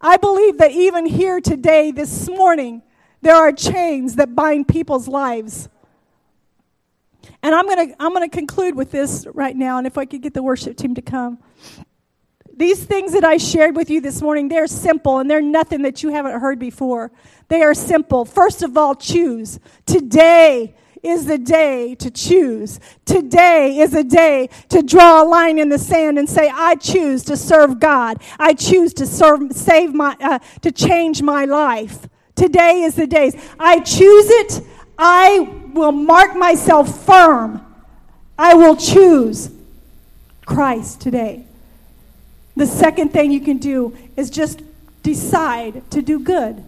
I 0.00 0.16
believe 0.18 0.58
that 0.58 0.72
even 0.72 1.06
here 1.06 1.40
today, 1.40 1.90
this 1.90 2.28
morning, 2.28 2.82
there 3.22 3.34
are 3.34 3.50
chains 3.50 4.16
that 4.16 4.34
bind 4.34 4.68
people's 4.68 5.08
lives. 5.08 5.68
And 7.42 7.54
I'm 7.54 7.66
going 7.66 7.88
to 7.88 7.96
I'm 8.02 8.12
going 8.12 8.28
to 8.28 8.34
conclude 8.34 8.74
with 8.74 8.90
this 8.90 9.26
right 9.32 9.54
now 9.54 9.78
and 9.78 9.86
if 9.86 9.96
I 9.98 10.04
could 10.04 10.22
get 10.22 10.34
the 10.34 10.42
worship 10.42 10.76
team 10.76 10.94
to 10.94 11.02
come 11.02 11.38
these 12.56 12.82
things 12.82 13.12
that 13.12 13.24
I 13.24 13.36
shared 13.36 13.76
with 13.76 13.90
you 13.90 14.00
this 14.00 14.22
morning, 14.22 14.48
they're 14.48 14.66
simple 14.66 15.18
and 15.18 15.30
they're 15.30 15.42
nothing 15.42 15.82
that 15.82 16.02
you 16.02 16.08
haven't 16.08 16.40
heard 16.40 16.58
before. 16.58 17.10
They 17.48 17.62
are 17.62 17.74
simple. 17.74 18.24
First 18.24 18.62
of 18.62 18.76
all, 18.76 18.94
choose. 18.94 19.60
Today 19.84 20.74
is 21.02 21.26
the 21.26 21.38
day 21.38 21.94
to 21.96 22.10
choose. 22.10 22.80
Today 23.04 23.78
is 23.78 23.94
a 23.94 24.02
day 24.02 24.48
to 24.70 24.82
draw 24.82 25.22
a 25.22 25.24
line 25.24 25.58
in 25.58 25.68
the 25.68 25.78
sand 25.78 26.18
and 26.18 26.28
say, 26.28 26.50
I 26.52 26.76
choose 26.76 27.22
to 27.24 27.36
serve 27.36 27.78
God. 27.78 28.22
I 28.38 28.54
choose 28.54 28.94
to 28.94 29.06
serve, 29.06 29.52
save 29.52 29.94
my, 29.94 30.16
uh, 30.20 30.38
to 30.62 30.72
change 30.72 31.22
my 31.22 31.44
life. 31.44 32.08
Today 32.34 32.82
is 32.82 32.96
the 32.96 33.06
day. 33.06 33.38
I 33.58 33.80
choose 33.80 34.28
it. 34.28 34.66
I 34.98 35.40
will 35.74 35.92
mark 35.92 36.34
myself 36.34 37.04
firm. 37.04 37.62
I 38.38 38.54
will 38.54 38.76
choose 38.76 39.50
Christ 40.44 41.00
today. 41.00 41.45
The 42.56 42.66
second 42.66 43.12
thing 43.12 43.30
you 43.30 43.40
can 43.40 43.58
do 43.58 43.96
is 44.16 44.30
just 44.30 44.62
decide 45.02 45.88
to 45.90 46.02
do 46.02 46.18
good. 46.18 46.64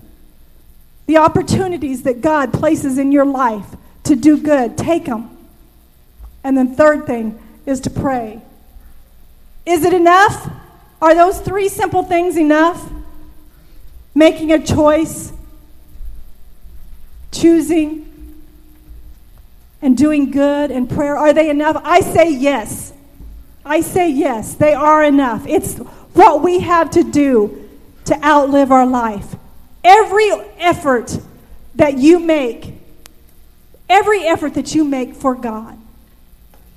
The 1.07 1.17
opportunities 1.17 2.03
that 2.03 2.21
God 2.21 2.53
places 2.53 2.99
in 2.99 3.11
your 3.11 3.25
life 3.25 3.75
to 4.05 4.15
do 4.15 4.39
good, 4.39 4.77
take 4.77 5.07
them. 5.07 5.37
And 6.45 6.57
then, 6.57 6.75
third 6.75 7.07
thing 7.07 7.39
is 7.67 7.81
to 7.81 7.91
pray. 7.91 8.43
Is 9.65 9.85
it 9.85 9.93
enough? 9.93 10.51
Are 11.01 11.15
those 11.15 11.41
three 11.41 11.69
simple 11.69 12.03
things 12.03 12.37
enough? 12.37 12.91
Making 14.15 14.53
a 14.53 14.65
choice, 14.65 15.33
choosing, 17.33 18.05
and 19.81 19.97
doing 19.97 20.31
good 20.31 20.71
and 20.71 20.89
prayer, 20.89 21.17
are 21.17 21.33
they 21.33 21.51
enough? 21.51 21.81
I 21.85 22.01
say 22.01 22.31
yes. 22.31 22.93
I 23.69 23.83
say 23.83 24.11
yes, 24.11 24.55
they 24.55 24.75
are 24.75 25.05
enough. 25.05 25.47
It's 25.47 25.77
what 26.15 26.43
we 26.43 26.61
have 26.61 26.91
to 26.93 27.05
do 27.05 27.69
to 28.07 28.25
outlive 28.25 28.73
our 28.73 28.87
life. 28.87 29.37
Every 29.85 30.31
effort 30.59 31.19
that 31.75 31.99
you 31.99 32.19
make, 32.19 32.79
Every 33.89 34.25
effort 34.25 34.55
that 34.55 34.75
you 34.75 34.85
make 34.85 35.15
for 35.15 35.35
God, 35.35 35.79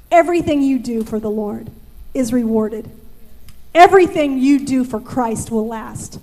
everything 0.09 0.61
you 0.61 0.79
do 0.79 1.03
for 1.03 1.19
the 1.19 1.29
Lord 1.29 1.69
is 2.13 2.31
rewarded. 2.31 2.89
Everything 3.73 4.37
you 4.37 4.65
do 4.65 4.83
for 4.83 4.99
Christ 4.99 5.51
will 5.51 5.67
last. 5.67 6.19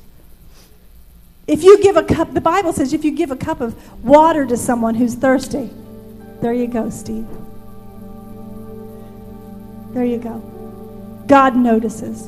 If 1.46 1.62
you 1.62 1.82
give 1.82 1.96
a 1.96 2.02
cup, 2.02 2.34
the 2.34 2.40
Bible 2.40 2.72
says 2.72 2.92
if 2.92 3.04
you 3.04 3.10
give 3.10 3.30
a 3.30 3.36
cup 3.36 3.60
of 3.60 4.04
water 4.04 4.46
to 4.46 4.56
someone 4.56 4.94
who's 4.94 5.14
thirsty, 5.14 5.70
there 6.40 6.52
you 6.52 6.66
go, 6.66 6.90
Steve. 6.90 7.26
There 9.92 10.04
you 10.04 10.18
go. 10.18 10.57
God 11.28 11.54
notices, 11.56 12.26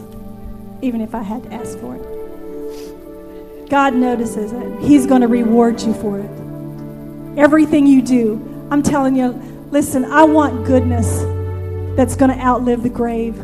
even 0.83 1.01
if 1.01 1.15
I 1.15 1.23
had 1.23 1.43
to 1.45 1.53
ask 1.55 1.79
for 1.79 1.97
it. 1.97 3.69
God 3.71 3.95
notices 3.95 4.53
it. 4.53 4.81
He's 4.81 5.07
going 5.07 5.23
to 5.23 5.27
reward 5.29 5.81
you 5.81 5.95
for 5.95 6.19
it. 6.19 6.31
Everything 7.39 7.87
you 7.87 8.03
do, 8.03 8.67
I'm 8.71 8.83
telling 8.83 9.17
you, 9.17 9.29
listen, 9.71 10.05
I 10.05 10.25
want 10.25 10.67
goodness 10.67 11.21
that's 11.97 12.15
going 12.15 12.31
to 12.31 12.39
outlive 12.45 12.83
the 12.83 12.91
grave. 12.91 13.41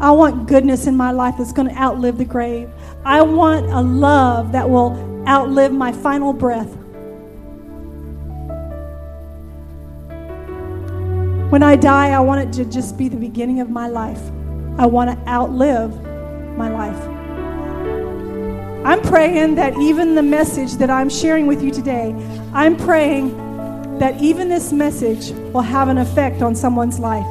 I 0.00 0.12
want 0.12 0.48
goodness 0.48 0.86
in 0.86 0.96
my 0.96 1.10
life 1.10 1.34
that's 1.36 1.52
going 1.52 1.68
to 1.68 1.74
outlive 1.74 2.16
the 2.16 2.24
grave. 2.24 2.70
I 3.04 3.20
want 3.20 3.66
a 3.66 3.82
love 3.82 4.52
that 4.52 4.70
will 4.70 5.24
outlive 5.28 5.72
my 5.72 5.92
final 5.92 6.32
breath. 6.32 6.74
When 11.50 11.62
I 11.62 11.76
die, 11.76 12.12
I 12.12 12.20
want 12.20 12.48
it 12.48 12.52
to 12.62 12.64
just 12.64 12.96
be 12.96 13.10
the 13.10 13.16
beginning 13.16 13.60
of 13.60 13.68
my 13.68 13.88
life. 13.88 14.22
I 14.78 14.86
want 14.86 15.10
to 15.10 15.28
outlive 15.28 15.92
my 16.56 16.70
life. 16.70 17.18
I'm 18.86 19.02
praying 19.02 19.56
that 19.56 19.76
even 19.76 20.14
the 20.14 20.22
message 20.22 20.74
that 20.74 20.88
I'm 20.88 21.10
sharing 21.10 21.48
with 21.48 21.62
you 21.62 21.72
today, 21.72 22.14
I'm 22.54 22.76
praying 22.76 23.36
that 23.98 24.20
even 24.22 24.48
this 24.48 24.72
message 24.72 25.32
will 25.52 25.62
have 25.62 25.88
an 25.88 25.98
effect 25.98 26.42
on 26.42 26.54
someone's 26.54 27.00
life. 27.00 27.26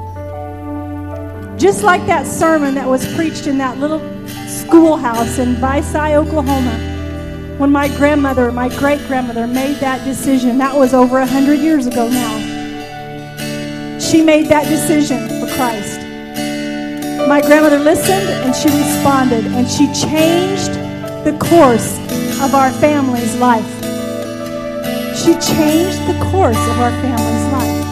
Just 1.57 1.83
like 1.83 2.05
that 2.05 2.27
sermon 2.27 2.75
that 2.75 2.87
was 2.87 3.11
preached 3.15 3.47
in 3.47 3.57
that 3.59 3.77
little 3.77 3.99
schoolhouse 4.45 5.39
in 5.39 5.55
Visay, 5.55 6.15
Oklahoma, 6.15 7.55
when 7.57 7.71
my 7.71 7.87
grandmother, 7.95 8.51
my 8.51 8.67
great 8.77 8.99
grandmother, 9.07 9.47
made 9.47 9.77
that 9.77 10.03
decision. 10.03 10.57
That 10.57 10.75
was 10.75 10.93
over 10.93 11.19
a 11.19 11.25
hundred 11.25 11.59
years 11.59 11.87
ago 11.87 12.09
now. 12.09 13.99
She 13.99 14.21
made 14.21 14.47
that 14.47 14.67
decision 14.67 15.27
for 15.39 15.47
Christ. 15.55 16.06
My 17.27 17.41
grandmother 17.41 17.79
listened 17.79 18.29
and 18.45 18.55
she 18.55 18.69
responded, 18.69 19.45
and 19.47 19.67
she 19.67 19.85
changed 19.93 20.73
the 21.25 21.37
course 21.39 21.97
of 22.41 22.55
our 22.55 22.71
family's 22.71 23.35
life. 23.35 23.73
She 25.15 25.33
changed 25.33 25.99
the 26.07 26.17
course 26.31 26.63
of 26.69 26.79
our 26.79 26.91
family's 27.01 27.53
life 27.53 27.87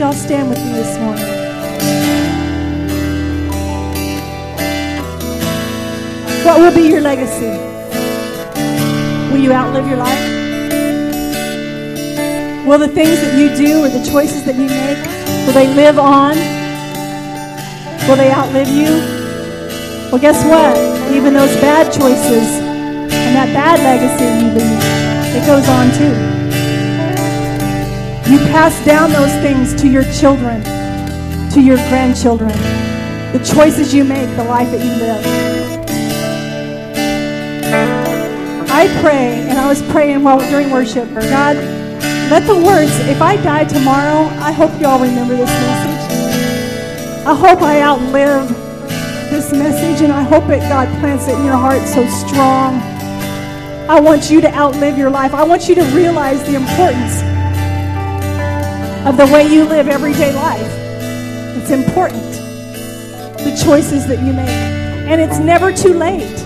y'all 0.00 0.14
stand 0.14 0.48
with 0.48 0.56
me 0.64 0.72
this 0.72 0.98
morning? 0.98 1.26
What 6.42 6.58
will 6.58 6.74
be 6.74 6.88
your 6.88 7.02
legacy? 7.02 7.50
Will 9.30 9.42
you 9.42 9.52
outlive 9.52 9.86
your 9.86 9.98
life? 9.98 10.18
Will 12.66 12.78
the 12.78 12.88
things 12.88 13.20
that 13.20 13.38
you 13.38 13.54
do 13.54 13.84
or 13.84 13.90
the 13.90 14.02
choices 14.10 14.42
that 14.46 14.54
you 14.54 14.68
make, 14.68 15.46
will 15.46 15.52
they 15.52 15.68
live 15.74 15.98
on? 15.98 16.59
Will 18.10 18.16
they 18.16 18.32
outlive 18.32 18.66
you? 18.66 18.90
Well, 20.10 20.20
guess 20.20 20.44
what? 20.44 20.76
Even 21.14 21.32
those 21.32 21.54
bad 21.60 21.92
choices 21.92 22.58
and 22.58 23.36
that 23.36 23.54
bad 23.54 23.78
legacy 23.86 24.26
leave, 24.50 24.82
it 25.30 25.46
goes 25.46 25.68
on 25.68 25.92
too. 25.94 26.10
You 28.28 28.38
pass 28.50 28.84
down 28.84 29.12
those 29.12 29.30
things 29.34 29.80
to 29.80 29.86
your 29.86 30.02
children, 30.12 30.60
to 31.52 31.60
your 31.60 31.76
grandchildren. 31.88 32.50
The 33.30 33.48
choices 33.54 33.94
you 33.94 34.02
make, 34.02 34.28
the 34.34 34.42
life 34.42 34.72
that 34.72 34.84
you 34.84 34.90
live. 34.90 35.24
I 38.68 38.88
pray, 39.02 39.46
and 39.48 39.56
I 39.56 39.68
was 39.68 39.82
praying 39.82 40.24
while 40.24 40.40
during 40.50 40.72
worship, 40.72 41.08
God, 41.14 41.54
let 42.28 42.44
the 42.48 42.56
words, 42.56 42.90
if 43.06 43.22
I 43.22 43.36
die 43.36 43.66
tomorrow, 43.66 44.26
I 44.42 44.50
hope 44.50 44.72
you 44.80 44.88
all 44.88 44.98
remember 44.98 45.36
this 45.36 45.48
message. 45.48 45.89
I 47.30 47.34
hope 47.36 47.62
I 47.62 47.80
outlive 47.80 48.48
this 49.30 49.52
message, 49.52 50.02
and 50.02 50.12
I 50.12 50.20
hope 50.20 50.48
it 50.48 50.58
God 50.68 50.88
plants 50.98 51.28
it 51.28 51.38
in 51.38 51.44
your 51.44 51.56
heart 51.56 51.80
so 51.82 52.04
strong. 52.08 52.74
I 53.88 54.00
want 54.00 54.32
you 54.32 54.40
to 54.40 54.52
outlive 54.52 54.98
your 54.98 55.10
life. 55.10 55.32
I 55.32 55.44
want 55.44 55.68
you 55.68 55.76
to 55.76 55.84
realize 55.94 56.42
the 56.42 56.56
importance 56.56 57.22
of 59.06 59.16
the 59.16 59.32
way 59.32 59.46
you 59.46 59.62
live 59.62 59.86
everyday 59.86 60.34
life. 60.34 60.72
It's 61.56 61.70
important. 61.70 62.32
The 63.44 63.56
choices 63.64 64.08
that 64.08 64.18
you 64.26 64.32
make. 64.32 64.48
And 64.48 65.20
it's 65.20 65.38
never 65.38 65.72
too 65.72 65.94
late. 65.94 66.42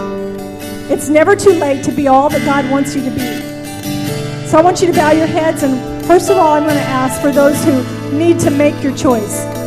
It's 0.90 1.08
never 1.08 1.34
too 1.34 1.54
late 1.54 1.82
to 1.84 1.92
be 1.92 2.08
all 2.08 2.28
that 2.28 2.44
God 2.44 2.70
wants 2.70 2.94
you 2.94 3.02
to 3.04 3.10
be. 3.10 4.46
So 4.48 4.58
I 4.58 4.60
want 4.62 4.82
you 4.82 4.88
to 4.88 4.92
bow 4.92 5.12
your 5.12 5.28
heads. 5.28 5.62
And 5.62 6.04
first 6.04 6.28
of 6.28 6.36
all, 6.36 6.52
I'm 6.52 6.64
going 6.64 6.74
to 6.74 6.82
ask 6.82 7.22
for 7.22 7.32
those 7.32 7.64
who 7.64 7.82
need 8.18 8.38
to 8.40 8.50
make 8.50 8.82
your 8.82 8.94
choice. 8.94 9.63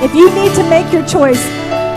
If 0.00 0.14
you 0.14 0.32
need 0.32 0.54
to 0.54 0.62
make 0.70 0.92
your 0.92 1.04
choice, 1.04 1.44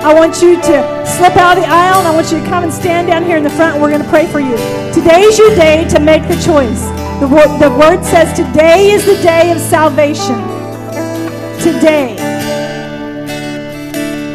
I 0.01 0.11
want 0.11 0.41
you 0.41 0.55
to 0.55 1.05
slip 1.05 1.37
out 1.37 1.57
of 1.57 1.63
the 1.63 1.69
aisle 1.69 1.99
and 1.99 2.07
I 2.07 2.11
want 2.15 2.31
you 2.31 2.39
to 2.39 2.45
come 2.47 2.63
and 2.63 2.73
stand 2.73 3.07
down 3.07 3.23
here 3.23 3.37
in 3.37 3.43
the 3.43 3.51
front. 3.51 3.75
And 3.75 3.81
we're 3.81 3.91
going 3.91 4.01
to 4.01 4.09
pray 4.09 4.25
for 4.25 4.39
you. 4.39 4.57
Today's 4.91 5.37
your 5.37 5.53
day 5.53 5.87
to 5.89 5.99
make 5.99 6.23
the 6.27 6.41
choice. 6.41 6.81
The 7.19 7.27
word, 7.27 7.59
the 7.59 7.69
word 7.69 8.03
says 8.03 8.35
today 8.35 8.89
is 8.89 9.05
the 9.05 9.21
day 9.21 9.51
of 9.51 9.59
salvation. 9.59 10.41
Today. 11.61 12.17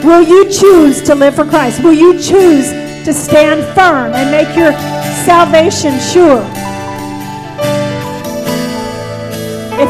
Will 0.05 0.23
you 0.23 0.49
choose 0.49 1.03
to 1.03 1.17
live 1.17 1.35
for 1.35 1.45
Christ? 1.45 1.83
Will 1.83 1.93
you 1.93 2.13
choose 2.13 2.71
to 3.05 3.13
stand 3.13 3.65
firm 3.75 4.15
and 4.15 4.31
make 4.31 4.57
your 4.57 4.71
salvation 5.27 5.99
sure? 5.99 6.66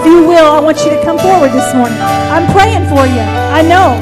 You 0.06 0.26
will, 0.26 0.50
I 0.52 0.60
want 0.60 0.78
you 0.84 0.90
to 0.90 1.02
come 1.02 1.18
forward 1.18 1.50
this 1.50 1.74
morning. 1.74 1.98
I'm 2.30 2.46
praying 2.52 2.86
for 2.88 3.04
you. 3.06 3.20
I 3.20 3.62
know. 3.62 3.98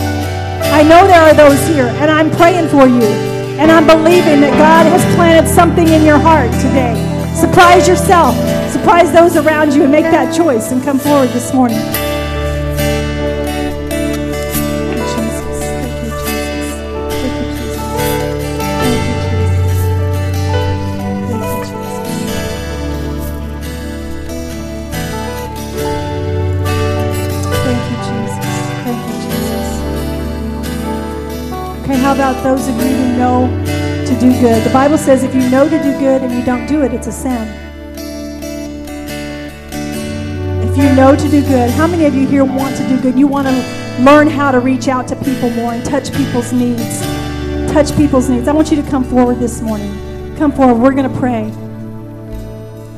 I 0.70 0.82
know 0.82 1.06
there 1.06 1.22
are 1.22 1.34
those 1.34 1.66
here, 1.66 1.88
and 2.00 2.10
I'm 2.10 2.30
praying 2.30 2.68
for 2.68 2.86
you. 2.86 3.08
And 3.56 3.70
I'm 3.70 3.86
believing 3.86 4.40
that 4.40 4.52
God 4.58 4.86
has 4.86 5.02
planted 5.14 5.48
something 5.48 5.88
in 5.88 6.04
your 6.04 6.18
heart 6.18 6.50
today. 6.60 6.94
Surprise 7.34 7.88
yourself. 7.88 8.34
Surprise 8.70 9.12
those 9.12 9.36
around 9.36 9.72
you 9.72 9.82
and 9.82 9.92
make 9.92 10.04
that 10.04 10.34
choice 10.34 10.72
and 10.72 10.82
come 10.82 10.98
forward 10.98 11.30
this 11.30 11.54
morning. 11.54 11.78
About 32.24 32.42
those 32.42 32.68
of 32.68 32.74
you 32.76 32.84
who 32.84 33.16
know 33.18 33.46
to 34.06 34.18
do 34.18 34.32
good? 34.40 34.64
The 34.64 34.72
Bible 34.72 34.96
says 34.96 35.24
if 35.24 35.34
you 35.34 35.50
know 35.50 35.68
to 35.68 35.76
do 35.82 35.98
good 35.98 36.22
and 36.22 36.32
you 36.32 36.42
don't 36.42 36.66
do 36.66 36.80
it, 36.80 36.94
it's 36.94 37.06
a 37.06 37.12
sin. 37.12 37.46
If 40.62 40.74
you 40.78 40.90
know 40.94 41.14
to 41.14 41.28
do 41.28 41.42
good, 41.42 41.68
how 41.72 41.86
many 41.86 42.06
of 42.06 42.14
you 42.14 42.26
here 42.26 42.46
want 42.46 42.78
to 42.78 42.88
do 42.88 42.98
good? 42.98 43.18
You 43.18 43.26
want 43.26 43.48
to 43.48 44.02
learn 44.02 44.26
how 44.26 44.50
to 44.52 44.60
reach 44.60 44.88
out 44.88 45.06
to 45.08 45.16
people 45.16 45.50
more 45.50 45.74
and 45.74 45.84
touch 45.84 46.14
people's 46.14 46.50
needs. 46.50 47.02
Touch 47.70 47.94
people's 47.94 48.30
needs. 48.30 48.48
I 48.48 48.52
want 48.52 48.70
you 48.70 48.80
to 48.80 48.88
come 48.88 49.04
forward 49.04 49.38
this 49.38 49.60
morning. 49.60 49.92
Come 50.38 50.50
forward. 50.50 50.80
We're 50.80 50.94
going 50.94 51.12
to 51.12 51.18
pray. 51.18 51.42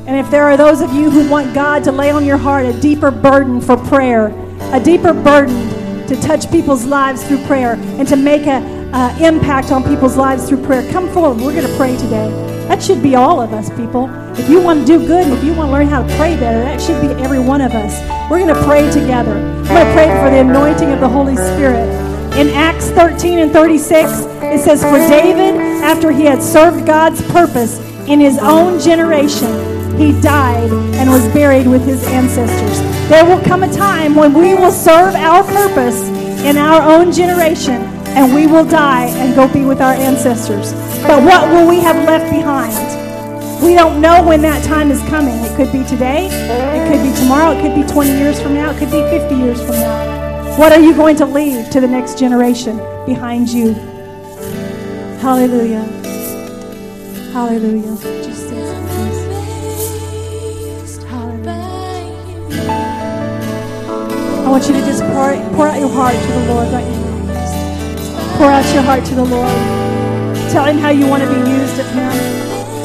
And 0.07 0.15
if 0.15 0.31
there 0.31 0.43
are 0.43 0.55
those 0.55 0.79
of 0.79 0.93
you 0.93 1.11
who 1.11 1.29
want 1.29 1.53
God 1.53 1.83
to 1.83 1.91
lay 1.91 2.11
on 2.11 2.23
your 2.23 2.37
heart 2.37 2.65
a 2.65 2.79
deeper 2.79 3.11
burden 3.11 3.59
for 3.59 3.75
prayer, 3.75 4.27
a 4.71 4.79
deeper 4.79 5.11
burden 5.11 6.07
to 6.07 6.15
touch 6.21 6.49
people's 6.49 6.85
lives 6.85 7.27
through 7.27 7.43
prayer 7.45 7.73
and 7.73 8.07
to 8.07 8.15
make 8.15 8.47
an 8.93 9.23
impact 9.23 9.71
on 9.71 9.83
people's 9.83 10.17
lives 10.17 10.47
through 10.47 10.63
prayer, 10.65 10.89
come 10.91 11.09
forward. 11.09 11.41
We're 11.41 11.53
going 11.53 11.67
to 11.67 11.77
pray 11.77 11.95
today. 11.97 12.29
That 12.67 12.81
should 12.81 13.01
be 13.01 13.15
all 13.15 13.41
of 13.41 13.53
us, 13.53 13.69
people. 13.71 14.09
If 14.37 14.49
you 14.49 14.61
want 14.61 14.81
to 14.81 14.85
do 14.85 15.07
good 15.07 15.27
if 15.27 15.43
you 15.43 15.53
want 15.53 15.69
to 15.69 15.73
learn 15.73 15.87
how 15.87 16.05
to 16.05 16.15
pray 16.17 16.35
better, 16.35 16.59
that 16.59 16.81
should 16.81 17.01
be 17.01 17.07
every 17.23 17.39
one 17.39 17.61
of 17.61 17.73
us. 17.73 17.99
We're 18.29 18.39
going 18.39 18.53
to 18.53 18.63
pray 18.63 18.89
together. 18.91 19.37
I'm 19.37 19.67
going 19.67 19.85
to 19.85 19.93
pray 19.93 20.07
for 20.21 20.29
the 20.29 20.39
anointing 20.41 20.91
of 20.91 20.99
the 20.99 21.07
Holy 21.07 21.35
Spirit. 21.35 21.87
In 22.37 22.49
Acts 22.49 22.89
13 22.89 23.39
and 23.39 23.51
36, 23.51 24.11
it 24.43 24.59
says, 24.59 24.83
For 24.83 24.97
David, 24.97 25.59
after 25.81 26.11
he 26.11 26.23
had 26.23 26.41
served 26.41 26.85
God's 26.85 27.21
purpose 27.31 27.79
in 28.07 28.19
his 28.19 28.37
own 28.37 28.79
generation, 28.79 29.47
he 29.97 30.19
died 30.21 30.71
and 30.71 31.09
was 31.09 31.25
buried 31.33 31.67
with 31.67 31.83
his 31.85 32.03
ancestors. 32.07 32.79
There 33.09 33.25
will 33.25 33.43
come 33.43 33.63
a 33.63 33.73
time 33.73 34.13
when 34.13 34.33
we 34.33 34.53
will 34.53 34.71
serve 34.71 35.15
our 35.15 35.43
purpose 35.43 36.01
in 36.43 36.57
our 36.57 36.81
own 36.81 37.11
generation 37.11 37.96
and 38.17 38.33
we 38.33 38.47
will 38.47 38.65
die 38.65 39.05
and 39.05 39.35
go 39.35 39.47
be 39.47 39.63
with 39.63 39.79
our 39.79 39.93
ancestors. 39.93 40.73
But 41.03 41.21
what 41.21 41.47
will 41.49 41.69
we 41.69 41.79
have 41.81 41.95
left 42.07 42.31
behind? 42.31 42.73
We 43.63 43.75
don't 43.75 44.01
know 44.01 44.23
when 44.23 44.41
that 44.41 44.65
time 44.65 44.89
is 44.89 44.99
coming. 45.03 45.35
It 45.45 45.55
could 45.55 45.71
be 45.71 45.83
today, 45.83 46.25
it 46.25 46.91
could 46.91 47.03
be 47.03 47.15
tomorrow, 47.15 47.51
it 47.51 47.61
could 47.61 47.75
be 47.75 47.87
20 47.87 48.09
years 48.09 48.41
from 48.41 48.55
now, 48.55 48.71
it 48.71 48.79
could 48.79 48.89
be 48.89 49.01
50 49.01 49.35
years 49.35 49.61
from 49.61 49.75
now. 49.75 50.57
What 50.57 50.71
are 50.71 50.79
you 50.79 50.95
going 50.95 51.15
to 51.17 51.27
leave 51.27 51.69
to 51.69 51.79
the 51.79 51.87
next 51.87 52.17
generation 52.17 52.77
behind 53.05 53.49
you? 53.49 53.75
Hallelujah. 55.21 55.83
Hallelujah. 57.33 57.97
Just 58.25 58.49
Hallelujah. 61.05 61.67
I 64.43 64.49
want 64.49 64.65
you 64.65 64.73
to 64.73 64.79
just 64.79 65.03
pour, 65.03 65.55
pour 65.55 65.67
out 65.67 65.79
your 65.79 65.89
heart 65.89 66.15
to 66.15 66.27
the 66.27 66.45
Lord 66.47 66.73
right 66.73 66.83
now. 66.83 67.06
Pour 68.37 68.51
out 68.51 68.71
your 68.71 68.83
heart 68.83 69.03
to 69.05 69.15
the 69.15 69.25
Lord. 69.25 69.49
Tell 70.51 70.65
him 70.65 70.77
how 70.77 70.91
you 70.91 71.07
want 71.07 71.23
to 71.23 71.27
be 71.29 71.39
used 71.49 71.79
of 71.79 71.87
him. 71.87 72.11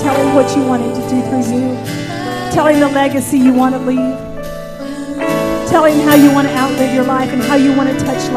Tell 0.00 0.16
him 0.16 0.34
what 0.34 0.57
you 0.57 0.64
want 0.64 0.82
him 0.82 0.94
to 0.94 1.00
do 1.11 1.20
through 1.28 1.44
you. 1.53 1.76
Tell 2.50 2.68
him 2.68 2.80
the 2.80 2.88
legacy 2.88 3.38
you 3.38 3.53
want 3.53 3.74
to 3.74 3.80
leave. 3.80 4.16
Tell 5.68 5.84
him 5.84 6.00
how 6.09 6.14
you 6.14 6.32
want 6.32 6.48
to 6.48 6.55
outlive 6.57 6.94
your 6.94 7.05
life 7.05 7.28
and 7.30 7.42
how 7.42 7.57
you 7.57 7.76
want 7.76 7.90
to 7.90 7.96
touch 8.03 8.07
life. 8.16 8.30